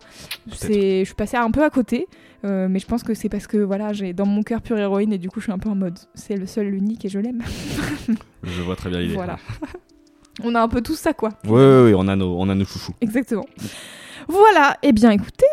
C'est, 0.52 1.00
je 1.00 1.04
suis 1.06 1.14
passée 1.16 1.36
un 1.36 1.50
peu 1.50 1.64
à 1.64 1.70
côté. 1.70 2.06
Euh, 2.44 2.68
mais 2.70 2.78
je 2.78 2.84
pense 2.86 3.02
que 3.02 3.14
c'est 3.14 3.30
parce 3.30 3.46
que, 3.46 3.56
voilà, 3.56 3.94
j'ai 3.94 4.12
dans 4.12 4.26
mon 4.26 4.42
cœur 4.42 4.60
pure 4.60 4.78
héroïne. 4.78 5.12
Et 5.14 5.18
du 5.18 5.30
coup, 5.30 5.40
je 5.40 5.44
suis 5.44 5.52
un 5.52 5.58
peu 5.58 5.70
en 5.70 5.74
mode, 5.74 5.98
c'est 6.14 6.36
le 6.36 6.46
seul, 6.46 6.66
l'unique 6.66 7.04
et 7.04 7.08
je 7.08 7.18
l'aime. 7.18 7.42
Je 8.42 8.62
vois 8.62 8.76
très 8.76 8.90
bien 8.90 9.00
l'idée. 9.00 9.14
Voilà. 9.14 9.38
On 10.42 10.54
a 10.54 10.60
un 10.62 10.68
peu 10.68 10.80
tout 10.82 10.94
ça, 10.96 11.12
quoi. 11.14 11.30
Ouais, 11.46 11.52
ouais, 11.52 11.82
ouais, 11.84 11.94
on 11.96 12.08
a 12.08 12.16
nos, 12.16 12.36
on 12.40 12.48
a 12.48 12.56
nos 12.56 12.64
chouchous. 12.64 12.92
Exactement. 13.00 13.46
Voilà. 14.26 14.76
Eh 14.82 14.92
bien, 14.92 15.10
écoutez, 15.12 15.46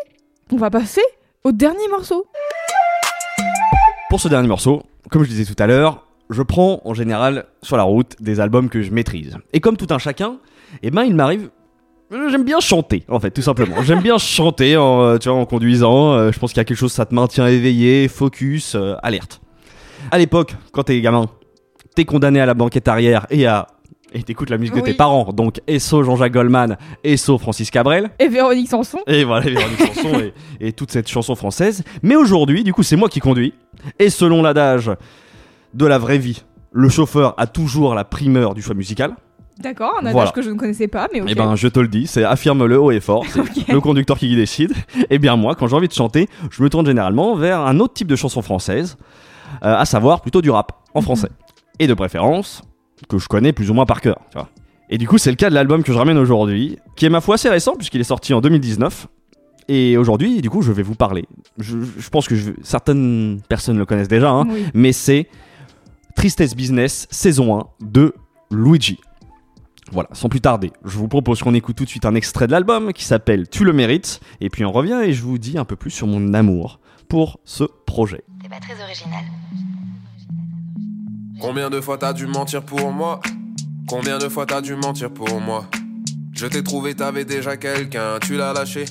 on 0.51 0.55
va 0.57 0.71
passer 0.71 1.03
au 1.43 1.51
dernier 1.51 1.87
morceau. 1.87 2.25
Pour 4.09 4.19
ce 4.19 4.27
dernier 4.27 4.47
morceau, 4.47 4.81
comme 5.11 5.23
je 5.23 5.29
disais 5.29 5.45
tout 5.45 5.61
à 5.61 5.67
l'heure, 5.67 6.07
je 6.31 6.41
prends 6.41 6.81
en 6.83 6.93
général 6.95 7.45
sur 7.61 7.77
la 7.77 7.83
route 7.83 8.15
des 8.21 8.39
albums 8.39 8.69
que 8.69 8.81
je 8.81 8.91
maîtrise. 8.91 9.37
Et 9.53 9.59
comme 9.59 9.77
tout 9.77 9.87
un 9.91 9.99
chacun, 9.99 10.37
eh 10.81 10.89
ben 10.91 11.03
il 11.03 11.15
m'arrive. 11.15 11.49
euh, 12.11 12.29
J'aime 12.29 12.43
bien 12.43 12.59
chanter, 12.59 13.03
en 13.07 13.19
fait, 13.19 13.29
tout 13.31 13.41
simplement. 13.43 13.83
J'aime 13.83 14.01
bien 14.01 14.17
chanter 14.17 14.77
en, 14.77 15.01
euh, 15.03 15.17
tu 15.19 15.29
vois, 15.29 15.37
en 15.37 15.45
conduisant. 15.45 16.13
Euh, 16.13 16.31
je 16.31 16.39
pense 16.39 16.51
qu'il 16.51 16.57
y 16.57 16.61
a 16.61 16.65
quelque 16.65 16.77
chose, 16.77 16.91
ça 16.91 17.05
te 17.05 17.13
maintient 17.13 17.45
éveillé, 17.47 18.07
focus, 18.07 18.73
euh, 18.75 18.95
alerte. 19.03 19.41
À 20.09 20.17
l'époque, 20.17 20.55
quand 20.71 20.83
t'es 20.85 20.99
gamin, 21.01 21.27
t'es 21.95 22.05
condamné 22.05 22.39
à 22.41 22.45
la 22.45 22.53
banquette 22.53 22.87
arrière 22.87 23.25
et 23.29 23.45
à. 23.45 23.67
Et 24.13 24.23
t'écoutes 24.23 24.49
la 24.49 24.57
musique 24.57 24.75
de 24.75 24.81
tes 24.81 24.93
parents, 24.93 25.31
donc 25.31 25.61
Esso 25.67 26.03
Jean-Jacques 26.03 26.33
Goldman, 26.33 26.75
Esso 27.01 27.37
Francis 27.37 27.71
Cabrel. 27.71 28.09
Et 28.19 28.27
Véronique 28.27 28.67
Sanson. 28.67 28.97
Et 29.07 29.23
voilà, 29.23 29.45
Véronique 29.49 29.79
Sanson 29.79 30.19
et, 30.19 30.33
et 30.67 30.73
toute 30.73 30.91
cette 30.91 31.07
chanson 31.07 31.33
française. 31.33 31.81
Mais 32.03 32.17
aujourd'hui, 32.17 32.65
du 32.65 32.73
coup, 32.73 32.83
c'est 32.83 32.97
moi 32.97 33.07
qui 33.07 33.21
conduis. 33.21 33.53
Et 33.99 34.09
selon 34.09 34.41
l'adage 34.41 34.91
de 35.73 35.85
la 35.85 35.97
vraie 35.97 36.17
vie, 36.17 36.43
le 36.73 36.89
chauffeur 36.89 37.35
a 37.37 37.47
toujours 37.47 37.95
la 37.95 38.03
primeur 38.03 38.53
du 38.53 38.61
choix 38.61 38.75
musical. 38.75 39.13
D'accord, 39.59 39.93
un 39.95 40.01
adage 40.01 40.13
Voilà. 40.13 40.31
que 40.31 40.41
je 40.41 40.49
ne 40.49 40.55
connaissais 40.55 40.89
pas, 40.89 41.07
mais 41.13 41.21
ok. 41.21 41.29
Et 41.29 41.35
ben, 41.35 41.55
je 41.55 41.69
te 41.69 41.79
le 41.79 41.87
dis, 41.87 42.05
c'est 42.05 42.25
affirme-le 42.25 42.77
haut 42.81 42.91
et 42.91 42.99
fort. 42.99 43.23
C'est 43.29 43.67
le 43.71 43.79
conducteur 43.79 44.17
qui 44.17 44.35
décide. 44.35 44.73
Et 45.09 45.19
bien, 45.19 45.37
moi, 45.37 45.55
quand 45.55 45.67
j'ai 45.67 45.75
envie 45.77 45.87
de 45.87 45.93
chanter, 45.93 46.27
je 46.49 46.61
me 46.61 46.69
tourne 46.69 46.85
généralement 46.85 47.35
vers 47.35 47.61
un 47.61 47.79
autre 47.79 47.93
type 47.93 48.07
de 48.07 48.17
chanson 48.17 48.41
française, 48.41 48.97
euh, 49.63 49.73
à 49.77 49.85
savoir 49.85 50.19
plutôt 50.19 50.41
du 50.41 50.49
rap 50.49 50.73
en 50.93 51.01
français. 51.01 51.29
Et 51.81 51.87
de 51.87 51.93
préférence, 51.93 52.61
que 53.09 53.17
je 53.17 53.27
connais 53.27 53.51
plus 53.53 53.69
ou 53.71 53.73
moins 53.73 53.85
par 53.85 53.99
cœur, 54.01 54.19
tu 54.31 54.37
vois. 54.37 54.47
Et 54.89 54.97
du 54.97 55.07
coup, 55.07 55.17
c'est 55.17 55.31
le 55.31 55.35
cas 55.35 55.49
de 55.49 55.55
l'album 55.55 55.83
que 55.83 55.91
je 55.91 55.97
ramène 55.97 56.17
aujourd'hui, 56.17 56.77
qui 56.95 57.05
est 57.05 57.09
ma 57.09 57.21
foi 57.21 57.35
assez 57.35 57.49
récent, 57.49 57.75
puisqu'il 57.75 57.99
est 58.01 58.03
sorti 58.05 58.33
en 58.33 58.41
2019. 58.41 59.07
Et 59.67 59.97
aujourd'hui, 59.97 60.41
du 60.41 60.49
coup, 60.49 60.61
je 60.61 60.71
vais 60.71 60.83
vous 60.83 60.95
parler. 60.95 61.25
Je, 61.57 61.77
je 61.97 62.09
pense 62.09 62.27
que 62.27 62.35
je- 62.35 62.51
certaines 62.61 63.41
personnes 63.49 63.77
le 63.77 63.85
connaissent 63.85 64.07
déjà, 64.09 64.29
hein, 64.29 64.45
Oui. 64.49 64.65
mais 64.73 64.91
c'est 64.91 65.27
Tristesse 66.15 66.55
Business, 66.55 67.07
saison 67.09 67.57
1 67.59 67.63
de 67.81 68.13
Luigi. 68.51 68.99
Voilà, 69.91 70.09
sans 70.13 70.29
plus 70.29 70.41
tarder, 70.41 70.71
je 70.85 70.97
vous 70.97 71.07
propose 71.07 71.41
qu'on 71.41 71.53
écoute 71.53 71.75
tout 71.77 71.83
de 71.85 71.89
suite 71.89 72.05
un 72.05 72.15
extrait 72.15 72.47
de 72.47 72.51
l'album 72.51 72.93
qui 72.93 73.03
s'appelle 73.05 73.47
Tu 73.49 73.63
le 73.65 73.73
mérites, 73.73 74.19
et 74.39 74.49
puis 74.49 74.63
on 74.65 74.71
revient 74.71 75.01
et 75.03 75.13
je 75.13 75.23
vous 75.23 75.37
dis 75.37 75.57
un 75.57 75.65
peu 75.65 75.75
plus 75.75 75.89
sur 75.91 76.05
mon 76.07 76.33
amour 76.33 76.79
pour 77.09 77.39
ce 77.45 77.63
projet. 77.85 78.23
T'es 78.41 78.49
pas 78.49 78.59
très 78.59 78.81
original. 78.83 79.23
Combien 81.41 81.71
de 81.71 81.81
fois 81.81 81.97
t'as 81.97 82.13
dû 82.13 82.27
mentir 82.27 82.61
pour 82.61 82.91
moi? 82.91 83.19
Combien 83.87 84.19
de 84.19 84.29
fois 84.29 84.45
t'as 84.45 84.61
dû 84.61 84.75
mentir 84.75 85.11
pour 85.11 85.41
moi? 85.41 85.65
Je 86.33 86.45
t'ai 86.45 86.63
trouvé, 86.63 86.93
t'avais 86.93 87.25
déjà 87.25 87.57
quelqu'un, 87.57 88.19
tu 88.21 88.37
l'as 88.37 88.53
lâché. 88.53 88.85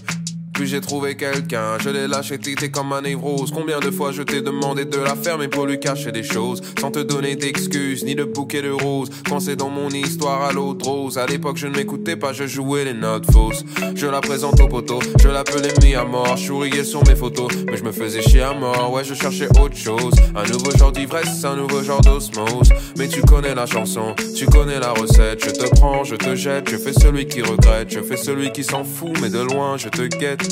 J'ai 0.63 0.81
trouvé 0.81 1.17
quelqu'un, 1.17 1.79
je 1.81 1.91
l'ai 1.91 2.07
lâché, 2.07 2.39
t'étais 2.39 2.71
comme 2.71 2.93
un 2.93 3.03
névrose. 3.03 3.51
Combien 3.51 3.81
de 3.81 3.91
fois 3.91 4.13
je 4.13 4.23
t'ai 4.23 4.41
demandé 4.41 4.85
de 4.85 4.99
la 4.99 5.17
fermer 5.17 5.49
pour 5.49 5.67
lui 5.67 5.81
cacher 5.81 6.13
des 6.13 6.23
choses, 6.23 6.61
sans 6.79 6.93
te 6.93 7.01
donner 7.01 7.35
d'excuses 7.35 8.05
ni 8.05 8.15
de 8.15 8.23
bouquet 8.23 8.63
de 8.63 8.71
roses. 8.71 9.11
Quand 9.29 9.41
c'est 9.41 9.57
dans 9.57 9.71
mon 9.71 9.89
histoire 9.89 10.43
à 10.43 10.53
l'autre 10.53 10.87
rose, 10.87 11.19
à 11.19 11.27
l'époque 11.27 11.57
je 11.57 11.67
ne 11.67 11.77
m'écoutais 11.77 12.15
pas, 12.15 12.33
je 12.33 12.47
jouais 12.47 12.85
les 12.85 12.93
notes 12.93 13.31
fausses. 13.33 13.65
Je 13.97 14.07
la 14.07 14.21
présente 14.21 14.61
au 14.61 14.69
poteau, 14.69 15.01
je 15.21 15.29
l'appelais 15.29 15.73
mis 15.83 15.95
à 15.95 16.05
mort, 16.05 16.37
je 16.37 16.85
sur 16.85 17.05
mes 17.09 17.17
photos, 17.17 17.51
mais 17.67 17.77
je 17.77 17.83
me 17.83 17.91
faisais 17.91 18.23
chier 18.23 18.43
à 18.43 18.53
mort. 18.53 18.93
Ouais, 18.93 19.03
je 19.03 19.15
cherchais 19.15 19.49
autre 19.59 19.77
chose, 19.77 20.13
un 20.37 20.45
nouveau 20.45 20.71
genre 20.77 20.93
d'ivresse, 20.93 21.45
un 21.45 21.57
nouveau 21.57 21.83
genre 21.83 22.01
d'osmose. 22.01 22.71
Mais 22.97 23.09
tu 23.09 23.23
connais 23.23 23.55
la 23.55 23.67
chanson, 23.67 24.15
tu 24.37 24.47
connais 24.47 24.79
la 24.79 24.93
recette. 24.93 25.45
Je 25.45 25.51
te 25.51 25.69
prends, 25.77 26.05
je 26.05 26.15
te 26.15 26.37
jette, 26.37 26.71
je 26.71 26.77
fais 26.77 26.93
celui 26.93 27.27
qui 27.27 27.43
regrette, 27.43 27.93
je 27.93 28.01
fais 28.01 28.17
celui 28.17 28.53
qui 28.53 28.63
s'en 28.63 28.85
fout, 28.85 29.19
mais 29.21 29.31
de 29.31 29.41
loin 29.41 29.77
je 29.77 29.89
te 29.89 30.03
guette. 30.03 30.50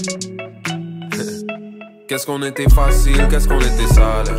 Qu'est-ce 2.08 2.26
qu'on 2.26 2.42
était 2.42 2.68
facile, 2.70 3.28
qu'est-ce 3.28 3.46
qu'on 3.46 3.60
était 3.60 3.86
sale? 3.86 4.34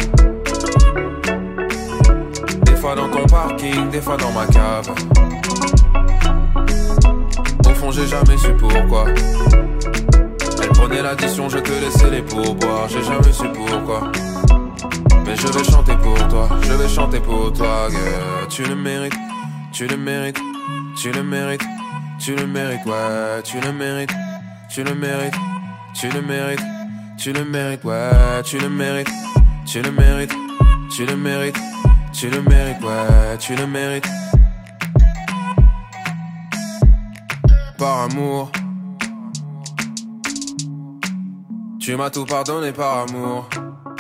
Des 2.64 2.76
fois 2.76 2.96
dans 2.96 3.10
ton 3.10 3.26
parking, 3.28 3.90
des 3.90 4.02
fois 4.02 4.18
dans 4.18 4.32
ma 4.32 4.46
cave. 4.48 4.90
Au 7.66 7.74
fond, 7.76 7.92
j'ai 7.92 8.08
jamais 8.08 8.38
su 8.38 8.52
pourquoi. 8.58 9.06
Elle 10.62 10.70
prenait 10.70 11.02
l'addition, 11.02 11.48
je 11.48 11.60
te 11.60 11.72
laissais 11.72 12.10
les 12.10 12.22
pourboires. 12.22 12.88
J'ai 12.90 13.04
jamais 13.04 13.32
su 13.32 13.48
pourquoi. 13.54 14.12
Mais 15.26 15.36
je 15.36 15.48
vais 15.48 15.64
chanter 15.64 15.96
pour 16.02 16.28
toi, 16.28 16.50
je 16.64 16.74
vais 16.74 16.90
chanter 16.90 17.20
pour 17.20 17.54
toi, 17.54 17.88
girl. 17.90 18.48
Tu 18.50 18.64
le 18.64 18.76
mérites, 18.76 19.14
tu 19.72 19.86
le 19.86 19.96
mérites, 19.96 20.40
tu 20.98 21.12
le 21.12 21.22
mérites, 21.22 21.66
tu 22.20 22.36
le 22.36 22.48
mérites, 22.48 22.86
ouais, 22.88 23.44
tu 23.44 23.60
le 23.60 23.72
mérites, 23.72 24.12
tu 24.70 24.84
le 24.84 24.96
mérites, 24.96 25.36
tu 26.00 26.08
le 26.08 26.22
mérites, 26.22 26.62
tu 27.18 27.34
le 27.34 27.44
mérites, 27.44 27.84
ouais, 27.84 28.42
tu 28.46 28.58
le 28.58 28.70
mérites, 28.70 29.10
tu 29.66 29.82
le 29.82 29.92
mérites, 29.92 30.34
tu 30.96 31.06
le 31.06 31.18
mérites, 31.18 31.58
tu 32.14 32.30
le 32.30 32.42
mérites, 32.42 32.82
ouais, 32.82 33.38
tu 33.38 33.56
le 33.56 33.68
mérites. 33.68 34.08
Par 37.78 38.04
amour. 38.04 38.50
Tu 41.82 41.96
m'as 41.98 42.10
tout 42.10 42.26
pardonné 42.26 42.72
par 42.72 43.00
amour. 43.10 43.50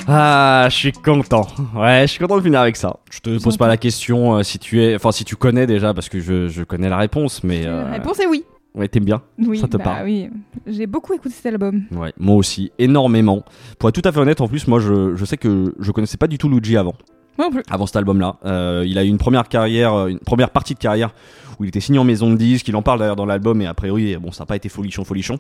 Ah, 0.08 0.68
je 0.70 0.76
suis 0.76 0.92
content. 0.94 1.48
Ouais, 1.76 2.04
je 2.04 2.08
suis 2.08 2.20
content 2.20 2.38
de 2.38 2.42
finir 2.42 2.62
avec 2.62 2.78
ça. 2.78 2.96
Je 3.12 3.20
te 3.20 3.44
pose 3.44 3.58
pas 3.58 3.68
la 3.68 3.78
question 3.78 4.38
euh, 4.38 4.44
si 4.44 4.58
tu 4.58 4.82
es, 4.82 4.96
enfin 4.96 5.12
si 5.12 5.26
tu 5.26 5.36
connais 5.36 5.68
déjà 5.68 5.94
parce 5.94 6.08
que 6.08 6.20
je, 6.20 6.48
je 6.48 6.64
connais 6.64 6.90
la 6.90 6.98
réponse, 6.98 7.44
mais 7.44 7.66
euh, 7.66 7.84
La 7.84 7.92
réponse 7.92 8.20
est 8.20 8.26
oui. 8.26 8.46
Ouais, 8.76 8.88
t'aimes 8.88 9.06
bien 9.06 9.22
Oui, 9.40 9.58
Ça 9.60 9.68
te 9.68 9.78
bah 9.78 9.84
parle 9.84 10.06
oui. 10.06 10.30
J'ai 10.68 10.86
beaucoup 10.86 11.14
écouté 11.14 11.34
cet 11.34 11.48
album. 11.48 11.84
Ouais, 11.92 12.14
moi 12.20 12.36
aussi, 12.36 12.72
énormément. 12.78 13.44
Pour 13.80 13.90
être 13.90 14.00
tout 14.00 14.08
à 14.08 14.12
fait 14.12 14.20
honnête, 14.20 14.42
en 14.42 14.48
plus, 14.48 14.68
moi, 14.68 14.80
je, 14.80 15.16
je 15.16 15.26
sais 15.26 15.38
que 15.38 15.74
je 15.80 15.92
connaissais 15.92 16.18
pas 16.18 16.28
du 16.28 16.38
tout 16.38 16.50
Luigi 16.50 16.78
avant, 16.78 16.94
Moi 17.38 17.48
non 17.48 17.52
plus. 17.52 17.64
avant 17.70 17.88
cet 17.88 17.96
album-là. 17.96 18.38
Euh, 18.46 18.84
il 18.86 18.98
a 19.00 19.04
eu 19.04 19.08
une 19.08 19.18
première 19.18 19.48
carrière, 19.50 19.94
euh, 19.94 20.08
une 20.08 20.20
première 20.20 20.52
partie 20.52 20.76
de 20.76 20.80
carrière 20.80 21.14
où 21.60 21.64
il 21.66 21.70
était 21.70 21.80
signé 21.80 21.98
en 22.00 22.04
maison 22.04 22.30
de 22.32 22.38
disques. 22.38 22.68
Il 22.68 22.76
en 22.76 22.84
parle 22.84 23.00
d'ailleurs 23.00 23.16
dans 23.16 23.26
l'album, 23.26 23.60
et 23.62 23.66
a 23.66 23.74
priori, 23.74 24.16
bon, 24.18 24.32
ça 24.32 24.44
n'a 24.44 24.46
pas 24.46 24.56
été 24.56 24.70
folichon, 24.70 25.04
folichon. 25.04 25.40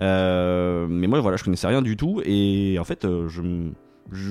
Euh, 0.00 0.86
mais 0.88 1.06
moi, 1.08 1.20
voilà, 1.20 1.36
je 1.36 1.44
connaissais 1.44 1.66
rien 1.66 1.82
du 1.82 1.96
tout, 1.96 2.20
et 2.24 2.76
en 2.78 2.84
fait, 2.84 3.04
euh, 3.04 3.28
je 3.28 3.42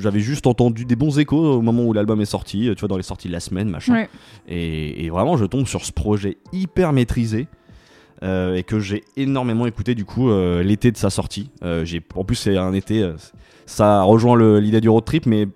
J'avais 0.02 0.20
juste 0.20 0.48
entendu 0.48 0.86
des 0.86 0.96
bons 0.96 1.18
échos 1.20 1.56
au 1.58 1.62
moment 1.62 1.84
où 1.84 1.94
l'album 1.94 2.22
est 2.22 2.26
sorti, 2.26 2.70
tu 2.76 2.80
vois, 2.80 2.88
dans 2.88 2.98
les 2.98 3.04
sorties 3.04 3.28
de 3.28 3.34
la 3.34 3.40
semaine, 3.40 3.70
machin. 3.70 3.94
Ouais. 3.94 4.10
Et, 4.48 5.06
et 5.06 5.10
vraiment, 5.10 5.38
je 5.38 5.46
tombe 5.46 5.66
sur 5.68 5.84
ce 5.86 5.92
projet 5.92 6.38
hyper 6.54 6.94
maîtrisé 6.94 7.48
euh, 8.24 8.56
et 8.56 8.64
que 8.64 8.80
j'ai 8.80 9.04
énormément 9.18 9.66
écouté 9.66 9.96
du 9.96 10.06
coup 10.06 10.30
euh, 10.30 10.62
l'été 10.64 10.92
de 10.92 10.98
sa 10.98 11.10
sortie. 11.10 11.50
Euh, 11.64 11.86
j'ai, 11.86 12.02
en 12.16 12.24
plus, 12.24 12.36
c'est 12.36 12.58
un 12.58 12.74
été, 12.74 13.10
ça 13.66 14.04
rejoint 14.04 14.38
l'idée 14.60 14.82
du 14.82 14.90
road 14.90 15.06
trip, 15.06 15.26
mais 15.26 15.48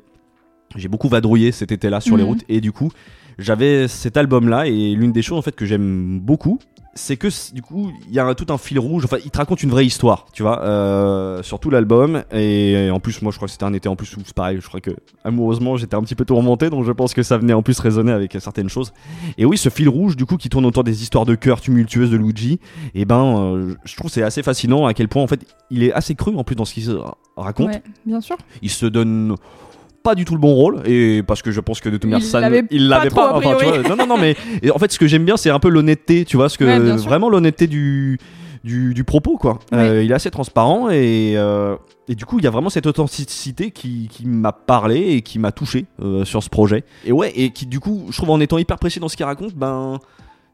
j'ai 0.75 0.87
beaucoup 0.87 1.07
vadrouillé 1.09 1.51
cet 1.51 1.71
été-là 1.71 2.01
sur 2.01 2.17
les 2.17 2.23
Mhm. 2.23 2.29
routes 2.29 2.43
et 2.49 2.61
du 2.61 2.71
coup, 2.71 2.91
j'avais 3.37 3.87
cet 3.87 4.17
album-là 4.17 4.67
et 4.67 4.93
l'une 4.95 5.11
des 5.11 5.21
choses 5.21 5.37
en 5.37 5.41
fait 5.41 5.55
que 5.55 5.65
j'aime 5.65 6.19
beaucoup. 6.19 6.59
C'est 6.97 7.17
que 7.17 7.27
du 7.53 7.61
coup, 7.61 7.91
il 8.07 8.13
y 8.13 8.19
a 8.19 8.25
un- 8.25 8.33
tout 8.35 8.45
un 8.53 8.57
fil 8.57 8.79
rouge. 8.79 9.03
Enfin, 9.03 9.17
il 9.25 9.29
te 9.29 9.37
raconte 9.37 9.61
une 9.61 9.69
vraie 9.69 9.85
histoire, 9.85 10.27
tu 10.31 10.43
vois, 10.43 10.63
euh, 10.63 11.43
sur 11.43 11.59
tout 11.59 11.69
l'album. 11.69 12.23
Et 12.31 12.89
en 12.89 13.01
plus, 13.01 13.21
moi, 13.21 13.33
je 13.33 13.37
crois 13.37 13.47
que 13.47 13.51
c'était 13.51 13.65
un 13.65 13.73
été 13.73 13.89
en 13.89 13.97
plus 13.97 14.15
où 14.15 14.21
c'est 14.25 14.33
pareil. 14.33 14.59
Je 14.61 14.67
crois 14.67 14.79
que 14.79 14.91
amoureusement, 15.25 15.75
j'étais 15.75 15.95
un 15.95 16.01
petit 16.03 16.15
peu 16.15 16.23
tourmenté, 16.23 16.69
donc 16.69 16.85
je 16.85 16.91
pense 16.93 17.13
que 17.13 17.21
ça 17.21 17.37
venait 17.37 17.51
en 17.51 17.61
plus 17.63 17.77
résonner 17.81 18.13
avec 18.13 18.37
certaines 18.39 18.69
choses. 18.69 18.93
Et 19.37 19.43
oui, 19.43 19.57
ce 19.57 19.67
fil 19.67 19.89
rouge, 19.89 20.15
du 20.15 20.25
coup, 20.25 20.37
qui 20.37 20.47
tourne 20.47 20.65
autour 20.65 20.85
des 20.85 21.03
histoires 21.03 21.25
de 21.25 21.35
cœur 21.35 21.59
tumultueuses 21.59 22.11
de 22.11 22.17
Luigi, 22.17 22.61
et 22.93 23.03
ben, 23.03 23.39
euh, 23.43 23.75
je 23.83 23.95
trouve 23.97 24.09
c'est 24.09 24.23
assez 24.23 24.41
fascinant 24.41 24.85
à 24.85 24.93
quel 24.93 25.09
point, 25.09 25.21
en 25.21 25.27
fait, 25.27 25.45
il 25.71 25.83
est 25.83 25.91
assez 25.91 26.15
cru 26.15 26.33
en 26.37 26.45
plus 26.45 26.55
dans 26.55 26.63
ce 26.63 26.73
qu'il 26.75 26.89
raconte. 27.35 27.67
Ouais, 27.71 27.83
bien 28.05 28.21
sûr. 28.21 28.37
Il 28.61 28.69
se 28.69 28.85
donne 28.85 29.35
pas 30.05 30.15
du 30.15 30.23
tout 30.23 30.33
le 30.35 30.39
bon 30.39 30.53
rôle 30.53 30.81
et 30.85 31.21
parce 31.23 31.41
que 31.41 31.51
je 31.51 31.59
pense 31.59 31.81
que 31.81 31.89
de 31.89 31.97
toute 31.97 32.05
Il 32.05 32.11
manière 32.11 32.25
ça 32.27 32.39
l'avait 32.39 32.63
il 32.71 32.87
pas 32.89 32.97
l'avait 32.99 33.09
pas. 33.09 33.29
a 33.31 33.37
enfin, 33.37 33.49
tu 33.51 33.55
priori. 33.65 33.79
vois, 33.81 33.89
non 33.89 33.95
non 33.97 34.07
non 34.15 34.17
mais 34.21 34.37
et 34.63 34.71
en 34.71 34.77
fait 34.77 34.91
ce 34.91 34.99
que 34.99 35.07
j'aime 35.07 35.25
bien 35.25 35.35
c'est 35.37 35.49
un 35.49 35.59
peu 35.59 35.69
l'honnêteté 35.69 36.23
tu 36.23 36.37
vois 36.37 36.47
ce 36.47 36.57
que 36.57 36.63
Ouais, 36.63 36.79
vraiment 36.97 37.27
l'honnêteté 37.29 37.67
du 37.67 38.17
du, 38.63 38.93
du 38.95 39.03
propos 39.03 39.37
quoi. 39.37 39.59
Euh, 39.73 40.01
il 40.03 40.09
est 40.11 40.15
assez 40.15 40.31
transparent 40.31 40.89
et 40.89 41.33
euh, 41.37 41.75
et 42.07 42.15
du 42.15 42.25
coup 42.25 42.39
il 42.39 42.43
y 42.45 42.47
a 42.47 42.49
vraiment 42.49 42.69
cette 42.71 42.87
authenticité 42.87 43.69
qui, 43.69 44.07
qui 44.11 44.25
m'a 44.25 44.51
parlé 44.53 44.97
et 45.15 45.21
qui 45.21 45.37
m'a 45.37 45.51
touché 45.51 45.85
euh, 46.01 46.25
sur 46.25 46.41
ce 46.41 46.49
projet. 46.49 46.83
Et 47.05 47.11
ouais 47.11 47.31
et 47.35 47.51
qui 47.51 47.67
du 47.67 47.79
coup 47.79 48.07
je 48.09 48.17
trouve 48.17 48.31
en 48.31 48.39
étant 48.39 48.57
hyper 48.57 48.77
précis 48.79 48.99
dans 48.99 49.07
ce 49.09 49.15
qu'il 49.17 49.25
raconte 49.25 49.53
ben 49.53 49.99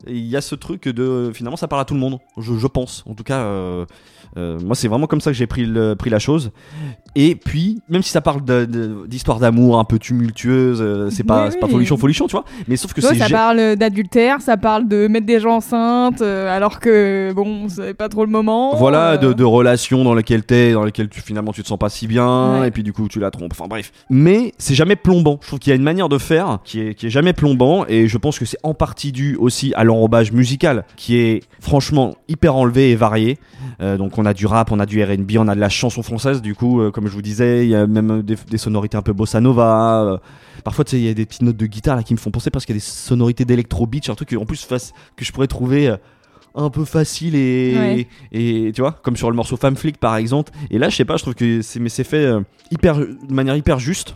il 0.07 0.25
y 0.25 0.35
a 0.35 0.41
ce 0.41 0.55
truc 0.55 0.89
de 0.89 1.31
finalement 1.33 1.55
ça 1.57 1.67
parle 1.69 1.83
à 1.83 1.85
tout 1.85 1.93
le 1.93 1.99
monde 2.01 2.17
je, 2.37 2.57
je 2.57 2.67
pense. 2.67 3.03
En 3.09 3.13
tout 3.13 3.23
cas 3.23 3.37
euh, 3.39 3.85
euh, 4.35 4.59
moi 4.59 4.75
c'est 4.75 4.87
vraiment 4.89 5.07
comme 5.07 5.21
ça 5.21 5.31
que 5.31 5.37
j'ai 5.37 5.47
pris, 5.47 5.65
le- 5.65 5.95
pris 5.95 6.09
la 6.09 6.19
chose 6.19 6.51
et 7.15 7.35
puis 7.35 7.81
même 7.89 8.01
si 8.03 8.09
ça 8.11 8.21
parle 8.21 8.41
d'histoire 9.07 9.39
d'amour 9.39 9.79
un 9.79 9.83
peu 9.83 9.99
tumultueuse 9.99 10.79
euh, 10.81 11.09
c'est 11.09 11.23
pas, 11.23 11.45
Oui, 11.45 11.49
c'est 11.51 11.59
pas 11.59 11.67
oui. 11.67 11.73
folichon 11.73 11.97
folichon 11.97 12.27
tu 12.27 12.31
vois 12.33 12.45
mais 12.67 12.75
sauf 12.77 12.93
que 12.93 13.01
Ouais, 13.01 13.09
c'est 13.13 13.19
ça 13.19 13.29
parle 13.29 13.75
d'adultère, 13.75 14.41
ça 14.41 14.57
parle 14.57 14.87
de 14.87 15.07
mettre 15.07 15.25
des 15.25 15.39
gens 15.39 15.55
enceintes, 15.55 16.21
euh, 16.21 16.55
alors 16.55 16.79
que 16.79 17.31
bon, 17.35 17.67
c'est 17.67 17.93
pas 17.93 18.09
trop 18.09 18.23
le 18.25 18.31
moment. 18.31 18.75
voilà 18.75 19.11
euh, 19.13 19.17
de, 19.17 19.33
de 19.33 19.43
relations 19.43 20.03
dans 20.03 20.13
lesquelles 20.13 20.43
t'es 20.43 20.73
dans 20.73 20.83
lesquelles 20.85 21.09
tu 21.09 21.21
finalement 21.21 21.51
tu 21.51 21.63
te 21.63 21.67
sens 21.67 21.79
pas 21.79 21.89
si 21.89 22.07
bien 22.07 22.61
Ouais. 22.61 22.67
et 22.67 22.71
puis 22.71 22.83
du 22.83 22.93
coup 22.93 23.07
tu 23.07 23.19
la 23.19 23.31
trompes 23.31 23.51
enfin 23.53 23.67
bref 23.67 23.91
mais 24.09 24.53
c'est 24.57 24.75
jamais 24.75 24.95
plombant 24.95 25.39
je 25.41 25.47
trouve 25.47 25.59
qu'il 25.59 25.71
y 25.71 25.73
a 25.73 25.75
une 25.75 25.83
manière 25.83 26.09
de 26.09 26.17
faire 26.17 26.59
qui 26.63 26.79
est, 26.79 26.93
qui 26.93 27.07
est 27.07 27.09
jamais 27.09 27.33
plombant 27.33 27.85
et 27.87 28.07
je 28.07 28.17
pense 28.17 28.39
que 28.39 28.45
c'est 28.45 28.57
en 28.63 28.73
partie 28.73 29.11
dû 29.11 29.35
aussi 29.37 29.73
à 29.75 29.83
l'enrobage 29.83 30.31
musical 30.31 30.85
qui 30.95 31.17
est 31.17 31.41
franchement 31.59 32.15
hyper 32.27 32.55
enlevé 32.55 32.91
et 32.91 32.95
varié 32.95 33.37
donc 33.79 34.17
on 34.19 34.25
a 34.25 34.33
du 34.33 34.45
rap 34.45 34.71
on 34.71 34.79
a 34.79 34.85
du 34.85 35.03
R&B 35.03 35.31
on 35.37 35.47
a 35.47 35.55
de 35.55 35.59
la 35.59 35.69
chanson 35.69 36.03
française 36.03 36.41
du 36.41 36.53
coup 36.55 36.81
euh, 36.81 36.91
comme 37.01 37.09
je 37.09 37.15
vous 37.15 37.21
disais 37.23 37.65
il 37.65 37.69
y 37.69 37.75
a 37.75 37.87
même 37.87 38.21
des, 38.21 38.35
des 38.47 38.57
sonorités 38.59 38.95
un 38.95 39.01
peu 39.01 39.11
bossa 39.13 39.41
nova 39.41 40.03
euh, 40.03 40.17
parfois 40.63 40.85
tu 40.85 40.91
sais 40.91 40.97
il 40.99 41.03
y 41.05 41.09
a 41.09 41.13
des 41.15 41.25
petites 41.25 41.41
notes 41.41 41.57
de 41.57 41.65
guitare 41.65 41.95
là 41.95 42.03
qui 42.03 42.13
me 42.13 42.19
font 42.19 42.29
penser 42.29 42.51
parce 42.51 42.63
qu'il 42.65 42.75
y 42.75 42.77
a 42.77 42.79
des 42.79 42.85
sonorités 42.85 43.43
d'électro 43.43 43.87
beach 43.87 44.09
un 44.09 44.15
truc 44.15 44.29
que, 44.29 44.35
en 44.35 44.45
plus 44.45 44.67
que 45.15 45.25
je 45.25 45.31
pourrais 45.31 45.47
trouver 45.47 45.89
euh, 45.89 45.97
un 46.53 46.69
peu 46.69 46.85
facile 46.85 47.33
et, 47.35 47.75
Ouais. 47.75 48.07
et 48.31 48.71
tu 48.75 48.81
vois 48.81 48.91
comme 49.03 49.15
sur 49.15 49.31
le 49.31 49.35
morceau 49.35 49.57
Femme 49.57 49.75
Flick 49.77 49.97
par 49.97 50.15
exemple. 50.17 50.51
Et 50.69 50.77
là 50.77 50.89
je 50.89 50.95
sais 50.95 51.05
pas 51.05 51.17
je 51.17 51.23
trouve 51.23 51.33
que 51.33 51.61
c'est 51.63 51.79
mais 51.79 51.89
c'est 51.89 52.03
fait 52.03 52.25
euh, 52.25 52.41
hyper 52.69 52.97
de 52.99 53.33
manière 53.33 53.55
hyper 53.55 53.79
juste. 53.79 54.15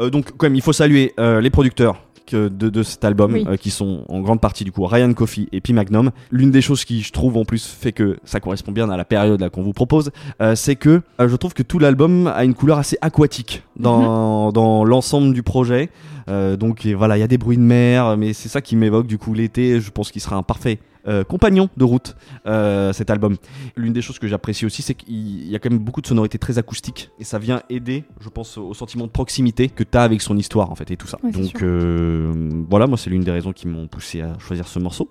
Euh, 0.00 0.10
donc 0.10 0.32
quand 0.36 0.46
même 0.46 0.56
il 0.56 0.62
faut 0.62 0.72
saluer 0.72 1.12
euh, 1.20 1.40
les 1.40 1.50
producteurs 1.50 2.02
que 2.26 2.48
de, 2.48 2.68
de 2.68 2.82
cet 2.82 3.04
album 3.04 3.32
Oui. 3.34 3.44
euh, 3.48 3.56
qui 3.56 3.70
sont 3.70 4.04
en 4.08 4.20
grande 4.20 4.40
partie 4.40 4.64
du 4.64 4.72
coup 4.72 4.84
Ryan 4.84 5.12
Coffey 5.12 5.46
et 5.52 5.60
P 5.60 5.72
Magnum. 5.72 6.10
L'une 6.30 6.50
des 6.50 6.62
choses 6.62 6.84
qui 6.84 7.02
je 7.02 7.12
trouve 7.12 7.36
en 7.36 7.44
plus 7.44 7.66
fait 7.66 7.92
que 7.92 8.16
ça 8.24 8.40
correspond 8.40 8.72
bien 8.72 8.88
à 8.90 8.96
la 8.96 9.04
période 9.04 9.40
là 9.40 9.50
qu'on 9.50 9.62
vous 9.62 9.72
propose 9.72 10.10
euh, 10.40 10.54
c'est 10.54 10.76
que 10.76 11.02
euh, 11.20 11.28
je 11.28 11.36
trouve 11.36 11.54
que 11.54 11.62
tout 11.62 11.78
l'album 11.78 12.26
a 12.26 12.44
une 12.44 12.54
couleur 12.54 12.78
assez 12.78 12.96
aquatique 13.00 13.62
dans, 13.78 14.52
dans 14.52 14.84
l'ensemble 14.84 15.32
du 15.34 15.42
projet. 15.42 15.90
Euh, 16.28 16.56
donc 16.56 16.86
et 16.86 16.94
voilà 16.94 17.18
il 17.18 17.20
y 17.20 17.24
a 17.24 17.28
des 17.28 17.36
bruits 17.36 17.58
de 17.58 17.62
mer 17.62 18.16
mais 18.16 18.32
c'est 18.32 18.48
ça 18.48 18.62
qui 18.62 18.76
m'évoque 18.76 19.06
du 19.06 19.18
coup 19.18 19.34
l'été 19.34 19.78
je 19.80 19.90
pense 19.90 20.10
qu'il 20.10 20.22
sera 20.22 20.36
un 20.36 20.42
parfait 20.42 20.78
euh, 21.06 21.24
compagnon 21.24 21.68
de 21.76 21.84
route 21.84 22.16
euh, 22.46 22.92
cet 22.92 23.10
album. 23.10 23.36
L'une 23.76 23.92
des 23.92 24.02
choses 24.02 24.18
que 24.18 24.26
j'apprécie 24.26 24.64
aussi 24.66 24.82
c'est 24.82 24.94
qu'il 24.94 25.48
y 25.48 25.54
a 25.54 25.58
quand 25.58 25.70
même 25.70 25.78
beaucoup 25.78 26.00
de 26.00 26.06
sonorités 26.06 26.38
très 26.38 26.58
acoustiques. 26.58 27.10
Et 27.18 27.24
ça 27.24 27.38
vient 27.38 27.62
aider 27.68 28.04
je 28.20 28.28
pense 28.28 28.56
au 28.58 28.74
sentiment 28.74 29.06
de 29.06 29.10
proximité 29.12 29.68
que 29.68 29.84
tu 29.84 29.96
as 29.98 30.02
avec 30.02 30.22
son 30.22 30.36
histoire 30.36 30.70
en 30.70 30.74
fait 30.74 30.90
et 30.90 30.96
tout 30.96 31.06
ça. 31.06 31.18
Ouais, 31.22 31.30
donc 31.30 31.62
euh, 31.62 32.32
voilà 32.70 32.86
moi 32.86 32.96
c'est 32.98 33.10
l'une 33.10 33.22
des 33.24 33.30
raisons 33.30 33.52
qui 33.52 33.68
m'ont 33.68 33.86
poussé 33.86 34.22
à 34.22 34.38
choisir 34.38 34.66
ce 34.68 34.78
morceau. 34.78 35.08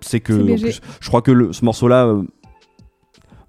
C'est 0.00 0.20
que 0.20 0.32
en 0.32 0.56
plus, 0.58 0.80
je 1.00 1.08
crois 1.08 1.22
que 1.22 1.30
le- 1.30 1.52
ce 1.52 1.64
morceau 1.64 1.86
là 1.88 2.12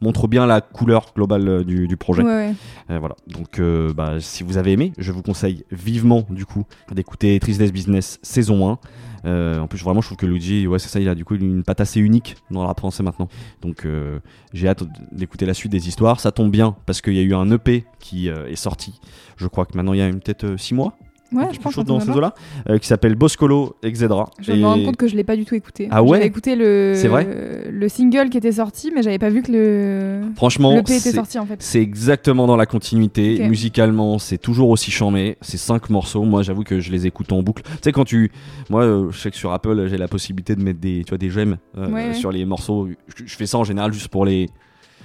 montre 0.01 0.27
bien 0.27 0.45
la 0.45 0.61
couleur 0.61 1.05
globale 1.15 1.63
du, 1.63 1.87
du 1.87 1.97
projet. 1.97 2.23
Ouais, 2.23 2.29
ouais. 2.49 2.53
euh, 2.91 2.99
voilà. 2.99 3.15
Donc, 3.27 3.59
euh, 3.59 3.93
bah, 3.93 4.15
si 4.19 4.43
vous 4.43 4.57
avez 4.57 4.73
aimé, 4.73 4.91
je 4.97 5.11
vous 5.13 5.21
conseille 5.21 5.63
vivement, 5.71 6.25
du 6.29 6.45
coup, 6.45 6.65
d'écouter 6.91 7.39
Tristesse 7.39 7.71
Business 7.71 8.19
saison 8.21 8.69
1. 8.69 8.79
Euh, 9.25 9.59
en 9.59 9.67
plus, 9.67 9.81
vraiment, 9.83 10.01
je 10.01 10.07
trouve 10.07 10.17
que 10.17 10.25
Luigi, 10.25 10.67
ouais, 10.67 10.79
c'est 10.79 10.89
ça, 10.89 10.99
il 10.99 11.07
a 11.09 11.15
du 11.15 11.25
coup 11.25 11.35
une 11.35 11.63
patte 11.63 11.81
assez 11.81 11.99
unique 11.99 12.35
dans 12.51 12.61
le 12.61 12.67
rap 12.67 12.79
français 12.79 13.03
maintenant. 13.03 13.27
Donc, 13.61 13.85
euh, 13.85 14.19
j'ai 14.53 14.67
hâte 14.67 14.83
d'écouter 15.11 15.45
la 15.45 15.53
suite 15.53 15.71
des 15.71 15.87
histoires. 15.87 16.19
Ça 16.19 16.31
tombe 16.31 16.51
bien 16.51 16.75
parce 16.85 17.01
qu'il 17.01 17.13
y 17.13 17.19
a 17.19 17.23
eu 17.23 17.33
un 17.33 17.49
EP 17.51 17.85
qui 17.99 18.29
euh, 18.29 18.49
est 18.49 18.55
sorti. 18.55 18.99
Je 19.37 19.47
crois 19.47 19.65
que 19.65 19.75
maintenant 19.75 19.93
il 19.93 19.99
y 19.99 20.01
a 20.01 20.09
peut-être 20.09 20.55
6 20.57 20.73
mois, 20.73 20.97
Ouais, 21.33 21.43
quelque 21.45 21.55
je 21.55 21.59
pense 21.61 21.73
chose 21.73 21.85
dans 21.85 21.99
ces 21.99 22.09
eaux-là, 22.09 22.33
euh, 22.69 22.77
qui 22.77 22.87
s'appelle 22.87 23.15
Boscolo 23.15 23.75
Exedra. 23.83 24.29
Je 24.39 24.53
me 24.53 24.65
rends 24.65 24.83
compte 24.83 24.97
que 24.97 25.07
je 25.07 25.15
l'ai 25.15 25.23
pas 25.23 25.35
du 25.35 25.45
tout 25.45 25.55
écouté. 25.55 25.87
Ah 25.91 26.03
ouais 26.03 26.17
J'avais 26.17 26.27
écouté 26.27 26.55
le, 26.55 26.93
C'est 26.95 27.07
vrai 27.07 27.27
le 27.69 27.89
single 27.89 28.29
qui 28.29 28.37
était 28.37 28.51
sorti, 28.53 28.91
mais 28.93 29.01
j'avais 29.03 29.19
pas 29.19 29.29
vu 29.29 29.41
que 29.41 29.51
le, 29.51 30.21
Franchement, 30.35 30.75
le 30.75 30.83
P 30.83 30.95
était 30.95 31.11
sorti 31.11 31.39
en 31.39 31.45
fait. 31.45 31.61
C'est 31.61 31.81
exactement 31.81 32.47
dans 32.47 32.55
la 32.55 32.65
continuité. 32.65 33.47
Musicalement, 33.47 34.19
c'est 34.19 34.37
toujours 34.37 34.69
aussi 34.69 34.91
charmé. 34.91 35.37
C'est 35.41 35.57
cinq 35.57 35.89
morceaux. 35.89 36.23
Moi, 36.23 36.43
j'avoue 36.43 36.63
que 36.63 36.79
je 36.79 36.91
les 36.91 37.07
écoute 37.07 37.31
en 37.31 37.41
boucle. 37.43 37.63
Tu 37.63 37.71
sais, 37.81 37.91
quand 37.91 38.05
tu. 38.05 38.31
Moi, 38.69 38.83
euh, 38.83 39.11
je 39.11 39.19
sais 39.19 39.31
que 39.31 39.37
sur 39.37 39.51
Apple, 39.51 39.87
j'ai 39.87 39.97
la 39.97 40.07
possibilité 40.07 40.55
de 40.55 40.63
mettre 40.63 40.79
des, 40.79 41.03
tu 41.03 41.09
vois, 41.09 41.17
des 41.17 41.29
j'aime 41.29 41.57
euh, 41.77 41.89
ouais. 41.89 42.13
sur 42.13 42.31
les 42.31 42.45
morceaux. 42.45 42.87
Je, 43.15 43.23
je 43.25 43.35
fais 43.35 43.45
ça 43.45 43.57
en 43.57 43.63
général 43.63 43.93
juste 43.93 44.09
pour 44.09 44.25
les. 44.25 44.49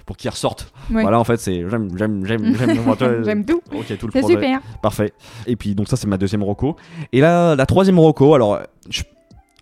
Pour 0.08 0.16
qu'ils 0.16 0.30
ressortent. 0.30 0.72
Voilà, 0.88 1.20
en 1.20 1.24
fait, 1.24 1.36
c'est 1.38 1.68
j'aime, 1.68 1.90
j'aime, 1.96 2.24
j'aime, 2.24 2.56
j'aime. 3.24 3.44
Tout. 3.44 3.60
Ok, 3.72 3.96
tout 3.98 4.06
le 4.06 4.12
C'est 4.12 4.20
projet. 4.20 4.34
super. 4.36 4.60
Parfait. 4.82 5.12
Et 5.46 5.54
puis, 5.54 5.74
donc, 5.74 5.86
ça, 5.86 5.96
c'est 5.96 6.06
ma 6.06 6.16
deuxième 6.16 6.42
roco. 6.42 6.76
Et 7.12 7.20
là, 7.20 7.54
la 7.54 7.66
troisième 7.66 7.98
roco, 7.98 8.34
alors. 8.34 8.58
je- 8.88 9.02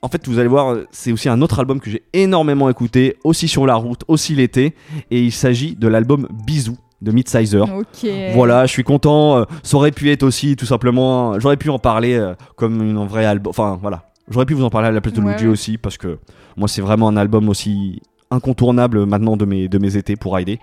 En 0.02 0.09
fait, 0.09 0.24
vous 0.28 0.38
allez 0.38 0.46
voir, 0.48 0.76
c'est 0.92 1.11
aussi 1.11 1.28
un 1.28 1.42
autre 1.42 1.59
album 1.59 1.80
que 1.80 1.90
j'ai 1.90 2.04
énormément 2.12 2.70
écouté, 2.70 3.16
aussi 3.24 3.48
sur 3.48 3.66
la 3.66 3.74
route, 3.74 4.04
aussi 4.06 4.37
l'été. 4.37 4.74
Et 5.11 5.20
il 5.20 5.32
s'agit 5.32 5.74
de 5.74 5.88
l'album 5.88 6.28
Bisous 6.46 6.78
de 7.02 7.11
Midsizer. 7.11 7.64
Ok. 7.74 8.09
Voilà, 8.35 8.66
je 8.66 8.70
suis 8.72 8.85
content. 8.85 9.38
euh, 9.38 9.44
Ça 9.64 9.76
aurait 9.78 9.90
pu 9.90 10.11
être 10.12 10.22
aussi 10.22 10.54
tout 10.54 10.66
simplement. 10.66 11.40
J'aurais 11.40 11.56
pu 11.56 11.70
en 11.70 11.80
parler 11.80 12.14
euh, 12.14 12.35
comme 12.54 12.80
une 12.82 13.04
vraie 13.04 13.24
album. 13.26 13.50
Enfin, 13.50 13.78
voilà. 13.82 14.04
J'aurais 14.30 14.46
pu 14.46 14.54
vous 14.54 14.64
en 14.64 14.70
parler 14.70 14.87
à 14.88 14.92
la 14.92 15.00
place 15.00 15.14
de 15.14 15.20
Ouais, 15.22 15.32
Luigi 15.32 15.46
ouais. 15.46 15.50
aussi 15.50 15.76
parce 15.76 15.98
que 15.98 16.18
moi, 16.56 16.68
c'est 16.68 16.82
vraiment 16.82 17.09
un 17.09 17.16
album 17.16 17.48
aussi 17.48 18.00
incontournable 18.30 19.06
maintenant 19.06 19.36
de 19.36 19.44
mes, 19.44 19.68
de 19.68 19.78
mes 19.78 19.96
étés 19.96 20.16
pour 20.16 20.34
rider. 20.34 20.58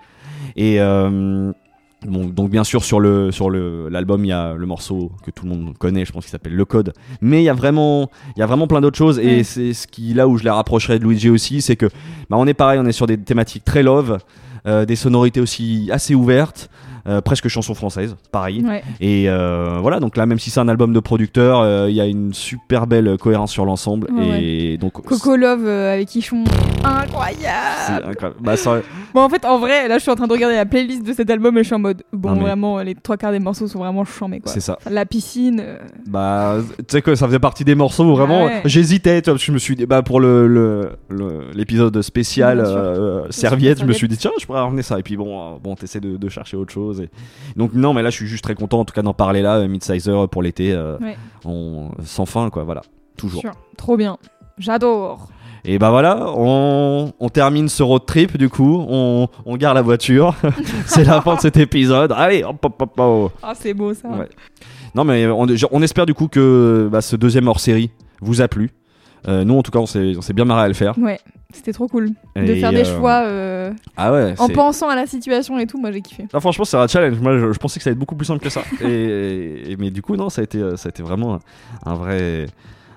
Et. 0.56 0.80
euh, 0.80 1.52
Bon, 2.06 2.26
donc 2.26 2.50
bien 2.50 2.64
sûr 2.64 2.84
sur 2.84 3.00
le 3.00 3.32
sur 3.32 3.48
le 3.48 3.88
l'album 3.88 4.26
il 4.26 4.28
y 4.28 4.32
a 4.32 4.52
le 4.52 4.66
morceau 4.66 5.10
que 5.24 5.30
tout 5.30 5.46
le 5.46 5.50
monde 5.52 5.78
connaît 5.78 6.04
je 6.04 6.12
pense 6.12 6.24
qu'il 6.24 6.30
s'appelle 6.32 6.54
le 6.54 6.64
code 6.66 6.92
mais 7.22 7.40
il 7.40 7.44
y 7.44 7.48
a 7.48 7.54
vraiment 7.54 8.10
il 8.36 8.40
y 8.40 8.42
a 8.42 8.46
vraiment 8.46 8.66
plein 8.66 8.82
d'autres 8.82 8.98
choses 8.98 9.18
et 9.18 9.42
c'est 9.42 9.72
ce 9.72 9.86
qui 9.86 10.12
là 10.12 10.28
où 10.28 10.36
je 10.36 10.44
les 10.44 10.50
rapprocherais 10.50 10.98
de 10.98 11.04
Luigi 11.04 11.30
aussi 11.30 11.62
c'est 11.62 11.76
que 11.76 11.86
bah, 12.28 12.36
on 12.38 12.46
est 12.46 12.52
pareil 12.52 12.78
on 12.78 12.84
est 12.84 12.92
sur 12.92 13.06
des 13.06 13.16
thématiques 13.16 13.64
très 13.64 13.82
love 13.82 14.18
euh, 14.66 14.84
des 14.84 14.96
sonorités 14.96 15.40
aussi 15.40 15.88
assez 15.92 16.14
ouvertes 16.14 16.68
euh, 17.06 17.20
presque 17.20 17.48
chanson 17.48 17.74
française 17.74 18.16
pareil 18.32 18.64
Ouais. 18.64 18.82
et 19.00 19.28
euh, 19.28 19.78
voilà, 19.82 20.00
donc 20.00 20.16
là, 20.16 20.24
même 20.26 20.38
si 20.38 20.50
c'est 20.50 20.60
un 20.60 20.68
album 20.68 20.92
de 20.92 21.00
producteur, 21.00 21.60
euh, 21.60 21.86
il 21.90 21.94
y 21.96 22.00
a 22.00 22.06
une 22.06 22.32
super 22.32 22.86
belle 22.86 23.18
cohérence 23.18 23.52
sur 23.52 23.64
l'ensemble. 23.64 24.08
Ouais, 24.10 24.42
et 24.42 24.76
donc, 24.78 24.92
Coco 24.92 25.36
Love 25.36 25.66
avec 25.68 26.14
Ichon. 26.14 26.44
Incroyable. 26.82 28.04
incroyable. 28.08 28.36
Bah, 28.40 28.56
ça, 28.56 28.80
Bon, 29.14 29.20
en 29.20 29.28
fait, 29.28 29.44
en 29.44 29.58
vrai, 29.60 29.86
là, 29.86 29.96
je 29.98 30.02
suis 30.02 30.10
en 30.10 30.16
train 30.16 30.26
de 30.26 30.32
regarder 30.32 30.56
la 30.56 30.66
playlist 30.66 31.04
de 31.06 31.12
cet 31.12 31.30
album 31.30 31.56
et 31.56 31.62
je 31.62 31.66
suis 31.66 31.74
en 31.74 31.78
mode, 31.78 32.02
bon, 32.12 32.30
Non, 32.30 32.34
mais- 32.34 32.40
vraiment, 32.42 32.78
les 32.82 32.96
trois 32.96 33.16
quarts 33.16 33.30
des 33.30 33.38
morceaux 33.38 33.68
sont 33.68 33.78
vraiment 33.78 34.04
chambés, 34.04 34.40
quoi. 34.40 34.50
C'est 34.50 34.58
ça. 34.60 34.76
La 34.90 35.06
piscine. 35.06 35.60
euh, 35.64 35.78
Bah, 36.08 36.56
tu 36.78 36.84
sais 36.88 37.00
que 37.02 37.14
ça 37.14 37.26
faisait 37.26 37.38
partie 37.38 37.64
des 37.64 37.76
morceaux 37.76 38.04
où 38.04 38.16
vraiment 38.16 38.42
Ah 38.42 38.46
ouais. 38.46 38.62
j'hésitais. 38.64 39.22
tu 39.22 39.30
vois, 39.30 39.38
Je 39.38 39.52
me 39.52 39.58
suis 39.58 39.76
dit, 39.76 39.86
bah, 39.86 40.02
pour 40.02 40.18
le 40.20 40.48
le- 40.48 40.90
le- 41.08 41.50
l'épisode 41.54 42.02
spécial 42.02 42.56
Bien 42.58 42.66
sûr. 42.66 42.74
euh, 42.76 43.30
serviette, 43.30 43.78
je 43.78 43.84
me 43.84 43.92
serviette. 43.92 43.96
suis 43.96 44.08
dit, 44.08 44.16
tiens, 44.16 44.32
je 44.40 44.46
pourrais 44.46 44.60
ramener 44.60 44.82
ça. 44.82 44.98
Et 44.98 45.02
puis 45.04 45.16
bon, 45.16 45.38
euh, 45.54 45.58
bon 45.62 45.76
t'essaies 45.76 46.00
de, 46.00 46.16
de 46.16 46.28
chercher 46.28 46.56
autre 46.56 46.72
chose. 46.72 47.00
Et... 47.00 47.08
Donc, 47.56 47.72
non, 47.74 47.94
mais 47.94 48.02
là, 48.02 48.10
je 48.10 48.16
suis 48.16 48.26
juste 48.26 48.42
très 48.42 48.54
content 48.56 48.80
en 48.80 48.84
tout 48.84 48.94
cas 48.94 49.02
d'en 49.02 49.14
parler 49.14 49.42
là, 49.42 49.58
euh, 49.58 49.68
Midsizer 49.68 50.28
pour 50.28 50.42
l'été. 50.42 50.72
euh, 50.72 50.98
Ouais. 50.98 51.16
on- 51.44 51.90
Sans 52.04 52.26
fin, 52.26 52.50
quoi, 52.50 52.64
voilà. 52.64 52.82
Toujours. 53.16 53.40
sûr. 53.42 53.52
Trop 53.76 53.96
bien. 53.96 54.16
J'adore. 54.58 55.28
Et 55.66 55.78
bah 55.78 55.88
voilà, 55.90 56.26
on, 56.36 57.12
on 57.18 57.28
termine 57.30 57.68
ce 57.70 57.82
road 57.82 58.04
trip 58.06 58.36
du 58.36 58.50
coup, 58.50 58.84
on, 58.86 59.28
on 59.46 59.56
garde 59.56 59.76
la 59.76 59.82
voiture. 59.82 60.34
C'est 60.86 61.04
la 61.04 61.22
fin 61.22 61.36
de 61.36 61.40
cet 61.40 61.56
épisode. 61.56 62.12
Allez, 62.12 62.42
hop, 62.44 62.62
hop, 62.62 62.74
hop, 62.82 62.92
hop. 63.00 63.32
Ah, 63.42 63.54
c'est 63.58 63.72
beau 63.72 63.94
ça. 63.94 64.08
Ouais. 64.08 64.28
Non 64.94 65.04
mais 65.04 65.26
on, 65.26 65.46
on 65.72 65.82
espère 65.82 66.04
du 66.06 66.12
coup 66.14 66.28
que 66.28 66.88
bah, 66.92 67.00
ce 67.00 67.16
deuxième 67.16 67.48
hors-série 67.48 67.90
vous 68.20 68.42
a 68.42 68.48
plu. 68.48 68.70
Euh, 69.26 69.42
nous 69.42 69.56
en 69.56 69.62
tout 69.62 69.70
cas 69.70 69.78
on 69.78 69.86
s'est 69.86 70.14
bien 70.34 70.44
marré 70.44 70.64
à 70.64 70.68
le 70.68 70.74
faire. 70.74 70.98
Ouais, 70.98 71.18
c'était 71.50 71.72
trop 71.72 71.88
cool. 71.88 72.10
de 72.36 72.54
faire 72.56 72.70
des 72.70 72.86
euh, 72.86 72.96
choix 72.98 73.22
euh, 73.24 73.72
Ah 73.96 74.12
ouais. 74.12 74.34
en 74.38 74.48
pensant 74.50 74.90
à 74.90 74.94
la 74.96 75.06
situation 75.06 75.58
et 75.58 75.66
tout, 75.66 75.80
moi 75.80 75.90
j'ai 75.92 76.02
kiffé. 76.02 76.26
Ah, 76.34 76.40
franchement 76.40 76.66
c'est 76.66 76.76
un 76.76 76.86
challenge. 76.86 77.18
Moi 77.20 77.38
je, 77.38 77.52
je 77.52 77.58
pensais 77.58 77.78
que 77.80 77.84
ça 77.84 77.88
allait 77.88 77.94
être 77.94 77.98
beaucoup 78.00 78.16
plus 78.16 78.26
simple 78.26 78.40
que 78.44 78.50
ça. 78.50 78.60
et, 78.82 79.72
et- 79.72 79.76
mais 79.78 79.90
du 79.90 80.02
coup 80.02 80.14
non 80.14 80.28
ça 80.28 80.42
a 80.42 80.44
été 80.44 80.58
euh, 80.58 80.76
ça 80.76 80.88
a 80.88 80.90
été 80.90 81.02
vraiment 81.02 81.38
un 81.86 81.94
vrai 81.94 82.46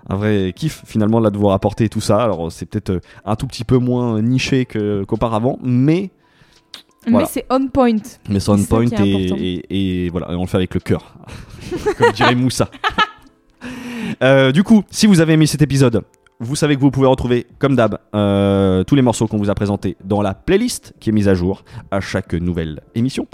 un 0.10 0.16
vrai 0.16 0.53
kiff 0.55 0.84
finalement 0.86 1.20
là 1.20 1.30
de 1.30 1.38
vous 1.38 1.47
rapporter 1.47 1.89
tout 1.89 2.01
ça. 2.01 2.22
Alors 2.24 2.51
c'est 2.51 2.66
peut-être 2.66 2.89
euh, 2.91 2.99
un 3.26 3.36
tout 3.36 3.47
petit 3.47 3.64
peu 3.64 3.78
moins 3.78 4.22
niché 4.22 4.66
que- 4.66 5.03
qu'auparavant, 5.05 5.58
mais 5.62 6.12
Voilà. 7.08 7.26
Mais 7.26 7.32
c'est 7.32 7.45
on 7.49 7.68
point. 7.68 7.95
mais 8.30 8.39
c'est 8.39 8.49
on 8.49 8.64
point 8.64 8.82
et, 8.84 8.86
important. 8.88 9.36
et- 9.39 10.05
et 10.05 10.10
voilà, 10.10 10.32
et 10.32 10.36
on 10.36 10.41
le 10.41 10.47
fait 10.47 10.58
avec 10.58 10.74
le 10.74 10.80
cœur, 10.80 11.16
comme 11.97 12.12
dirait 12.14 12.36
Moussa. 12.36 12.70
Euh, 14.24 14.51
du 14.51 14.64
coup, 14.64 14.84
si 14.89 15.05
vous 15.05 15.20
avez 15.22 15.34
aimé 15.34 15.45
cet 15.45 15.62
épisode, 15.62 16.01
vous 16.39 16.55
savez 16.55 16.76
que 16.76 16.82
vous 16.82 16.91
pouvez 16.91 17.08
retrouver, 17.08 17.45
comme 17.60 17.76
d'hab, 17.76 17.97
euh, 18.16 18.84
tous 18.84 18.95
les 18.95 19.01
morceaux 19.01 19.28
qu'on 19.28 19.38
vous 19.38 19.49
a 19.49 19.55
présentés 19.55 19.97
dans 20.03 20.22
la 20.22 20.34
playlist 20.34 20.93
qui 20.99 21.10
est 21.10 21.14
mise 21.14 21.28
à 21.28 21.34
jour 21.34 21.64
à 21.91 21.99
chaque 21.99 22.34
nouvelle 22.34 22.82
émission. 22.95 23.28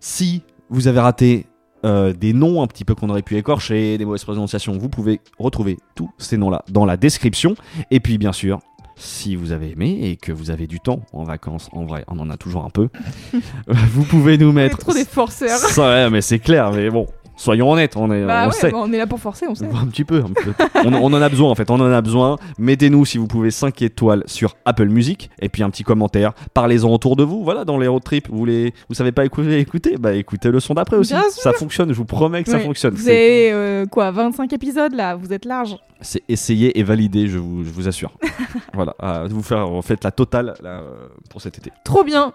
Si 0.00 0.42
vous 0.70 0.88
avez 0.88 1.00
raté 1.00 1.46
euh, 1.84 2.12
des 2.12 2.32
noms 2.32 2.62
un 2.62 2.66
petit 2.66 2.84
peu 2.84 2.94
qu'on 2.94 3.08
aurait 3.10 3.22
pu 3.22 3.36
écorcher, 3.36 3.98
des 3.98 4.04
mauvaises 4.04 4.24
prononciations, 4.24 4.76
vous 4.76 4.88
pouvez 4.88 5.20
retrouver 5.38 5.78
tous 5.94 6.10
ces 6.18 6.36
noms-là 6.36 6.64
dans 6.70 6.84
la 6.84 6.96
description. 6.96 7.54
Et 7.90 8.00
puis, 8.00 8.18
bien 8.18 8.32
sûr, 8.32 8.60
si 8.96 9.36
vous 9.36 9.52
avez 9.52 9.70
aimé 9.70 9.98
et 10.02 10.16
que 10.16 10.32
vous 10.32 10.50
avez 10.50 10.66
du 10.66 10.80
temps 10.80 11.00
en 11.12 11.22
vacances, 11.22 11.68
en 11.72 11.84
vrai, 11.84 12.04
on 12.08 12.18
en 12.18 12.30
a 12.30 12.36
toujours 12.36 12.64
un 12.64 12.70
peu, 12.70 12.88
vous 13.68 14.04
pouvez 14.04 14.36
nous 14.36 14.52
mettre. 14.52 14.78
trop 14.78 14.92
des 14.92 15.04
forceurs. 15.04 15.58
Ça, 15.58 15.82
ouais, 15.82 16.10
mais 16.10 16.20
c'est 16.20 16.40
clair, 16.40 16.72
mais 16.72 16.90
bon, 16.90 17.06
soyons 17.38 17.70
honnêtes, 17.72 17.96
on, 17.96 18.10
est, 18.12 18.24
Bah 18.26 18.42
on 18.44 18.46
ouais, 18.48 18.52
sait. 18.52 18.70
bah, 18.70 18.78
on 18.82 18.92
est 18.92 18.98
là 18.98 19.06
pour 19.06 19.18
forcer, 19.20 19.46
on 19.48 19.54
sait. 19.54 19.64
Un 19.64 19.86
petit 19.86 20.04
peu, 20.04 20.18
un 20.18 20.28
petit 20.34 20.44
peu. 20.44 20.52
on, 20.84 20.92
on 20.92 21.06
en 21.14 21.22
a 21.22 21.28
besoin 21.30 21.50
en 21.50 21.54
fait, 21.54 21.70
on 21.70 21.76
en 21.80 21.90
a 21.90 22.02
besoin. 22.02 22.36
Mettez-nous 22.58 23.04
si 23.06 23.16
vous 23.16 23.26
pouvez 23.26 23.50
5 23.50 23.80
étoiles 23.82 24.22
sur 24.26 24.54
Apple 24.66 24.88
Music 24.88 25.30
et 25.40 25.48
puis 25.48 25.62
un 25.62 25.70
petit 25.70 25.84
commentaire. 25.84 26.32
Parlez-en 26.52 26.90
autour 26.92 27.16
de 27.16 27.24
vous. 27.24 27.42
Voilà, 27.42 27.64
dans 27.64 27.78
les 27.78 27.86
road 27.86 28.02
trips, 28.04 28.28
vous 28.28 28.36
voulez, 28.38 28.74
vous 28.88 28.94
savez 28.94 29.12
pas 29.12 29.24
écouter, 29.24 29.58
écouter, 29.58 29.96
bah 29.98 30.12
écoutez 30.12 30.50
le 30.50 30.60
son 30.60 30.74
d'après 30.74 30.96
aussi. 30.96 31.14
Bien 31.14 31.22
sûr. 31.30 31.42
Ça 31.42 31.52
fonctionne, 31.52 31.88
je 31.90 31.94
vous 31.96 32.04
promets 32.04 32.42
que 32.44 32.50
ça 32.50 32.58
fonctionne. 32.60 32.94
Vous 32.94 33.02
C'est- 33.04 33.10
avez 33.10 33.52
euh, 33.52 33.86
quoi, 33.86 34.10
25 34.10 34.52
épisodes 34.52 34.92
là, 34.94 35.14
vous 35.16 35.32
êtes 35.32 35.44
large. 35.44 35.76
C'est 36.00 36.22
essayé 36.28 36.78
et 36.78 36.82
validé, 36.82 37.26
je 37.28 37.38
vous, 37.38 37.64
je 37.64 37.70
vous 37.70 37.88
assure. 37.88 38.12
voilà, 38.74 38.94
vous 39.28 39.42
faire 39.42 39.68
en 39.70 39.82
fait 39.82 40.02
la 40.04 40.10
totale 40.10 40.54
là, 40.62 40.80
euh, 40.80 41.08
pour 41.30 41.40
cet 41.40 41.58
été. 41.58 41.72
Trop 41.84 42.04
bien. 42.04 42.32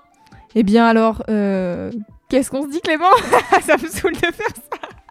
Eh 0.56 0.64
bien 0.64 0.86
alors, 0.86 1.24
euh, 1.30 1.92
qu'est-ce 2.30 2.52
qu'on 2.52 2.64
se 2.64 2.70
dit 2.70 2.82
Clément? 2.82 3.06
Ça 3.66 3.76
me 3.82 3.88
saoule 3.88 4.14
de 4.14 4.18
faire 4.18 4.48
ça. 4.56 4.62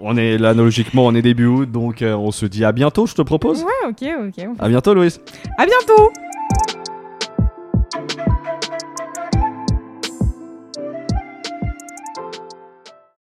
On 0.05 0.17
est 0.17 0.37
là, 0.37 0.53
logiquement, 0.53 1.07
on 1.07 1.15
est 1.15 1.23
début 1.23 1.47
août, 1.47 1.71
donc 1.71 2.03
euh, 2.03 2.15
on 2.17 2.33
se 2.33 2.45
dit 2.45 2.65
à 2.65 2.73
bientôt, 2.73 3.07
je 3.07 3.15
te 3.15 3.23
propose. 3.23 3.63
Ouais, 3.63 3.89
ok, 3.89 4.03
ok. 4.03 4.35
on 4.49 4.55
fait- 4.57 4.63
À 4.63 4.69
bientôt, 4.69 4.95
Louis. 4.95 5.15
À 5.59 5.65
bientôt 5.65 6.11